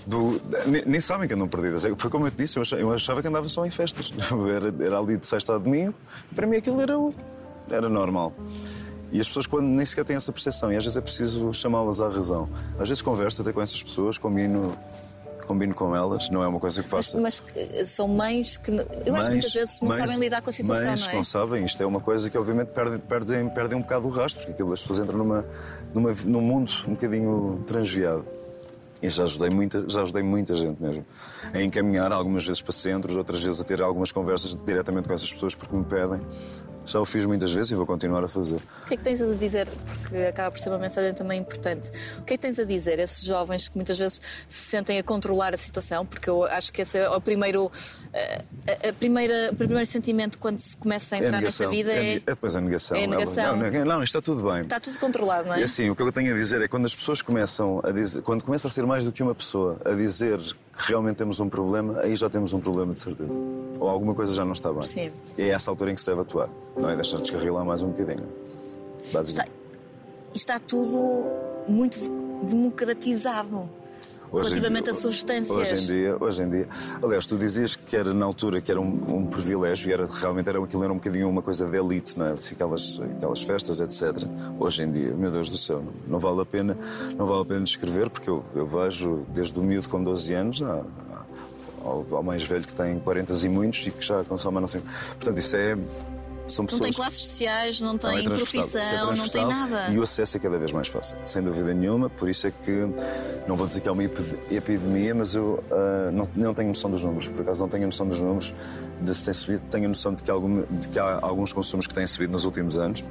do. 0.05 0.41
Nem, 0.65 0.83
nem 0.85 1.01
sabem 1.01 1.27
que 1.27 1.33
andam 1.33 1.47
perdidas. 1.47 1.85
É- 1.85 1.95
Foi 1.95 2.09
como 2.09 2.27
eu 2.27 2.31
te 2.31 2.37
disse, 2.37 2.57
eu 2.57 2.61
achava, 2.63 2.81
eu 2.81 2.91
achava 2.93 3.21
que 3.21 3.27
andava 3.27 3.47
só 3.47 3.65
em 3.65 3.69
festas. 3.71 4.11
Era, 4.53 4.73
era 4.85 4.99
ali 4.99 5.17
de 5.17 5.25
sexta 5.25 5.55
a 5.55 5.57
domingo. 5.57 5.93
Para 6.35 6.45
mim 6.47 6.57
aquilo 6.57 6.81
era, 6.81 6.93
era 7.69 7.87
normal. 7.89 8.33
E 9.11 9.21
as 9.21 9.27
pessoas 9.27 9.47
quando 9.47 9.65
nem 9.67 9.85
sequer 9.85 10.03
têm 10.03 10.15
essa 10.17 10.31
percepção. 10.33 10.71
E 10.71 10.75
às 10.75 10.83
vezes 10.83 10.97
é 10.97 11.01
preciso 11.01 11.53
chamá-las 11.53 12.01
à 12.01 12.09
razão. 12.09 12.49
Às 12.79 12.89
vezes 12.89 13.01
converso 13.01 13.41
até 13.41 13.53
com 13.53 13.61
essas 13.61 13.81
pessoas, 13.81 14.17
combino. 14.17 14.77
Combino 15.47 15.73
com 15.73 15.95
elas, 15.95 16.29
não 16.29 16.43
é 16.43 16.47
uma 16.47 16.59
coisa 16.59 16.83
que 16.83 16.89
Mas, 16.91 17.05
faça. 17.11 17.19
mas 17.19 17.41
eh, 17.55 17.85
são 17.85 18.07
mães 18.07 18.57
que. 18.57 18.69
Eu 18.71 18.81
acho 18.83 19.03
que 19.05 19.11
Mães- 19.11 19.27
muitas 19.29 19.53
vezes 19.53 19.81
não 19.81 19.89
mães- 19.89 20.01
sabem 20.01 20.19
lidar 20.19 20.41
com 20.41 20.49
a 20.49 20.53
situação, 20.53 20.85
mães 20.85 20.99
não 21.01 21.07
é? 21.07 21.09
que 21.11 21.15
não 21.15 21.23
sabem, 21.23 21.65
isto 21.65 21.81
é 21.81 21.85
uma 21.85 21.99
coisa 22.01 22.29
que 22.29 22.37
obviamente 22.37 22.67
perdem, 22.69 22.99
perdem, 22.99 23.49
perdem 23.49 23.77
um 23.77 23.81
bocado 23.81 24.07
o 24.07 24.09
rastro, 24.11 24.41
porque 24.41 24.51
aquilo, 24.53 24.73
as 24.73 24.81
pessoas 24.81 24.99
entram 24.99 25.17
numa, 25.17 25.45
numa, 25.93 26.13
num 26.25 26.41
mundo 26.41 26.71
um 26.87 26.91
bocadinho 26.91 27.63
transviado. 27.65 28.25
E 29.01 29.09
já 29.09 29.23
ajudei 29.23 29.51
muita, 29.51 29.87
já 29.87 30.01
ajudei 30.01 30.23
muita 30.23 30.55
gente 30.55 30.81
mesmo 30.81 31.05
a 31.53 31.61
encaminhar, 31.61 32.11
algumas 32.11 32.45
vezes 32.45 32.63
para 32.63 32.73
centros, 32.73 33.15
outras 33.15 33.43
vezes 33.43 33.61
a 33.61 33.63
ter 33.63 33.79
algumas 33.81 34.11
conversas 34.11 34.57
diretamente 34.65 35.07
com 35.07 35.13
essas 35.13 35.31
pessoas 35.31 35.53
porque 35.53 35.75
me 35.75 35.83
pedem. 35.85 36.19
Já 36.87 37.01
o 37.01 37.05
fiz 37.05 37.25
muitas 37.25 37.51
vezes 37.51 37.71
e 37.71 37.75
vou 37.75 37.85
continuar 37.85 38.23
a 38.23 38.27
fazer. 38.29 38.55
O 38.55 38.87
que 38.87 38.93
é 38.93 38.97
que 38.97 39.03
tens 39.03 39.21
a 39.21 39.33
dizer? 39.33 39.67
Porque 39.67 40.17
acaba 40.17 40.51
por 40.51 40.59
ser 40.59 40.69
uma 40.69 40.79
mensagem 40.79 41.13
também 41.13 41.39
importante. 41.39 41.91
O 42.19 42.23
que 42.23 42.33
é 42.33 42.37
que 42.37 42.41
tens 42.41 42.57
a 42.59 42.63
dizer 42.63 42.97
a 42.99 43.03
esses 43.03 43.25
jovens 43.25 43.67
que 43.67 43.75
muitas 43.75 43.99
vezes 43.99 44.21
se 44.47 44.69
sentem 44.69 44.97
a 44.97 45.03
controlar 45.03 45.53
a 45.53 45.57
situação? 45.57 46.05
Porque 46.05 46.29
eu 46.29 46.45
acho 46.45 46.71
que 46.71 46.81
esse 46.81 46.97
é 46.97 47.09
o 47.09 47.19
primeiro, 47.19 47.69
eh, 48.13 48.41
a, 48.85 48.89
a 48.89 48.93
primeira, 48.93 49.49
o 49.51 49.55
primeiro 49.55 49.85
sentimento 49.85 50.39
quando 50.39 50.59
se 50.59 50.77
começa 50.77 51.15
a 51.15 51.17
entrar 51.19 51.41
nesta 51.41 51.67
vida 51.67 51.91
é, 51.91 52.13
é, 52.13 52.15
é 52.15 52.19
depois 52.19 52.55
a 52.55 52.61
negação. 52.61 52.97
é 52.97 53.03
a 53.03 53.07
negação. 53.07 53.57
Não, 53.57 53.69
não, 53.69 53.85
não, 53.85 54.03
isto 54.03 54.17
está 54.17 54.21
tudo 54.21 54.49
bem. 54.49 54.61
está 54.61 54.79
tudo 54.79 54.97
controlado, 54.97 55.49
não 55.49 55.55
é? 55.55 55.59
E 55.59 55.63
assim, 55.63 55.89
o 55.89 55.95
que 55.95 56.01
eu 56.01 56.11
tenho 56.11 56.33
a 56.33 56.37
dizer 56.37 56.61
é 56.61 56.69
quando 56.69 56.85
as 56.85 56.95
pessoas 56.95 57.21
começam 57.21 57.81
a 57.83 57.91
dizer, 57.91 58.21
quando 58.21 58.45
começa 58.45 58.69
a 58.69 58.71
ser 58.71 58.85
mais 58.85 59.03
do 59.03 59.11
que 59.11 59.21
uma 59.21 59.35
pessoa 59.35 59.77
a 59.83 59.91
dizer 59.91 60.39
realmente 60.77 61.17
temos 61.17 61.39
um 61.39 61.49
problema, 61.49 61.99
aí 62.01 62.15
já 62.15 62.29
temos 62.29 62.53
um 62.53 62.59
problema 62.59 62.93
de 62.93 62.99
certeza. 62.99 63.37
Ou 63.79 63.87
alguma 63.89 64.13
coisa 64.13 64.33
já 64.33 64.45
não 64.45 64.53
está 64.53 64.71
bem. 64.71 64.85
Sim. 64.85 65.11
E 65.37 65.41
é 65.43 65.49
essa 65.49 65.71
altura 65.71 65.91
em 65.91 65.95
que 65.95 66.01
se 66.01 66.07
deve 66.07 66.21
atuar. 66.21 66.49
Não 66.79 66.89
é 66.89 66.95
deixar 66.95 67.17
descarrilar 67.17 67.65
mais 67.65 67.81
um 67.81 67.89
bocadinho. 67.89 68.27
Está, 69.01 69.19
Basicamente. 69.19 69.51
está 70.33 70.59
tudo 70.59 71.25
muito 71.67 71.99
democratizado 72.43 73.69
relativamente 74.33 74.83
dia- 74.85 74.91
a 74.91 74.95
substâncias. 74.95 75.57
Hoje 75.57 75.75
em 75.83 75.85
dia, 75.87 76.17
hoje 76.19 76.43
em 76.43 76.49
dia. 76.49 76.67
Aliás, 77.03 77.25
tu 77.25 77.37
dizias 77.37 77.75
que 77.75 77.95
era 77.95 78.13
na 78.13 78.25
altura 78.25 78.61
que 78.61 78.71
era 78.71 78.79
um, 78.81 79.17
um 79.17 79.25
privilégio 79.25 79.89
e 79.89 79.93
era 79.93 80.05
realmente 80.05 80.49
era 80.49 80.63
aquilo 80.63 80.83
era 80.83 80.91
um 80.93 80.97
bocadinho 80.97 81.29
uma 81.29 81.41
coisa 81.41 81.65
de 81.65 81.77
elite, 81.77 82.17
não 82.17 82.27
é? 82.27 82.31
Assim, 82.33 82.55
aquelas, 82.55 82.99
aquelas 83.17 83.41
festas, 83.41 83.79
etc. 83.79 84.23
Hoje 84.59 84.83
em 84.83 84.91
dia, 84.91 85.13
meu 85.13 85.31
Deus 85.31 85.49
do 85.49 85.57
céu, 85.57 85.81
não, 85.83 85.93
não 86.07 86.19
vale 86.19 86.41
a 86.41 86.45
pena, 86.45 86.77
não 87.17 87.25
vale 87.25 87.41
a 87.41 87.45
pena 87.45 87.61
descrever 87.63 88.09
porque 88.09 88.29
eu, 88.29 88.43
eu 88.55 88.65
vejo 88.65 89.25
desde 89.33 89.57
o 89.59 89.63
miúdo 89.63 89.89
com 89.89 90.03
12 90.03 90.33
anos 90.33 90.61
a- 90.61 90.65
a- 91.11 91.25
ao, 91.83 92.05
ao 92.11 92.23
mais 92.23 92.43
velho 92.43 92.65
que 92.65 92.73
tem 92.73 92.99
40 92.99 93.33
e 93.33 93.49
muitos 93.49 93.85
e 93.87 93.91
que 93.91 94.03
já 94.05 94.23
consome 94.23 94.59
não 94.59 94.67
sei. 94.67 94.81
Portanto, 95.15 95.37
isso 95.37 95.55
é 95.55 95.77
são 96.47 96.63
Não 96.63 96.67
pessoas 96.67 96.81
tem 96.81 96.93
classes 96.93 97.19
sociais, 97.19 97.81
não 97.81 97.89
não, 97.93 97.97
tem 97.97 98.19
é 98.19 98.21
transversal, 98.23 98.61
profissão, 98.61 99.11
é 99.11 99.15
não 99.15 99.27
tem 99.27 99.45
nada. 99.45 99.87
E 99.89 99.99
o 99.99 100.03
acesso 100.03 100.37
é 100.37 100.39
cada 100.39 100.57
vez 100.57 100.71
mais 100.71 100.87
fácil, 100.87 101.17
sem 101.23 101.41
dúvida 101.41 101.73
nenhuma. 101.73 102.09
Por 102.09 102.29
isso 102.29 102.47
é 102.47 102.51
que, 102.51 102.87
não 103.47 103.55
vou 103.55 103.67
dizer 103.67 103.81
que 103.81 103.87
é 103.87 103.91
uma 103.91 104.03
epi- 104.03 104.37
epidemia, 104.51 105.13
mas 105.13 105.35
eu 105.35 105.63
ah, 105.71 106.11
não, 106.11 106.29
não 106.35 106.53
tenho 106.53 106.69
noção 106.69 106.89
dos 106.89 107.03
números. 107.03 107.27
Por 107.29 107.41
acaso 107.41 107.61
não 107.61 107.69
tenho 107.69 107.85
noção 107.85 108.07
dos 108.07 108.19
números 108.19 108.53
de 109.01 109.15
se 109.15 109.25
tem 109.25 109.33
subido. 109.33 109.61
Tenho 109.69 109.87
noção 109.87 110.13
de 110.13 110.23
que, 110.23 110.31
algum, 110.31 110.63
de 110.63 110.87
que 110.89 110.99
há 110.99 111.19
alguns 111.21 111.53
consumos 111.53 111.87
que 111.87 111.93
têm 111.93 112.07
subido 112.07 112.31
nos 112.31 112.45
últimos 112.45 112.77
anos. 112.77 113.03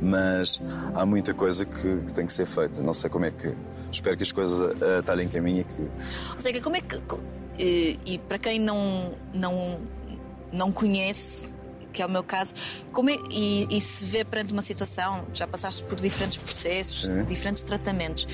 Mas 0.00 0.60
há 0.94 1.06
muita 1.06 1.32
coisa 1.32 1.64
que, 1.64 1.96
que 2.06 2.12
tem 2.12 2.26
que 2.26 2.32
ser 2.32 2.46
feita. 2.46 2.82
Não 2.82 2.92
sei 2.92 3.08
como 3.08 3.24
é 3.24 3.30
que. 3.30 3.54
Espero 3.90 4.16
que 4.16 4.22
as 4.22 4.32
coisas 4.32 4.60
ah, 4.82 5.02
talhem 5.02 5.28
caminho 5.28 5.60
e 5.60 5.64
que. 5.64 5.82
Ou 6.34 6.40
seja, 6.40 6.60
como 6.60 6.76
é 6.76 6.80
que. 6.80 7.00
E, 7.58 7.98
e 8.04 8.18
para 8.18 8.36
quem 8.36 8.58
não, 8.58 9.12
não, 9.32 9.78
não 10.52 10.72
conhece, 10.72 11.54
que 11.94 12.02
é 12.02 12.06
o 12.06 12.10
meu 12.10 12.22
caso, 12.22 12.52
como 12.92 13.08
é, 13.08 13.16
e, 13.30 13.66
e 13.70 13.80
se 13.80 14.04
vê 14.04 14.24
perante 14.24 14.52
uma 14.52 14.60
situação, 14.62 15.24
já 15.32 15.46
passaste 15.46 15.82
por 15.84 15.96
diferentes 15.98 16.36
processos, 16.36 17.08
diferentes 17.26 17.62
tratamentos, 17.62 18.26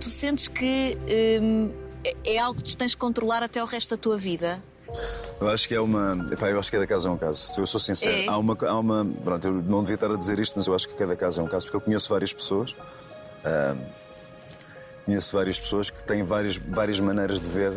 tu 0.00 0.08
sentes 0.08 0.48
que 0.48 0.98
hum, 1.40 1.70
é- 2.02 2.34
é 2.34 2.38
algo 2.38 2.60
que 2.60 2.70
tu 2.70 2.76
tens 2.76 2.90
de 2.92 2.96
controlar 2.96 3.42
até 3.42 3.62
o 3.62 3.66
resto 3.66 3.90
da 3.90 3.96
tua 3.96 4.16
vida? 4.16 4.60
Eu 5.40 5.48
acho 5.48 5.66
que 5.68 5.74
é 5.74 5.80
uma. 5.80 6.26
Epá, 6.30 6.50
eu 6.50 6.58
acho 6.58 6.70
que 6.70 6.76
cada 6.76 6.86
caso 6.86 7.08
é 7.08 7.12
um 7.12 7.16
caso. 7.16 7.58
Eu 7.58 7.66
sou 7.66 7.80
sincero. 7.80 8.14
É? 8.14 8.26
Há, 8.28 8.36
uma, 8.36 8.56
há 8.60 8.78
uma. 8.78 9.06
Pronto, 9.24 9.46
eu 9.48 9.52
não 9.54 9.80
devia 9.82 9.94
estar 9.94 10.10
a 10.10 10.16
dizer 10.16 10.38
isto, 10.38 10.52
mas 10.56 10.66
eu 10.66 10.74
acho 10.74 10.86
que 10.88 10.94
cada 10.94 11.16
caso 11.16 11.40
é 11.40 11.44
um 11.44 11.48
caso, 11.48 11.64
porque 11.66 11.76
eu 11.76 11.80
conheço 11.80 12.10
várias 12.10 12.32
pessoas. 12.32 12.76
ah, 13.44 13.74
conheço 15.04 15.34
várias 15.36 15.58
pessoas 15.58 15.90
que 15.90 16.02
têm 16.04 16.22
várias, 16.22 16.56
várias 16.56 16.98
maneiras 17.00 17.40
de 17.40 17.48
ver. 17.48 17.72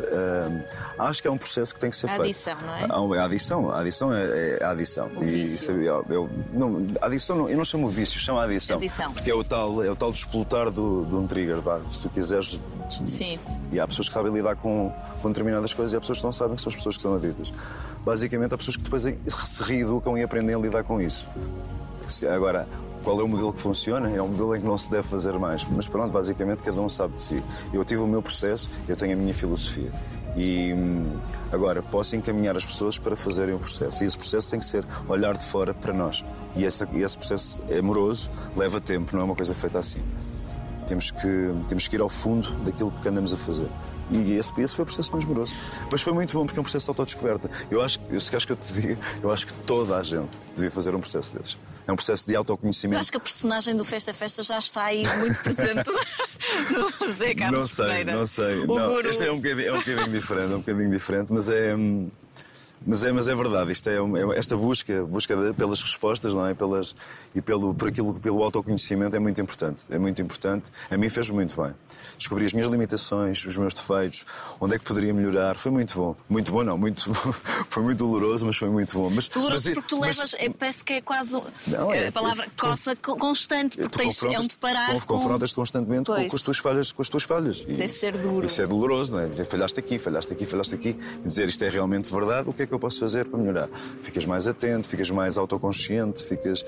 ah, 1.00 1.06
acho 1.08 1.22
que 1.22 1.28
é 1.28 1.32
um 1.32 1.38
processo 1.38 1.74
que 1.74 1.80
tem 1.80 1.90
que 1.90 1.96
ser 1.96 2.06
A 2.08 2.10
feito. 2.10 2.22
adição, 2.24 2.56
não 2.62 2.76
é? 2.76 2.86
Há 2.90 3.02
uma- 3.02 3.18
a 3.20 3.26
adição, 3.26 3.72
a 3.72 3.80
adição 3.80 4.14
é, 4.14 4.58
é 4.60 4.64
a 4.64 4.70
adição. 4.72 5.08
O 5.16 5.20
vício. 5.22 5.38
isso, 5.40 5.72
eu, 5.72 6.06
eu- 6.10 6.30
não, 6.54 6.88
a 7.02 7.06
adição 7.08 7.36
não, 7.36 7.50
eu 7.50 7.58
não 7.58 7.66
chamo 7.66 7.90
vício, 7.90 8.20
chamo 8.20 8.40
a 8.40 8.44
adição. 8.44 8.78
Adição. 8.78 9.12
Porque 9.14 9.32
é 9.32 9.36
o 9.36 9.44
tal, 9.44 9.84
é 9.84 9.90
o 9.90 9.96
tal 9.96 10.12
de 10.12 10.20
explotar 10.20 10.70
do, 10.72 11.06
de 11.06 11.16
um 11.16 11.26
trigger, 11.28 11.62
vá, 11.62 11.80
se 11.92 12.02
tu 12.02 12.10
quiseres. 12.10 12.60
Sim. 13.08 13.40
E 13.72 13.80
há 13.80 13.88
pessoas 13.88 14.08
que 14.08 14.14
sabem 14.14 14.32
lidar 14.32 14.56
com, 14.58 14.94
com 15.22 15.30
determinadas 15.30 15.74
coisas 15.74 15.94
e 15.94 15.96
há 15.98 16.00
pessoas 16.00 16.20
que 16.20 16.24
não 16.26 16.32
sabem 16.32 16.56
que 16.56 16.62
são 16.62 16.70
as 16.70 16.76
pessoas 16.76 16.96
que 16.98 17.02
são 17.02 17.16
aditas. 17.16 17.52
Basicamente, 18.06 18.54
há 18.54 18.58
pessoas 18.58 18.78
que 18.78 18.84
depois 18.84 19.04
se 19.04 19.64
reeducam 19.64 20.16
e 20.18 20.24
aprendem 20.24 20.54
a 20.56 20.60
lidar 20.60 20.84
com 20.84 21.02
isso. 21.02 21.28
Se- 22.08 22.28
Agora, 22.28 22.68
qual 23.06 23.20
é 23.20 23.24
o 23.24 23.28
modelo 23.28 23.54
que 23.54 23.60
funciona? 23.60 24.10
É 24.10 24.20
um 24.20 24.28
modelo 24.28 24.56
em 24.56 24.62
que 24.62 24.66
não 24.66 24.78
se 24.80 24.90
deve 24.90 25.08
fazer 25.08 25.38
mais. 25.38 25.64
Mas 25.66 25.88
pronto, 25.88 26.12
basicamente, 26.12 26.64
cada 26.64 26.82
um 26.82 26.90
sabe 26.90 27.14
de 27.14 27.22
si. 27.22 27.44
Eu 27.72 27.86
tive 27.86 28.02
o 28.02 28.08
meu 28.08 28.22
processo, 28.22 28.68
eu 28.88 28.96
tenho 28.98 29.14
a 29.14 29.16
minha 29.16 29.34
filosofia. 29.34 29.92
E 30.36 30.74
hum, 30.74 31.18
agora, 31.52 31.84
posso 31.84 32.16
encaminhar 32.16 32.58
as 32.58 32.66
pessoas 32.66 32.98
para 32.98 33.16
fazerem 33.16 33.54
o 33.54 33.60
processo. 33.60 34.04
E 34.04 34.08
esse 34.08 34.18
processo 34.18 34.50
tem 34.50 34.60
que 34.60 34.66
ser 34.66 34.84
olhar 35.08 35.38
de 35.38 35.46
fora 35.46 35.72
para 35.72 35.94
nós. 35.94 36.26
E 36.56 36.64
esse, 36.64 36.84
esse 36.96 37.16
processo 37.16 37.64
é 37.70 37.78
amoroso, 37.78 38.32
leva 38.56 38.82
tempo, 38.82 39.16
não 39.16 39.22
é 39.22 39.24
uma 39.24 39.36
coisa 39.36 39.54
feita 39.54 39.78
assim. 39.78 40.02
Temos 40.88 41.12
que, 41.12 41.54
temos 41.68 41.88
que 41.88 41.96
ir 41.96 42.02
ao 42.02 42.10
fundo 42.10 42.56
daquilo 42.64 42.92
que 42.92 43.08
andamos 43.08 43.32
a 43.32 43.38
fazer. 43.38 43.70
E 44.12 44.34
esse, 44.34 44.52
esse 44.62 44.76
foi 44.76 44.84
o 44.84 44.86
processo 44.86 45.12
mais 45.12 45.26
moroso. 45.26 45.56
Mas 45.92 46.02
foi 46.02 46.14
muito 46.14 46.32
bom 46.38 46.46
porque 46.46 46.60
é 46.60 46.62
um 46.62 46.64
processo 46.64 46.86
de 46.86 46.90
autodescoberta. 46.92 47.50
Eu 47.72 47.82
acho, 47.82 48.00
eu, 48.10 48.20
se 48.22 48.30
queres 48.30 48.46
que 48.46 48.52
eu 48.52 48.56
te 48.56 48.72
diga, 48.74 48.98
eu 49.24 49.32
acho 49.32 49.48
que 49.48 49.54
toda 49.64 49.98
a 49.98 50.04
gente 50.04 50.40
devia 50.56 50.70
fazer 50.72 50.94
um 50.96 51.00
processo 51.00 51.38
desses. 51.38 51.58
É 51.88 51.92
um 51.92 51.96
processo 51.96 52.26
de 52.28 52.34
Eu 52.34 52.40
autoconhecimento. 52.40 53.00
acho 53.00 53.12
que 53.12 53.18
a 53.18 53.20
personagem 53.20 53.76
do 53.76 53.86
Festa 53.86 54.14
Festa 54.14 54.42
já 54.44 54.58
está 54.60 54.86
aí 54.86 55.04
muito 55.18 55.40
presente 55.42 55.84
no 57.02 57.08
Zé 57.12 57.36
Carlos 57.36 57.62
não 57.62 57.68
sei, 57.68 57.86
Pereira. 57.86 58.14
não 58.16 58.28
sei. 58.28 58.60
O 58.60 58.66
Não, 58.68 58.88
guru. 58.90 59.10
este 59.10 59.24
é 59.24 59.32
um 59.32 59.38
bocadinho, 59.38 59.68
é 59.68 59.72
um 59.74 59.78
bocadinho 59.80 60.12
diferente, 60.12 60.52
é 60.52 60.56
um 60.56 60.60
bocadinho 60.60 60.90
diferente, 60.92 61.34
mas 61.34 61.50
é. 61.50 61.76
hum, 61.76 62.10
Mas 62.86 63.04
é, 63.04 63.12
mas 63.12 63.28
é 63.28 63.36
verdade, 63.36 63.72
isto 63.72 63.90
é, 63.90 63.96
é- 63.98 64.38
esta 64.38 64.56
busca, 64.56 65.04
busca 65.06 65.36
de- 65.36 65.54
pelas 65.54 65.82
respostas 65.82 66.34
não 66.34 66.46
é? 66.46 66.54
pelas, 66.54 66.96
e 67.34 67.42
pelo, 67.42 67.74
por 67.74 67.90
aquilo, 67.90 68.14
pelo 68.20 68.44
autoconhecimento 68.44 69.16
é 69.16 69.20
muito 69.20 69.42
importante. 69.42 69.84
É 69.90 69.98
muito 69.98 70.22
importante. 70.22 70.72
A 70.90 70.98
mim 70.98 71.10
fez 71.10 71.30
muito 71.30 71.60
bem. 71.62 71.74
Descobri 72.18 72.46
as 72.46 72.54
minhas 72.54 72.70
limitações, 72.70 73.44
os 73.46 73.58
meus 73.58 73.74
defeitos, 73.74 74.26
onde 74.62 74.76
é 74.76 74.80
que 74.80 74.86
poderia 74.86 75.14
melhorar. 75.14 75.56
Foi 75.56 75.72
muito 75.72 75.98
bom. 75.98 76.16
Muito 76.30 76.52
bom, 76.52 76.64
não, 76.64 76.78
muito, 76.78 77.12
foi 77.70 77.84
muito 77.84 77.98
doloroso, 77.98 78.46
mas 78.46 78.56
foi 78.58 78.70
muito 78.70 78.94
bom. 78.98 79.10
Mas, 79.10 79.28
Doloroso 79.28 79.66
mas- 79.70 79.74
porque 79.74 79.90
tu 79.90 79.98
mas- 80.00 80.18
levas, 80.18 80.34
é, 80.38 80.50
parece 80.50 80.84
que 80.84 80.94
é 80.94 81.02
quase 81.02 81.34
Não, 81.68 81.92
é- 81.92 82.08
a 82.08 82.12
palavra 82.12 82.46
é- 82.46 82.50
coça 82.60 82.96
co- 82.96 83.16
constante, 83.18 83.78
Tu 83.78 83.84
porque 83.84 83.98
tens, 83.98 84.18
é 84.18 84.26
confrontas- 84.28 84.48
deparar 84.48 84.92
conf- 84.92 85.06
com... 85.06 85.16
confrontas-te 85.18 85.56
constantemente 85.56 86.06
com, 86.06 86.14
Pois. 86.16 86.28
com 86.30 86.36
as 86.36 86.42
tuas 86.44 86.58
falhas, 86.60 86.92
com 86.92 87.02
as 87.02 87.10
tuas 87.10 87.24
falhas. 87.24 87.60
E 87.68 87.74
Deve 87.74 87.90
ser 87.90 88.16
duro. 88.18 88.46
Isso 88.46 88.62
é 88.62 88.68
doloroso, 88.68 89.12
não 89.14 89.20
é? 89.22 89.28
Falhaste 89.44 89.80
aqui, 89.80 89.98
falhaste 89.98 90.32
aqui, 90.32 90.46
falhaste 90.46 90.76
aqui. 90.76 90.96
E 91.24 91.28
dizer 91.28 91.48
isto 91.50 91.64
é 91.64 91.70
realmente 91.70 92.12
verdade, 92.12 92.50
o 92.50 92.54
que 92.54 92.64
é 92.64 92.68
que 92.68 92.75
eu 92.76 92.80
posso 92.80 93.00
fazer 93.00 93.26
para 93.26 93.40
melhorar? 93.40 93.70
Ficas 94.02 94.26
mais 94.26 94.48
atento, 94.48 94.88
ficas 94.88 95.10
mais 95.10 95.38
autoconsciente, 95.38 96.24
ficas, 96.24 96.64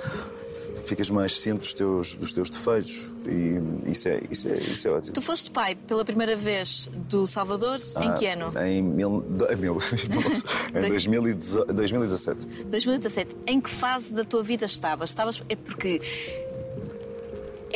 ficas 0.86 1.10
mais 1.10 1.40
ciente 1.40 1.60
dos 1.60 1.74
teus, 1.74 2.16
dos 2.16 2.32
teus 2.34 2.50
defeitos. 2.50 3.16
E 3.26 3.92
isso 3.92 4.08
é, 4.08 4.22
isso 4.30 4.48
é, 4.48 4.54
isso 4.54 4.88
é 4.88 4.92
ótimo. 4.92 5.14
Tu 5.14 5.22
foste 5.22 5.52
pai 5.52 5.76
pela 5.76 6.04
primeira 6.06 6.36
vez 6.36 6.90
do 7.10 7.28
Salvador 7.28 7.78
em 8.02 8.14
que 8.16 8.26
ano? 8.28 8.52
Ah, 8.56 8.68
Em, 8.68 8.82
mil, 8.82 9.24
mil, 9.58 9.78
em 10.76 10.90
2018 10.90 11.74
2017. 11.74 12.46
2017. 12.70 13.36
Em 13.46 13.60
que 13.62 13.70
fase 13.70 14.14
da 14.14 14.24
tua 14.24 14.44
vida 14.44 14.66
estavas? 14.66 15.10
Estavas 15.10 15.44
é 15.50 15.56
porque 15.56 16.02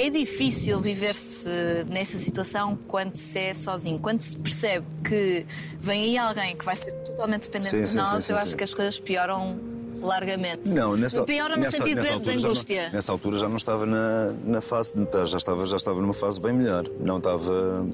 é 0.07 0.09
difícil 0.09 0.79
viver-se 0.81 1.49
nessa 1.89 2.17
situação 2.17 2.75
quando 2.87 3.15
se 3.15 3.37
é 3.39 3.53
sozinho, 3.53 3.99
quando 3.99 4.19
se 4.19 4.35
percebe 4.37 4.85
que 5.03 5.45
vem 5.79 6.03
aí 6.03 6.17
alguém 6.17 6.55
que 6.55 6.65
vai 6.65 6.75
ser 6.75 6.91
totalmente 7.05 7.43
dependente 7.49 7.87
Sim, 7.87 7.91
de 7.91 7.95
nós, 7.97 8.23
sim, 8.23 8.27
sim, 8.27 8.33
eu 8.33 8.39
acho 8.39 8.55
que 8.57 8.63
as 8.63 8.73
coisas 8.73 8.99
pioram 8.99 9.57
largamente. 10.01 10.69
Não, 10.71 10.95
nessa, 10.97 11.23
Piora 11.23 11.55
no 11.55 11.61
nessa- 11.61 11.77
sentido 11.77 11.97
nessa 11.97 12.13
de- 12.19 12.25
de, 12.25 12.31
já 12.33 12.39
não- 12.39 12.45
angústia. 12.49 12.89
nessa 12.91 13.11
altura 13.11 13.37
já 13.37 13.47
não 13.47 13.55
estava 13.55 13.85
na, 13.85 14.33
na 14.43 14.59
fase, 14.61 14.93
já 15.25 15.37
estava, 15.37 15.63
já 15.65 15.77
estava 15.77 16.01
numa 16.01 16.13
fase 16.13 16.39
bem 16.41 16.53
melhor. 16.53 16.85
Não 16.99 17.17
estava. 17.19 17.85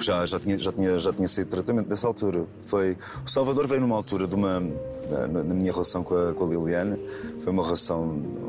Já, 0.00 0.24
já, 0.26 0.38
tinha, 0.38 0.56
já, 0.58 0.72
tinha, 0.72 0.96
já 0.98 1.12
tinha 1.12 1.26
saído 1.28 1.50
tratamento 1.50 1.88
nessa 1.88 2.06
altura. 2.06 2.44
Foi, 2.66 2.96
o 3.24 3.28
Salvador 3.30 3.66
veio 3.66 3.80
numa 3.80 3.94
altura 3.96 4.26
de 4.26 4.34
uma. 4.34 4.60
Na, 4.60 5.26
na 5.26 5.54
minha 5.54 5.72
relação 5.72 6.02
com 6.04 6.14
a, 6.16 6.34
com 6.34 6.44
a 6.44 6.48
Liliana, 6.48 6.98
foi 7.48 7.52
uma 7.54 7.62
relação, 7.64 8.02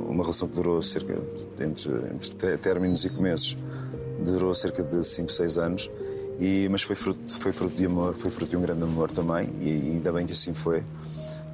uma 0.09 0.21
relação 0.23 0.45
que 0.49 0.55
durou 0.55 0.81
cerca 0.81 1.13
de, 1.55 1.63
entre, 1.63 1.91
entre 2.13 2.31
tre- 2.33 2.57
términos 2.57 3.05
e 3.05 3.09
começos, 3.09 3.57
durou 4.19 4.53
cerca 4.53 4.83
de 4.83 5.05
5, 5.05 5.31
6 5.31 5.57
anos. 5.57 5.89
E, 6.37 6.67
mas 6.69 6.81
foi 6.81 6.95
fruto, 6.97 7.39
foi 7.39 7.53
fruto 7.53 7.75
de 7.77 7.85
amor, 7.85 8.13
foi 8.13 8.29
fruto 8.29 8.49
de 8.49 8.57
um 8.57 8.61
grande 8.61 8.83
amor 8.83 9.09
também, 9.09 9.49
e 9.61 9.69
ainda 9.91 10.11
bem 10.11 10.25
que 10.25 10.33
assim 10.33 10.53
foi. 10.53 10.83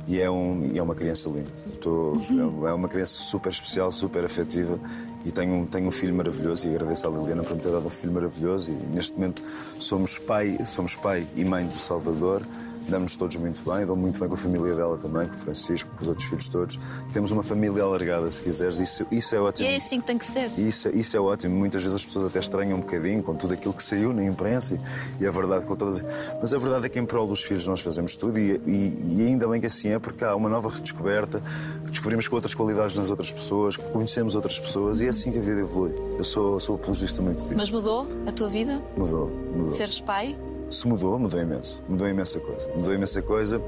E 0.08 0.20
é, 0.20 0.30
um, 0.30 0.72
e 0.74 0.78
é 0.80 0.82
uma 0.82 0.96
criança 0.96 1.30
linda. 1.30 1.50
Estou, 1.68 2.20
É 2.68 2.74
uma 2.74 2.88
criança 2.88 3.14
super 3.18 3.50
especial, 3.52 3.92
super 3.92 4.24
afetiva 4.26 4.80
e 5.24 5.32
tenho, 5.32 5.54
um- 5.54 5.66
tenho 5.68 5.88
um 5.88 5.92
filho 5.92 6.16
maravilhoso 6.16 6.68
e 6.68 6.72
agradeço 6.76 7.08
à 7.08 7.12
Liliana 7.12 7.44
por 7.44 7.56
me 7.56 7.62
ter 7.62 7.72
dado 7.72 7.86
um 7.86 7.90
filho 7.92 8.12
maravilhoso 8.14 8.72
e 8.72 8.76
neste 8.96 9.14
momento 9.14 9.42
somos 9.80 10.18
pai, 10.18 10.58
somos 10.66 10.96
pai 10.96 11.28
e 11.36 11.46
mãe 11.46 11.66
do 11.68 11.78
Salvador. 11.78 12.42
Damos 12.90 13.16
todos 13.16 13.36
muito 13.38 13.62
bem, 13.70 13.86
dou 13.86 13.96
muito 13.96 14.20
bem 14.20 14.28
com 14.30 14.36
a 14.36 14.38
família 14.38 14.76
dela 14.76 14.98
também, 14.98 15.28
com 15.28 15.34
o 15.34 15.38
Francisco, 15.38 15.90
com 15.96 16.02
os 16.04 16.08
outros 16.08 16.28
filhos 16.28 16.48
todos. 16.48 16.78
Temos 17.12 17.32
uma 17.32 17.44
família 17.44 17.84
alargada, 17.84 18.30
se 18.32 18.42
quiseres, 18.42 18.80
isso, 18.80 19.06
isso 19.12 19.36
é 19.36 19.38
E 19.38 19.42
ótimo. 19.42 19.70
é 19.70 19.76
assim 19.76 20.00
que 20.02 20.08
tem 20.08 20.18
que 20.18 20.26
ser. 20.26 20.52
Isso, 20.58 20.90
isso 20.90 21.18
é 21.18 21.20
ótimo. 21.20 21.56
Muitas 21.56 21.82
vezes 21.84 21.96
as 21.96 22.06
pessoas 22.06 22.26
até 22.26 22.40
estranham 22.40 22.78
um 22.78 22.82
bocadinho 22.82 23.24
com 23.24 23.36
tudo 23.36 23.54
aquilo 23.54 23.74
que 23.74 23.84
saiu 23.84 24.14
na 24.14 24.24
imprensa 24.24 24.80
e, 25.20 25.24
e 25.24 25.26
é 25.26 25.32
verdade 25.32 25.66
com 25.66 25.76
todas. 25.76 26.04
Mas 26.42 26.54
a 26.54 26.58
verdade 26.60 26.86
é 26.86 26.90
que 26.90 27.00
em 27.00 27.06
prol 27.06 27.28
dos 27.28 27.42
filhos 27.44 27.66
nós 27.68 27.82
fazemos 27.82 28.16
tudo 28.16 28.38
e, 28.40 28.62
e- 28.66 29.02
e 29.18 29.22
ainda 29.26 29.48
bem 29.48 29.60
que 29.60 29.68
assim 29.68 29.90
é, 29.90 30.00
porque 30.00 30.24
há 30.24 30.36
uma 30.36 30.50
nova 30.50 30.70
redescoberta, 30.70 31.42
descobrimos 31.90 32.28
com 32.28 32.36
outras 32.36 32.54
qualidades 32.54 32.96
nas 32.98 33.10
outras 33.10 33.32
pessoas, 33.32 33.78
conhecemos 33.78 34.36
outras 34.36 34.60
pessoas 34.60 35.00
e 35.02 35.06
é 35.06 35.10
assim 35.10 35.32
que 35.32 35.40
a 35.40 35.42
vida 35.42 35.62
evolui. 35.62 35.94
Eu 36.18 36.24
sou, 36.24 36.60
sou 36.60 36.76
apologista 36.76 37.22
muito 37.22 37.42
disso. 37.42 37.54
Mas 37.56 37.70
mudou 37.70 38.08
a 38.28 38.32
tua 38.32 38.48
vida? 38.48 38.82
Mudou, 38.98 39.28
mudou. 39.54 39.68
Seres 39.68 40.00
pai? 40.02 40.38
Se 40.70 40.88
mudou, 40.88 41.18
mudou 41.20 41.40
imenso. 41.40 41.84
Mudou 41.88 42.08
imensa 42.08 42.40
coisa. 42.40 42.70
Mudou 42.76 42.94
imensa 42.94 43.22
coisa, 43.22 43.62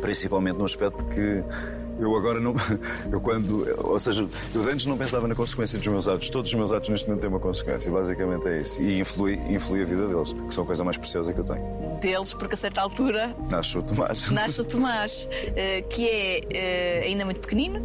principalmente 0.00 0.56
no 0.56 0.64
aspecto 0.64 1.04
que 1.06 1.42
eu 1.98 2.14
agora 2.14 2.40
não. 2.40 2.54
Eu 3.10 3.20
quando. 3.20 3.66
Ou 3.78 3.98
seja, 3.98 4.26
eu 4.54 4.62
antes 4.68 4.86
não 4.86 4.98
pensava 4.98 5.26
na 5.26 5.34
consequência 5.34 5.78
dos 5.78 5.86
meus 5.86 6.08
atos. 6.08 6.28
Todos 6.28 6.50
os 6.50 6.58
meus 6.58 6.72
atos 6.72 6.88
neste 6.90 7.06
momento 7.06 7.22
têm 7.22 7.30
uma 7.30 7.40
consequência. 7.40 7.90
Basicamente 7.90 8.46
é 8.48 8.58
isso. 8.58 8.80
E 8.80 9.00
influi, 9.00 9.34
influi 9.48 9.82
a 9.82 9.84
vida 9.84 10.06
deles, 10.06 10.32
que 10.32 10.52
são 10.52 10.64
a 10.64 10.66
coisa 10.66 10.84
mais 10.84 10.96
preciosa 10.96 11.32
que 11.32 11.40
eu 11.40 11.44
tenho. 11.44 11.62
Deles, 12.00 12.34
porque 12.34 12.54
a 12.54 12.56
certa 12.56 12.80
altura 12.80 13.34
Nasce 13.50 13.78
o 13.78 13.82
Tomás. 13.82 14.28
nasce 14.30 14.60
o 14.60 14.64
Tomás, 14.64 15.28
eh, 15.54 15.82
que 15.82 16.06
é 16.06 16.40
eh, 16.50 17.02
ainda 17.06 17.24
muito 17.24 17.40
pequenino, 17.40 17.80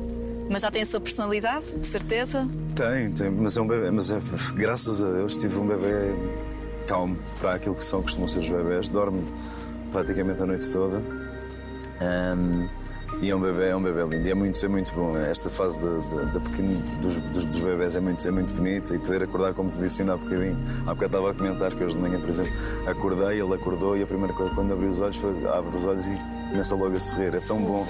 mas 0.49 0.63
já 0.63 0.71
tem 0.71 0.81
a 0.81 0.85
sua 0.85 0.99
personalidade, 0.99 1.77
de 1.77 1.85
certeza. 1.85 2.47
Tem, 2.75 3.11
tem, 3.11 3.29
mas 3.29 3.55
é 3.55 3.61
um 3.61 3.67
bebê. 3.67 3.91
Mas 3.91 4.11
é, 4.11 4.19
graças 4.55 5.01
a 5.01 5.11
Deus 5.11 5.37
tive 5.37 5.57
um 5.57 5.67
bebê 5.67 6.13
calmo 6.91 7.15
para 7.39 7.53
aquilo 7.53 7.73
que 7.75 7.85
são, 7.85 8.01
costumam 8.01 8.27
ser 8.27 8.39
os 8.39 8.49
bebés. 8.49 8.89
Dorme 8.89 9.23
praticamente 9.91 10.43
a 10.43 10.45
noite 10.45 10.69
toda. 10.71 11.01
Ahm, 12.01 12.67
e 13.21 13.29
é 13.29 13.35
um 13.35 13.39
bebê, 13.39 13.69
é 13.69 13.75
um 13.75 13.81
bebê 13.81 14.03
lindo. 14.03 14.27
E 14.27 14.31
é 14.31 14.35
muito, 14.35 14.65
é 14.65 14.67
muito 14.67 14.93
bom. 14.93 15.15
Esta 15.17 15.49
fase 15.49 15.79
de, 15.87 16.09
de- 16.09 16.31
de 16.31 16.39
pequeno- 16.49 16.81
dos, 17.01 17.17
dos, 17.17 17.45
dos 17.45 17.59
bebés 17.61 17.95
é 17.95 17.99
muito, 17.99 18.27
é 18.27 18.31
muito 18.31 18.53
bonita. 18.55 18.93
E 18.95 18.99
poder 18.99 19.23
acordar, 19.23 19.53
como 19.53 19.69
te 19.69 19.77
disse 19.77 20.01
ainda 20.01 20.13
há 20.13 20.17
bocadinho. 20.17 20.57
Há 20.81 20.93
bocado 20.93 21.05
estava 21.05 21.31
a 21.31 21.33
comentar 21.33 21.73
que 21.73 21.83
hoje 21.83 21.95
de 21.95 22.01
manhã, 22.01 22.19
por 22.19 22.29
exemplo, 22.29 22.51
acordei, 22.87 23.41
ele 23.41 23.53
acordou 23.53 23.95
e 23.97 24.03
a 24.03 24.07
primeira 24.07 24.33
coisa 24.33 24.53
quando 24.53 24.73
abri 24.73 24.87
os 24.87 24.99
olhos 24.99 25.17
foi 25.17 25.31
abre 25.47 25.75
os 25.77 25.85
olhos 25.85 26.05
e 26.07 26.40
começa 26.51 26.75
logo 26.75 26.95
a 26.95 26.99
sorrir. 26.99 27.33
É 27.35 27.39
tão 27.39 27.59
bom. 27.61 27.87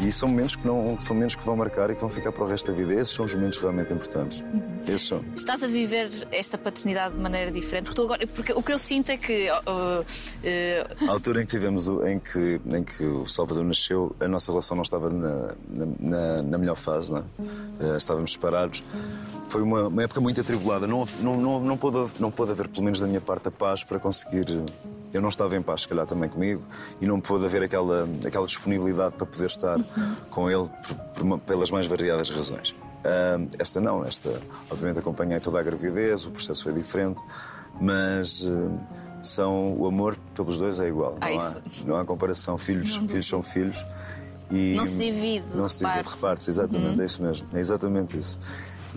E 0.00 0.12
são 0.12 0.28
momentos 0.28 0.56
que, 0.56 0.66
não, 0.66 0.98
são 1.00 1.14
momentos 1.16 1.34
que 1.36 1.44
vão 1.44 1.56
marcar 1.56 1.90
e 1.90 1.94
que 1.94 2.00
vão 2.00 2.10
ficar 2.10 2.30
para 2.32 2.44
o 2.44 2.46
resto 2.46 2.70
da 2.70 2.76
vida. 2.76 2.94
Esses 2.94 3.14
são 3.14 3.24
os 3.24 3.34
momentos 3.34 3.58
realmente 3.58 3.92
importantes. 3.92 4.44
Esses 4.86 5.08
são. 5.08 5.24
Estás 5.34 5.62
a 5.62 5.66
viver 5.66 6.08
esta 6.30 6.56
paternidade 6.56 7.16
de 7.16 7.20
maneira 7.20 7.50
diferente? 7.50 7.94
Tu 7.94 8.02
agora, 8.02 8.26
porque 8.28 8.52
o 8.52 8.62
que 8.62 8.72
eu 8.72 8.78
sinto 8.78 9.10
é 9.10 9.16
que. 9.16 9.48
oh, 9.66 10.04
eh, 10.44 10.86
A 11.08 11.10
altura 11.10 11.42
em 11.42 11.46
que 11.46 11.50
tivemos 11.50 11.88
o- 11.88 12.06
em 12.06 12.18
que, 12.20 12.60
em 12.74 12.84
que 12.84 13.04
o 13.04 13.26
Salvador 13.26 13.64
nasceu, 13.64 14.14
a 14.20 14.28
nossa 14.28 14.52
relação 14.52 14.76
não 14.76 14.82
estava 14.82 15.10
na, 15.10 15.54
na, 16.00 16.42
na- 16.42 16.58
melhor 16.58 16.76
fase, 16.76 17.10
não 17.10 17.18
é? 17.18 17.22
Eh, 17.80 17.96
estávamos 17.96 18.32
separados. 18.32 18.82
Foi 19.48 19.62
uma, 19.62 19.88
uma 19.88 20.02
época 20.02 20.20
muito 20.20 20.40
atribulada. 20.40 20.86
Não, 20.86 21.06
não, 21.20 21.36
não, 21.40 21.60
não, 21.60 21.76
pôde, 21.76 22.12
não 22.20 22.30
pôde 22.30 22.50
haver, 22.52 22.68
pelo 22.68 22.82
menos 22.84 23.00
da 23.00 23.06
minha 23.06 23.20
parte, 23.20 23.48
a 23.48 23.50
paz 23.50 23.82
para 23.82 23.98
conseguir. 23.98 24.44
Eu 25.12 25.20
não 25.22 25.28
estava 25.28 25.56
em 25.56 25.62
paz, 25.62 25.82
se 25.82 25.88
calhar, 25.88 26.06
também 26.06 26.28
comigo, 26.28 26.62
e 27.00 27.06
não 27.06 27.20
pôde 27.20 27.44
haver 27.44 27.62
aquela, 27.62 28.08
aquela 28.26 28.46
disponibilidade 28.46 29.14
para 29.14 29.26
poder 29.26 29.46
estar 29.46 29.78
com 30.30 30.50
ele 30.50 30.68
por- 31.14 31.24
por 31.26 31.38
pelas 31.40 31.70
mais 31.70 31.86
variadas 31.86 32.28
razões. 32.30 32.74
Ah, 33.04 33.38
esta 33.58 33.80
não, 33.80 34.04
esta, 34.04 34.30
obviamente, 34.70 34.98
acompanhei 34.98 35.40
toda 35.40 35.58
a 35.58 35.62
gravidez, 35.62 36.26
o 36.26 36.30
processo 36.30 36.64
foi 36.64 36.72
diferente, 36.72 37.20
mas. 37.80 38.46
eh, 38.46 38.98
são 39.20 39.74
o 39.76 39.84
amor 39.86 40.16
pelos 40.32 40.58
dois 40.58 40.80
é 40.80 40.86
igual. 40.86 41.16
Ah, 41.20 41.28
não, 41.28 41.34
isso. 41.36 41.58
há, 41.58 41.86
não 41.88 41.96
há 41.96 42.04
comparação. 42.04 42.56
Filhos, 42.56 42.94
filhos 42.96 43.26
são 43.26 43.42
filhos. 43.42 43.84
E 44.48 44.74
Não 44.76 44.86
se 44.86 44.96
divide, 44.96 45.44
Não 45.56 45.66
se 45.68 45.78
divide, 45.78 45.96
reparte-se. 45.96 46.14
reparte-se, 46.14 46.50
exatamente, 46.50 47.00
é 47.00 47.04
isso 47.04 47.22
mesmo. 47.22 47.48
É 47.52 47.58
exatamente 47.58 48.16
isso. 48.16 48.38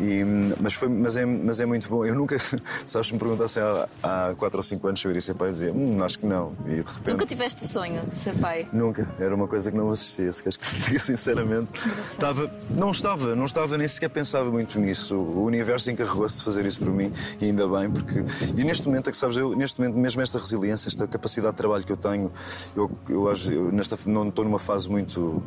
E, 0.01 0.23
mas, 0.59 0.73
foi, 0.73 0.89
mas, 0.89 1.15
é, 1.15 1.25
mas 1.25 1.59
é 1.59 1.65
muito 1.65 1.87
bom. 1.87 2.03
Eu 2.03 2.15
nunca, 2.15 2.37
sabes, 2.87 3.07
se 3.07 3.13
me 3.13 3.19
perguntassem 3.19 3.61
há, 3.61 3.87
há 4.01 4.35
4 4.35 4.57
ou 4.57 4.63
5 4.63 4.87
anos 4.87 4.99
se 4.99 5.07
eu 5.07 5.11
iria 5.11 5.21
ser 5.21 5.35
pai, 5.35 5.49
eu 5.49 5.53
dizia, 5.53 5.71
hum, 5.71 6.03
acho 6.03 6.17
que 6.17 6.25
não. 6.25 6.53
E 6.65 6.69
de 6.69 6.75
repente. 6.77 7.09
nunca 7.09 7.25
tiveste 7.25 7.63
o 7.63 7.67
sonho 7.67 8.01
de 8.05 8.15
ser 8.15 8.33
pai? 8.35 8.67
Nunca, 8.73 9.07
era 9.19 9.35
uma 9.35 9.47
coisa 9.47 9.71
que 9.71 9.77
não 9.77 9.91
assistia, 9.91 10.33
se 10.33 10.41
queres 10.41 10.57
que 10.57 10.65
te 10.65 10.75
diga 10.81 10.99
sinceramente. 10.99 11.69
Estava, 12.03 12.51
não 12.69 12.91
estava, 12.91 13.35
não 13.35 13.45
estava, 13.45 13.77
nem 13.77 13.87
sequer 13.87 14.09
pensava 14.09 14.49
muito 14.49 14.79
nisso. 14.79 15.15
O 15.15 15.43
universo 15.45 15.91
encarregou-se 15.91 16.39
de 16.39 16.43
fazer 16.43 16.65
isso 16.65 16.79
por 16.79 16.91
mim 16.91 17.11
e 17.39 17.45
ainda 17.45 17.67
bem, 17.67 17.91
porque. 17.91 18.23
E 18.57 18.63
neste 18.63 18.87
momento 18.87 19.09
é 19.09 19.11
que 19.11 19.17
sabes, 19.17 19.37
eu, 19.37 19.55
neste 19.55 19.79
momento, 19.79 19.97
mesmo 19.97 20.21
esta 20.21 20.39
resiliência, 20.39 20.89
esta 20.89 21.07
capacidade 21.07 21.53
de 21.53 21.57
trabalho 21.57 21.85
que 21.85 21.91
eu 21.91 21.97
tenho, 21.97 22.31
eu, 22.75 22.91
eu, 23.07 23.31
eu 23.51 23.71
nesta, 23.71 23.97
não 24.05 24.29
estou 24.29 24.43
numa 24.43 24.59
fase 24.59 24.89
muito. 24.89 25.43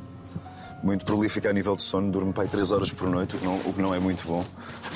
Muito 0.84 1.04
prolífica 1.04 1.48
a 1.48 1.52
nível 1.52 1.74
de 1.74 1.82
sono, 1.82 2.12
durmo 2.12 2.34
aí 2.36 2.46
3 2.46 2.70
horas 2.70 2.90
por 2.92 3.08
noite, 3.08 3.34
o 3.34 3.38
que 3.38 3.44
não, 3.44 3.56
o 3.56 3.72
que 3.72 3.82
não 3.82 3.94
é 3.94 3.98
muito 3.98 4.24
bom. 4.26 4.44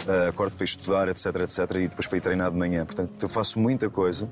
Ah, 0.07 0.29
acordo 0.29 0.55
para 0.55 0.64
estudar, 0.64 1.09
etc, 1.09 1.27
etc, 1.37 1.59
e 1.77 1.88
depois 1.88 2.07
para 2.07 2.18
ir 2.18 2.20
treinar 2.20 2.51
de 2.51 2.59
manhã. 2.59 2.85
Portanto, 2.85 3.11
eu 3.20 3.29
faço 3.29 3.59
muita 3.59 3.88
coisa 3.88 4.29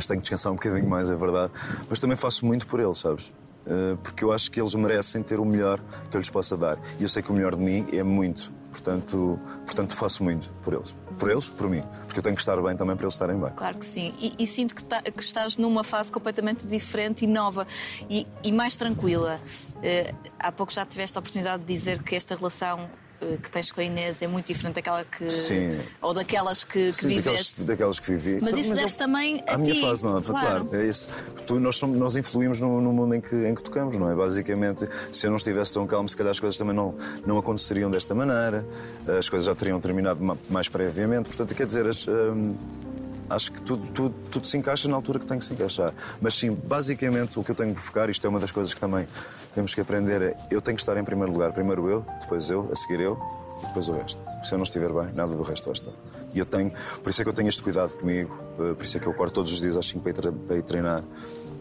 mas 0.00 0.06
tenho 0.06 0.18
que 0.18 0.22
descansar 0.22 0.50
um 0.50 0.54
bocadinho 0.54 0.88
mais, 0.88 1.10
é 1.10 1.14
verdade. 1.14 1.52
Mas 1.88 2.00
também 2.00 2.16
faço 2.16 2.46
muito 2.46 2.66
por 2.66 2.80
eles, 2.80 2.98
sabes? 2.98 3.30
Eh, 3.66 3.96
Porque 4.02 4.24
eu 4.24 4.32
acho 4.32 4.50
que 4.50 4.58
eles 4.58 4.74
merecem 4.74 5.22
ter 5.22 5.38
o 5.38 5.44
melhor 5.44 5.78
que 6.10 6.16
eu 6.16 6.20
lhes 6.20 6.30
possa 6.30 6.56
dar. 6.56 6.78
E 6.98 7.02
eu 7.02 7.08
sei 7.08 7.22
que 7.22 7.30
o 7.30 7.34
melhor 7.34 7.54
de 7.54 7.62
mim 7.62 7.86
é 7.92 8.02
muito. 8.02 8.50
Portanto, 8.70 9.38
portanto 9.66 9.94
faço 9.94 10.22
muito 10.22 10.50
por 10.62 10.72
eles. 10.74 10.94
Por 11.18 11.30
eles, 11.30 11.50
por 11.50 11.68
mim. 11.68 11.82
Porque 12.06 12.18
eu 12.18 12.22
tenho 12.22 12.36
que 12.36 12.40
estar 12.42 12.60
bem 12.62 12.76
também 12.76 12.96
para 12.96 13.04
eles 13.04 13.14
estarem 13.14 13.38
bem. 13.38 13.50
Claro 13.50 13.76
que 13.78 13.84
sim. 13.84 14.14
E, 14.18 14.34
e 14.38 14.46
sinto 14.46 14.74
que, 14.74 14.84
ta- 14.84 15.02
que 15.02 15.22
estás 15.22 15.58
numa 15.58 15.82
fase 15.84 16.10
completamente 16.10 16.66
diferente 16.66 17.24
e 17.24 17.26
nova 17.26 17.66
e, 18.08 18.26
e 18.44 18.52
mais 18.52 18.76
tranquila. 18.76 19.40
Eh, 19.82 20.14
há 20.38 20.50
pouco 20.52 20.72
já 20.72 20.86
tiveste 20.86 21.18
a 21.18 21.20
oportunidade 21.20 21.62
de 21.64 21.74
dizer 21.74 22.02
que 22.02 22.14
esta 22.14 22.34
relação 22.34 22.88
que 23.42 23.50
tens 23.50 23.70
com 23.70 23.80
a 23.80 23.84
Inês 23.84 24.22
é 24.22 24.26
muito 24.26 24.46
diferente 24.46 24.76
daquela 24.76 25.04
que. 25.04 25.30
Sim. 25.30 25.78
Ou 26.00 26.14
daquelas 26.14 26.64
que, 26.64 26.86
que 26.86 26.92
Sim, 26.92 27.08
viveste. 27.08 27.60
daquelas, 27.60 27.66
daquelas 27.66 28.00
que 28.00 28.10
vivi. 28.14 28.38
Mas 28.40 28.56
isso 28.56 28.74
deve-se 28.74 28.96
também 28.96 29.42
a 29.46 29.54
à 29.54 29.58
minha 29.58 29.74
ti, 29.74 29.80
fase 29.80 30.02
nova, 30.04 30.22
claro. 30.22 30.64
claro. 30.66 30.82
é 30.82 30.86
isso. 30.88 31.08
Tu, 31.46 31.60
nós, 31.60 31.76
somos- 31.76 31.98
nós 31.98 32.16
influímos 32.16 32.60
no, 32.60 32.80
no 32.80 32.92
mundo 32.92 33.14
em 33.14 33.20
que, 33.20 33.34
em 33.36 33.54
que 33.54 33.62
tocamos, 33.62 33.96
não 33.96 34.10
é? 34.10 34.14
Basicamente, 34.14 34.88
se 35.12 35.26
eu 35.26 35.30
não 35.30 35.36
estivesse 35.36 35.74
tão 35.74 35.86
calmo, 35.86 36.08
se 36.08 36.16
calhar 36.16 36.30
as 36.30 36.40
coisas 36.40 36.56
também 36.56 36.74
não, 36.74 36.94
não 37.26 37.38
aconteceriam 37.38 37.90
desta 37.90 38.14
maneira, 38.14 38.66
as 39.18 39.28
coisas 39.28 39.46
já 39.46 39.54
teriam 39.54 39.80
terminado 39.80 40.22
ma- 40.24 40.36
mais 40.48 40.68
previamente. 40.68 41.28
Portanto, 41.28 41.54
quer 41.54 41.66
dizer, 41.66 41.86
as, 41.86 42.06
hum, 42.08 42.54
acho 43.28 43.52
que 43.52 43.62
tudo, 43.62 43.86
tudo, 43.92 44.14
tudo 44.30 44.46
se 44.46 44.56
encaixa 44.56 44.88
na 44.88 44.96
altura 44.96 45.18
que 45.20 45.26
tem 45.26 45.38
que 45.38 45.44
se 45.44 45.52
encaixar. 45.52 45.92
Mas 46.20 46.34
sim, 46.34 46.50
basicamente 46.64 47.38
o 47.38 47.44
que 47.44 47.50
eu 47.50 47.54
tenho 47.54 47.74
que 47.74 47.80
focar, 47.80 48.08
isto 48.10 48.26
é 48.26 48.30
uma 48.30 48.40
das 48.40 48.50
coisas 48.50 48.72
que 48.74 48.80
também 48.80 49.06
temos 49.52 49.74
que 49.74 49.80
aprender, 49.80 50.36
eu 50.50 50.60
tenho 50.60 50.76
que 50.76 50.82
estar 50.82 50.96
em 50.96 51.04
primeiro 51.04 51.32
lugar. 51.32 51.52
Primeiro 51.52 51.88
eu, 51.88 52.04
depois 52.20 52.48
eu, 52.50 52.68
a 52.72 52.76
seguir 52.76 53.00
eu 53.00 53.18
e 53.62 53.66
depois 53.66 53.88
o 53.88 53.92
resto. 53.92 54.18
Porque 54.22 54.46
se 54.46 54.54
eu 54.54 54.58
não 54.58 54.62
estiver 54.64 54.92
bem, 54.92 55.12
nada 55.12 55.34
do 55.34 55.42
resto 55.42 55.64
vai 55.66 55.72
estar. 55.72 55.92
E 56.32 56.38
eu 56.38 56.46
tenho, 56.46 56.70
por 57.02 57.10
isso 57.10 57.20
é 57.20 57.24
que 57.24 57.28
eu 57.30 57.34
tenho 57.34 57.48
este 57.48 57.62
cuidado 57.62 57.94
comigo, 57.96 58.38
eh, 58.58 58.74
por 58.74 58.84
isso 58.84 58.96
é 58.96 59.00
que 59.00 59.06
eu 59.06 59.12
acordo 59.12 59.32
todos 59.32 59.52
os 59.52 59.60
dias 59.60 59.76
às 59.76 59.86
5 59.86 60.00
para 60.02 60.10
ir, 60.10 60.14
tra- 60.14 60.32
para 60.32 60.56
ir 60.56 60.62
treinar. 60.62 61.02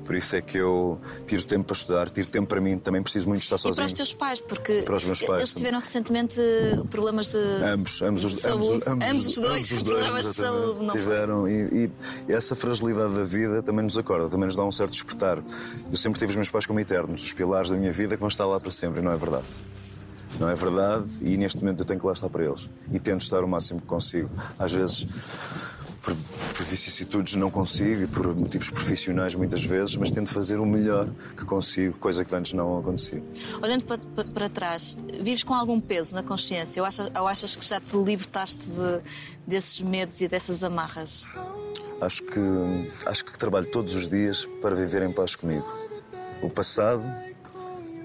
Por 0.10 0.16
isso 0.16 0.36
é 0.36 0.42
que 0.42 0.58
eu 0.58 1.00
tiro 1.28 1.44
tempo 1.44 1.66
para 1.66 1.76
estudar, 1.76 2.10
tiro 2.10 2.28
tempo 2.28 2.48
para 2.48 2.60
mim, 2.60 2.80
também 2.80 3.00
preciso 3.04 3.28
muito 3.28 3.44
estar 3.44 3.58
E 3.58 3.62
para 3.62 3.68
sozinho. 3.76 3.86
os 3.86 3.94
teus 3.94 4.12
pais, 4.16 4.42
porque 4.42 4.82
Para 4.82 4.96
os 4.96 5.06
meus 5.06 5.22
pais 5.22 5.38
eles 5.38 5.54
tiveram 5.54 5.80
recentemente 5.80 6.42
problemas 6.90 7.32
de. 7.32 7.38
Ambos, 7.64 8.02
ambos 8.02 8.24
os, 8.26 8.44
ambos, 8.44 8.88
ambos, 8.88 9.08
Ambos 9.08 9.28
os 9.28 9.36
dois, 9.36 9.72
ambos 9.72 9.72
os 9.72 9.84
problemas 9.86 10.26
de 10.26 10.34
saúde, 10.34 10.84
não 10.84 10.96
tiveram. 10.96 11.48
E, 11.48 11.92
e 12.28 12.34
essa 12.34 12.56
fragilidade 12.56 13.14
da 13.14 13.24
vida 13.24 13.62
também 13.62 13.84
nos 13.84 14.00
acorda, 14.00 14.28
também 14.28 14.48
nos 14.48 14.56
dá 14.56 14.64
um 14.66 14.72
certo 14.72 14.94
despertar. 14.94 15.44
Eu 15.92 15.96
sempre 15.96 16.18
tive 16.18 16.32
os 16.32 16.36
meus 16.38 16.50
pais 16.50 16.66
como 16.66 16.80
eternos, 16.80 17.24
os 17.24 17.32
pilares 17.32 17.70
da 17.70 17.78
minha 17.78 17.92
vida 17.92 18.16
que 18.16 18.20
vão 18.20 18.30
estar 18.30 18.48
lá 18.48 18.60
para 18.60 18.72
sempre, 18.72 19.02
e 19.02 19.04
não 19.04 19.12
é 19.12 19.16
verdade. 19.16 19.46
Não 20.40 20.50
é 20.50 20.56
verdade, 20.56 21.06
e 21.22 21.38
neste 21.38 21.60
momento 21.60 21.82
eu 21.82 21.86
tenho 21.86 22.00
que 22.00 22.06
lá 22.08 22.14
estar 22.14 22.30
para 22.30 22.44
eles. 22.44 22.68
E 22.92 22.98
tento 22.98 23.22
estar 23.22 23.44
o 23.44 23.48
máximo 23.48 23.80
que 23.80 23.86
consigo. 23.86 24.32
Às 24.58 24.74
vezes, 24.74 25.06
por, 26.02 26.16
por 26.56 26.66
vicissitudes, 26.66 27.36
não 27.36 27.50
consigo, 27.52 28.02
e 28.04 28.08
por 28.08 28.36
motivos 28.36 28.70
profissionais, 28.70 29.36
muitas 29.36 29.64
vezes, 29.64 29.96
mas 29.98 30.12
tento 30.12 30.34
fazer 30.34 30.60
o 30.60 30.66
melhor 30.66 31.10
que 31.38 31.46
consigo, 31.46 31.98
coisa 31.98 32.24
que 32.26 32.34
antes 32.36 32.54
não 32.54 32.80
acontecia. 32.80 33.22
Olhando 33.62 33.84
para, 33.86 33.98
para- 33.98 34.26
para 34.26 34.50
trás, 34.50 34.96
vives 35.22 35.44
com 35.44 35.54
algum 35.54 35.80
peso 35.80 36.16
na 36.16 36.24
consciência? 36.24 36.82
Ou 36.82 36.88
achas, 36.88 37.10
ou 37.20 37.28
achas 37.28 37.56
que 37.56 37.66
já 37.66 37.80
te 37.80 37.96
libertaste 37.98 38.70
de- 38.70 39.02
desses 39.46 39.82
medos 39.82 40.22
e 40.22 40.28
dessas 40.28 40.64
amarras? 40.64 41.26
Acho 42.02 42.24
que, 42.24 42.40
acho 43.06 43.26
que 43.26 43.38
trabalho 43.38 43.70
todos 43.72 43.94
os 43.94 44.08
dias 44.08 44.48
para 44.62 44.74
viver 44.76 45.02
em 45.04 45.12
paz 45.12 45.36
comigo. 45.36 45.66
O 46.42 46.50
passado, 46.50 47.04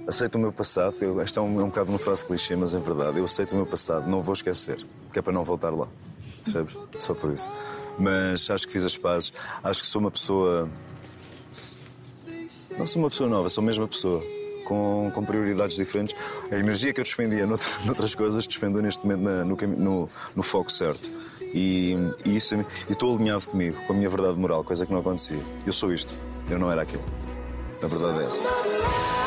aceito 0.09 0.35
o 0.35 0.38
meu 0.38 0.52
passado. 0.52 0.96
Eu, 1.00 1.20
esta 1.20 1.38
é 1.38 1.42
um, 1.42 1.61
é 1.61 1.62
um 1.62 1.68
bocado 1.68 1.90
uma 1.90 1.98
frase 1.98 2.24
clichê, 2.24 2.57
mas 2.57 2.74
é 2.74 2.78
verdade. 2.80 3.18
Eu 3.18 3.24
aceito 3.24 3.52
o 3.52 3.57
meu 3.57 3.66
passado, 3.66 4.09
não 4.09 4.20
vou 4.20 4.33
esquecer, 4.33 4.85
que 5.12 5.19
é 5.19 5.23
para 5.23 5.33
não 5.33 5.44
voltar 5.44 5.71
lá. 5.71 5.87
Percebes? 6.42 6.77
Só 6.98 7.14
por 7.14 7.33
isso. 7.33 7.50
Mas 7.99 8.51
acho 8.51 8.67
que 8.67 8.73
fiz 8.73 8.85
as 8.85 8.97
pazes. 8.97 9.33
Acho 9.63 9.83
que 9.83 9.87
sou 9.87 10.01
uma 10.01 10.11
pessoa. 10.11 10.69
Não 12.79 12.87
sou 12.87 13.01
uma 13.03 13.09
pessoa 13.09 13.29
nova, 13.31 13.49
sou 13.49 13.63
a 13.63 13.65
mesma 13.67 13.87
pessoa. 13.87 14.23
Com, 14.67 15.13
com 15.15 15.25
prioridades 15.25 15.77
diferentes. 15.77 16.17
A 16.51 16.57
energia 16.57 16.92
que 16.92 16.99
eu 17.01 17.05
despendia 17.05 17.47
nout- 17.47 17.63
noutras 17.85 18.15
coisas, 18.15 18.47
despendo 18.47 18.81
neste 18.81 19.07
momento 19.07 19.21
na- 19.23 19.45
no, 19.45 19.57
no, 19.57 20.11
no 20.35 20.42
foco 20.42 20.73
certo. 20.73 21.11
E, 21.53 21.95
e 22.25 22.35
isso 22.37 22.55
e 22.57 22.65
estou 22.92 23.15
alinhado 23.15 23.47
comigo, 23.47 23.77
com 23.87 23.92
a 23.92 23.97
minha 23.97 24.09
verdade 24.09 24.37
moral, 24.38 24.65
coisa 24.65 24.85
que 24.87 24.92
não 24.92 25.01
acontecia. 25.01 25.38
Eu 25.67 25.73
sou 25.73 25.92
isto, 25.92 26.13
eu 26.51 26.59
não 26.59 26.71
era 26.73 26.83
aquilo. 26.83 27.05
A 27.83 27.87
verdade 27.87 28.23
é 28.23 28.27
essa. 28.27 29.23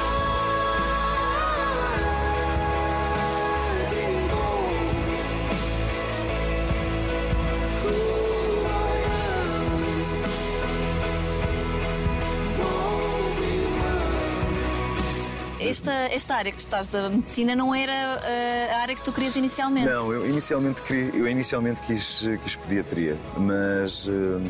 Esta, 15.78 15.92
esta 16.12 16.36
área 16.36 16.52
que 16.52 16.58
tu 16.58 16.62
estás 16.62 16.90
da 16.90 17.08
medicina 17.08 17.56
não 17.56 17.74
era 17.76 17.92
eh, 17.94 18.72
a 18.74 18.80
área 18.82 18.96
que 18.96 19.02
tu 19.04 19.14
querias 19.14 19.36
inicialmente. 19.36 19.86
Não, 19.88 20.12
eu 20.12 20.28
inicialmente, 20.28 20.82
queria, 20.82 21.12
eu 21.16 21.28
inicialmente 21.28 21.82
quis, 21.84 22.26
quis 22.42 22.56
pediatria, 22.56 23.16
mas, 23.38 24.08
hum, 24.08 24.44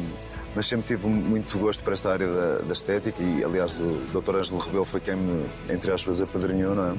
mas 0.55 0.67
sempre 0.67 0.88
tive 0.88 1.05
muito 1.07 1.59
gosto 1.59 1.84
para 1.84 1.91
esta 1.93 2.13
área 2.13 2.28
da, 2.28 2.57
da 2.59 2.71
estética 2.71 3.21
e, 3.21 3.43
aliás, 3.43 3.78
o 3.78 3.99
Dr. 4.13 4.38
Ângelo 4.38 4.59
Rebelo 4.59 4.86
foi 4.86 5.01
quem 5.01 5.17
me, 5.17 5.45
entre 5.69 5.91
aspas, 5.91 6.21
apadrinhou, 6.21 6.73
não 6.73 6.93
é? 6.93 6.97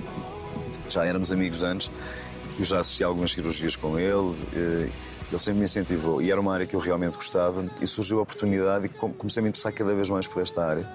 Já 0.91 1.07
éramos 1.07 1.33
amigos 1.33 1.63
antes, 1.63 1.91
eu 2.59 2.65
já 2.67 2.81
assisti 2.81 3.03
a 3.03 3.07
algumas 3.07 3.33
cirurgias 3.33 3.77
com 3.77 3.99
ele, 3.99 4.37
eh, 4.55 4.91
ele 5.31 5.39
sempre 5.39 5.61
me 5.61 5.65
incentivou 5.65 6.21
e 6.21 6.31
era 6.31 6.39
uma 6.39 6.53
área 6.53 6.67
que 6.67 6.77
eu 6.77 6.81
realmente 6.81 7.15
gostava 7.15 7.65
e 7.81 7.87
surgiu 7.87 8.19
a 8.19 8.23
oportunidade 8.23 8.85
e 8.87 8.89
com- 8.91 9.11
comecei 9.11 9.41
a 9.41 9.43
me 9.43 9.49
interessar 9.49 9.73
cada 9.73 9.95
vez 9.95 10.11
mais 10.11 10.27
por 10.27 10.43
esta 10.43 10.67
área. 10.67 10.87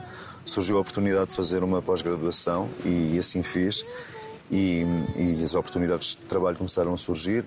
Surgiu 0.46 0.78
a 0.78 0.82
oportunidade 0.82 1.28
de 1.30 1.36
fazer 1.36 1.64
uma 1.64 1.82
pós-graduação 1.82 2.70
e 2.86 3.18
assim 3.18 3.42
fiz. 3.44 3.86
E, 4.52 4.84
e 5.16 5.42
as 5.44 5.56
oportunidades 5.56 6.10
de 6.10 6.18
trabalho 6.18 6.58
começaram 6.58 6.94
a 6.94 6.98
surgir. 6.98 7.46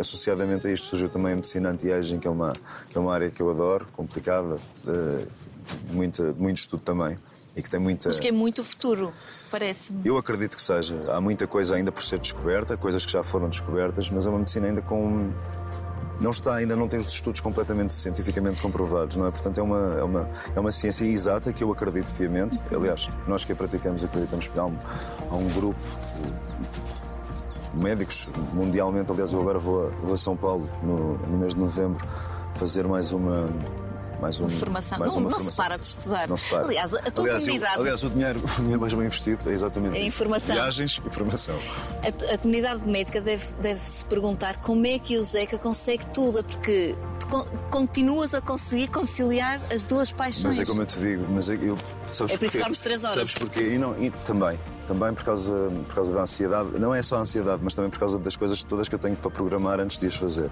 Associadamente 0.00 0.66
a 0.66 0.72
isto 0.72 0.86
surgiu 0.88 1.08
também 1.08 1.32
a 1.32 1.36
medicina 1.36 1.70
anti-aging, 1.70 2.18
que, 2.18 2.26
é 2.26 2.30
uma, 2.30 2.54
que 2.88 2.96
é 2.96 3.00
uma 3.00 3.12
área 3.14 3.30
que 3.30 3.40
eu 3.40 3.50
adoro, 3.50 3.86
complicada, 3.92 4.56
de, 4.84 5.24
de 5.86 5.94
muita- 5.94 6.32
de 6.32 6.40
muito 6.40 6.56
estudo 6.56 6.82
também. 6.82 7.16
E 7.56 7.62
que 7.62 7.68
tem 7.68 7.80
muita. 7.80 8.08
Mas 8.08 8.20
que 8.20 8.28
é 8.28 8.32
muito 8.32 8.62
futuro, 8.62 9.12
parece-me. 9.50 10.00
Eu 10.06 10.16
acredito 10.16 10.54
que 10.56 10.62
seja. 10.62 10.94
Há 11.12 11.20
muita 11.20 11.44
coisa 11.46 11.74
ainda 11.74 11.90
por 11.90 12.02
ser 12.02 12.18
descoberta, 12.20 12.76
coisas 12.76 13.04
que 13.04 13.10
já 13.10 13.24
foram 13.24 13.48
descobertas, 13.48 14.10
mas 14.10 14.26
é 14.26 14.30
uma 14.30 14.38
medicina 14.38 14.68
ainda 14.68 14.80
com. 14.80 15.30
Não 16.20 16.30
está, 16.30 16.56
ainda 16.56 16.74
não 16.74 16.88
tem 16.88 16.98
os 16.98 17.12
estudos 17.12 17.40
completamente 17.40 17.94
cientificamente 17.94 18.60
comprovados, 18.60 19.16
não 19.16 19.26
é? 19.26 19.30
Portanto, 19.30 19.58
é 19.58 19.62
uma, 19.62 19.94
é 19.98 20.02
uma, 20.02 20.30
é 20.56 20.60
uma 20.60 20.72
ciência 20.72 21.04
exata 21.04 21.52
que 21.52 21.62
eu 21.62 21.70
acredito 21.70 22.12
piamente. 22.14 22.60
Aliás, 22.74 23.08
nós 23.26 23.44
que 23.44 23.52
a 23.52 23.56
praticamos 23.56 24.04
acreditamos 24.04 24.48
que 24.48 24.58
há 24.58 24.64
um, 24.64 24.76
há 25.30 25.34
um 25.34 25.48
grupo 25.50 25.78
médicos 27.74 28.28
mundialmente. 28.52 29.12
Aliás, 29.12 29.32
eu 29.32 29.40
agora 29.40 29.58
vou 29.58 29.86
a, 29.86 29.90
vou 30.02 30.14
a 30.14 30.18
São 30.18 30.36
Paulo 30.36 30.68
no, 30.82 31.18
no 31.18 31.38
mês 31.38 31.54
de 31.54 31.60
novembro 31.60 32.04
fazer 32.56 32.86
mais 32.86 33.12
uma. 33.12 33.48
Mais 34.20 34.40
um, 34.40 34.48
Formação. 34.48 34.98
mais 34.98 35.14
Não, 35.14 35.20
uma 35.22 35.30
não 35.30 35.38
se 35.38 35.44
formação. 35.44 35.64
para 35.64 35.76
de 35.78 35.86
estudar. 35.86 36.28
Não 36.28 36.36
se 36.36 36.46
para. 36.50 36.64
Aliás, 36.64 36.92
a 36.94 36.98
tua 37.02 37.24
aliás, 37.24 37.42
eu- 37.46 37.52
comunidade- 37.52 37.80
aliás, 37.80 38.02
o 38.02 38.10
dinheiro, 38.10 38.40
o 38.44 38.60
dinheiro 38.60 38.80
mais 38.80 38.94
bem 38.94 39.06
investido 39.06 39.50
é 39.50 39.52
exatamente 39.52 39.96
É 39.98 40.04
informação. 40.04 40.54
Viagens 40.56 41.00
e 41.06 41.10
formação. 41.10 41.54
A, 42.02 42.34
a 42.34 42.38
comunidade 42.38 42.84
médica 42.88 43.20
deve, 43.20 43.44
deve 43.60 43.80
se 43.80 44.04
perguntar 44.04 44.56
como 44.60 44.84
é 44.86 44.98
que 44.98 45.16
o 45.18 45.22
Zeca 45.22 45.56
consegue 45.58 46.04
tudo, 46.06 46.42
porque 46.42 46.96
tu 47.20 47.26
con- 47.28 47.46
continuas 47.70 48.34
a 48.34 48.40
conseguir 48.40 48.88
conciliar 48.88 49.60
as 49.72 49.86
duas 49.86 50.10
paixões. 50.10 50.56
Mas 50.56 50.60
é 50.60 50.64
como 50.64 50.82
eu 50.82 50.86
te 50.86 50.98
digo, 50.98 51.24
mas 51.30 51.48
eu, 51.48 51.56
eu- 51.62 51.78
sabes 52.10 52.34
É 52.34 52.38
por 52.38 52.44
isso 52.46 52.58
que 52.64 52.82
três 52.82 53.04
horas. 53.04 53.14
Sabes 53.30 53.38
porquê? 53.38 53.74
E, 53.74 53.78
não, 53.78 53.92
e 54.02 54.10
também, 54.24 54.58
também 54.88 55.12
por 55.14 55.22
causa, 55.24 55.52
por 55.86 55.94
causa 55.94 56.12
da 56.12 56.22
ansiedade. 56.22 56.70
Não 56.78 56.92
é 56.94 57.00
só 57.02 57.16
a 57.16 57.20
ansiedade, 57.20 57.60
mas 57.62 57.74
também 57.74 57.90
por 57.90 57.98
causa 58.00 58.18
das 58.18 58.36
coisas 58.36 58.64
todas 58.64 58.88
que 58.88 58.94
eu 58.94 58.98
tenho 58.98 59.14
para 59.16 59.30
programar 59.30 59.78
antes 59.80 59.98
de 59.98 60.06
as 60.08 60.16
fazer. 60.16 60.50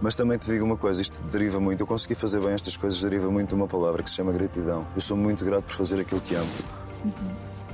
Mas 0.00 0.14
também 0.14 0.38
te 0.38 0.46
digo 0.46 0.64
uma 0.64 0.76
coisa, 0.76 1.02
isto 1.02 1.22
deriva 1.24 1.60
muito, 1.60 1.82
eu 1.82 1.86
consegui 1.86 2.14
fazer 2.14 2.40
bem 2.40 2.52
estas 2.52 2.76
coisas, 2.76 3.00
deriva 3.02 3.30
muito 3.30 3.50
de 3.50 3.54
uma 3.54 3.66
palavra 3.66 4.02
que 4.02 4.08
se 4.08 4.16
chama 4.16 4.32
gratidão. 4.32 4.86
Eu 4.94 5.00
sou 5.00 5.16
muito 5.16 5.44
grato 5.44 5.64
por 5.64 5.74
fazer 5.74 6.00
aquilo 6.00 6.20
que 6.20 6.34
amo. 6.34 6.48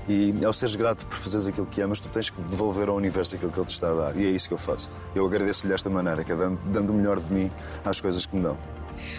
E 0.08 0.44
ao 0.44 0.52
seres 0.52 0.76
grato 0.76 1.04
por 1.06 1.16
fazeres 1.16 1.48
aquilo 1.48 1.66
que 1.66 1.80
amas, 1.80 2.00
tu 2.00 2.08
tens 2.08 2.30
que 2.30 2.40
devolver 2.42 2.88
ao 2.88 2.96
universo 2.96 3.34
aquilo 3.34 3.50
que 3.50 3.58
ele 3.58 3.66
te 3.66 3.70
está 3.70 3.90
a 3.90 3.94
dar. 3.94 4.16
E 4.16 4.24
é 4.24 4.30
isso 4.30 4.48
que 4.48 4.54
eu 4.54 4.58
faço. 4.58 4.90
Eu 5.14 5.26
agradeço-lhe 5.26 5.72
desta 5.72 5.90
maneira, 5.90 6.22
que 6.22 6.32
é 6.32 6.36
dando, 6.36 6.58
dando 6.66 6.90
o 6.90 6.94
melhor 6.94 7.18
de 7.20 7.32
mim 7.32 7.50
às 7.84 8.00
coisas 8.00 8.24
que 8.24 8.36
me 8.36 8.42
dão. 8.42 8.56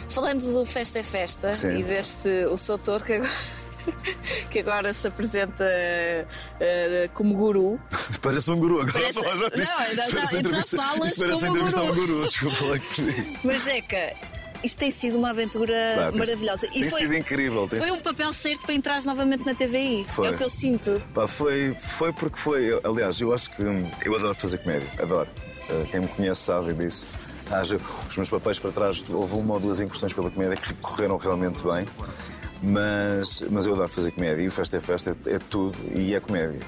Falando 0.10 0.42
do 0.42 0.66
Festa 0.66 1.00
é 1.00 1.04
Festa 1.04 1.54
Sim. 1.54 1.78
e 1.80 1.84
deste 1.84 2.46
o 2.46 2.58
Soutor 2.58 3.04
que 3.04 3.14
agora, 3.14 3.30
que 4.52 4.60
agora 4.60 4.94
se 4.94 5.08
apresenta 5.08 5.64
eh, 6.60 7.10
como 7.14 7.34
guru. 7.34 7.80
Parece 8.22 8.52
um 8.52 8.58
guru 8.58 8.82
agora. 8.82 8.94
Parece- 8.94 9.20
a 9.20 9.22
falar 9.24 9.36
já 9.36 9.50
não, 9.50 9.58
nisto. 9.58 9.78
ainda 9.78 10.04
já- 10.04 10.26
já 10.26 10.40
entrevista- 10.40 10.78
falas 10.78 11.08
Isto 11.12 11.20
parece 11.26 11.40
como 11.40 11.52
entrevistar 11.56 11.82
guru. 11.82 11.92
um 11.92 11.96
guru, 12.06 12.28
desculpa 12.28 12.64
lá 12.66 12.80
que. 12.80 13.38
Mas 13.48 13.62
Zeca, 13.64 14.14
isto 14.64 14.78
tem 14.80 14.92
sido 14.92 15.18
uma 15.18 15.30
aventura 15.30 15.74
Pá, 15.96 16.10
tem- 16.12 16.20
maravilhosa. 16.20 16.68
Tem 16.68 16.90
sido 16.90 17.14
incrível. 17.16 17.68
Tem 17.68 17.80
foi 17.80 17.92
um 17.92 18.00
papel 18.00 18.34
certo 18.34 18.62
para 18.66 18.74
entrares 18.74 19.06
novamente 19.06 19.46
na 19.46 19.54
TVI. 19.54 20.06
Foi. 20.10 20.28
É 20.28 20.32
o 20.32 20.38
que 20.38 20.44
eu 20.44 20.50
sinto. 20.50 21.02
Pá, 21.14 21.28
foi, 21.28 21.76
foi 21.80 22.12
porque 22.14 22.38
foi. 22.40 22.80
Aliás, 22.84 23.20
eu 23.22 23.34
acho 23.34 23.50
que 23.52 23.62
eu 23.62 24.16
adoro 24.16 24.36
fazer 24.36 24.58
comédia, 24.60 24.90
adoro. 25.02 25.30
Uh, 25.70 25.86
quem 25.92 26.00
me 26.02 26.08
conhece 26.08 26.42
sabe 26.42 26.74
disso. 26.74 27.06
Haja, 27.50 27.80
os 28.10 28.18
meus 28.18 28.30
papéis 28.30 28.60
para 28.60 28.72
trás, 28.74 29.02
houve 29.10 29.36
uma 29.36 29.54
ou 29.54 29.60
duas 29.60 29.80
incursões 29.80 30.12
pela 30.12 30.30
comédia 30.30 30.58
que 30.58 30.74
correram 30.76 31.16
realmente 31.16 31.64
bem, 31.64 31.86
mas, 32.62 33.44
mas 33.50 33.66
eu 33.66 33.74
adoro 33.74 33.88
fazer 33.90 34.12
comédia 34.12 34.42
e 34.44 34.48
o 34.48 34.52
Festa 34.52 34.78
é 34.78 34.80
Festa 34.80 35.16
é, 35.26 35.36
é 35.36 35.40
tudo 35.40 35.78
e 35.94 36.14
é 36.16 36.20
comédia. 36.20 36.62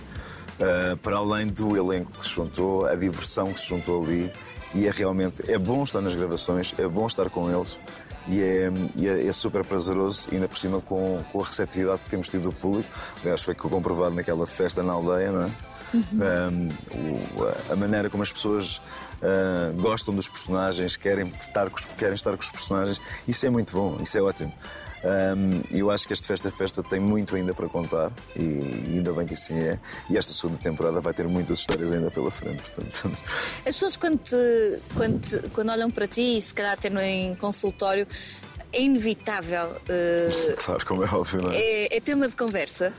Uh, 0.59 0.97
para 0.97 1.15
além 1.17 1.47
do 1.47 1.77
elenco 1.77 2.11
que 2.19 2.25
se 2.27 2.33
juntou, 2.35 2.85
a 2.85 2.93
diversão 2.95 3.53
que 3.53 3.59
se 3.61 3.67
juntou 3.69 4.03
ali, 4.03 4.31
e 4.75 4.87
é 4.87 4.91
realmente 4.91 5.49
é 5.49 5.57
bom 5.57 5.83
estar 5.83 6.01
nas 6.01 6.13
gravações, 6.13 6.73
é 6.77 6.87
bom 6.87 7.07
estar 7.07 7.29
com 7.29 7.49
eles 7.49 7.79
e 8.27 8.39
é, 8.41 8.69
é- 9.01 9.25
é 9.27 9.31
super 9.31 9.63
prazeroso, 9.65 10.27
ainda 10.31 10.47
por 10.47 10.57
cima 10.57 10.79
com, 10.81 11.23
com 11.31 11.41
a 11.41 11.45
receptividade 11.45 12.01
que 12.03 12.09
temos 12.11 12.27
tido 12.29 12.43
do 12.43 12.51
público. 12.53 12.87
Aliás, 13.21 13.41
foi 13.43 13.55
comprovado 13.55 14.13
naquela 14.13 14.45
festa 14.45 14.83
na 14.83 14.93
aldeia, 14.93 15.31
não 15.31 15.43
é? 15.43 15.49
Um, 15.91 16.69
o- 17.39 17.71
a 17.73 17.75
maneira 17.75 18.09
como 18.09 18.21
as 18.21 18.31
pessoas 18.31 18.79
ah, 19.23 19.71
gostam 19.75 20.13
dos 20.13 20.27
personagens, 20.27 20.95
querem 20.97 21.27
estar, 21.39 21.69
com 21.69 21.77
os, 21.77 21.85
querem 21.85 22.13
estar 22.13 22.31
com 22.33 22.43
os 22.43 22.51
personagens, 22.51 23.01
isso 23.27 23.45
é 23.45 23.49
muito 23.49 23.73
bom, 23.73 23.97
isso 24.01 24.17
é 24.17 24.21
ótimo. 24.21 24.53
Um, 25.03 25.61
eu 25.71 25.89
acho 25.89 26.05
que 26.07 26.13
este 26.13 26.27
Festa 26.27 26.51
Festa 26.51 26.83
tem 26.83 26.99
muito 26.99 27.35
ainda 27.35 27.53
para 27.53 27.69
contar 27.69 28.11
e, 28.35 28.41
e 28.41 28.85
ainda 28.97 29.13
bem 29.13 29.25
que 29.25 29.33
assim 29.33 29.57
é. 29.59 29.79
E 30.09 30.17
esta 30.17 30.33
segunda 30.33 30.57
temporada 30.59 30.99
vai 30.99 31.13
ter 31.13 31.27
muitas 31.27 31.59
histórias 31.59 31.91
ainda 31.93 32.11
pela 32.11 32.29
frente. 32.29 32.69
Portanto, 32.71 33.17
As 33.59 33.75
pessoas 33.75 33.95
quando, 33.95 34.17
te- 34.19 34.81
quando, 34.95 35.19
te- 35.21 35.49
quando 35.49 35.69
olham 35.71 35.89
para 35.89 36.07
ti, 36.07 36.37
e 36.37 36.41
se 36.41 36.53
calhar 36.53 36.73
até 36.73 36.89
no, 36.89 36.99
em 36.99 37.33
consultório, 37.35 38.05
é 38.73 38.81
inevitável. 38.81 39.75
eh, 39.87 40.27
claro, 40.63 40.85
como 40.85 41.03
é 41.05 41.07
óbvio, 41.09 41.41
não 41.43 41.51
é? 41.51 41.57
é, 41.57 41.97
é 41.97 42.01
tema 42.01 42.27
de 42.27 42.35
conversa. 42.35 42.93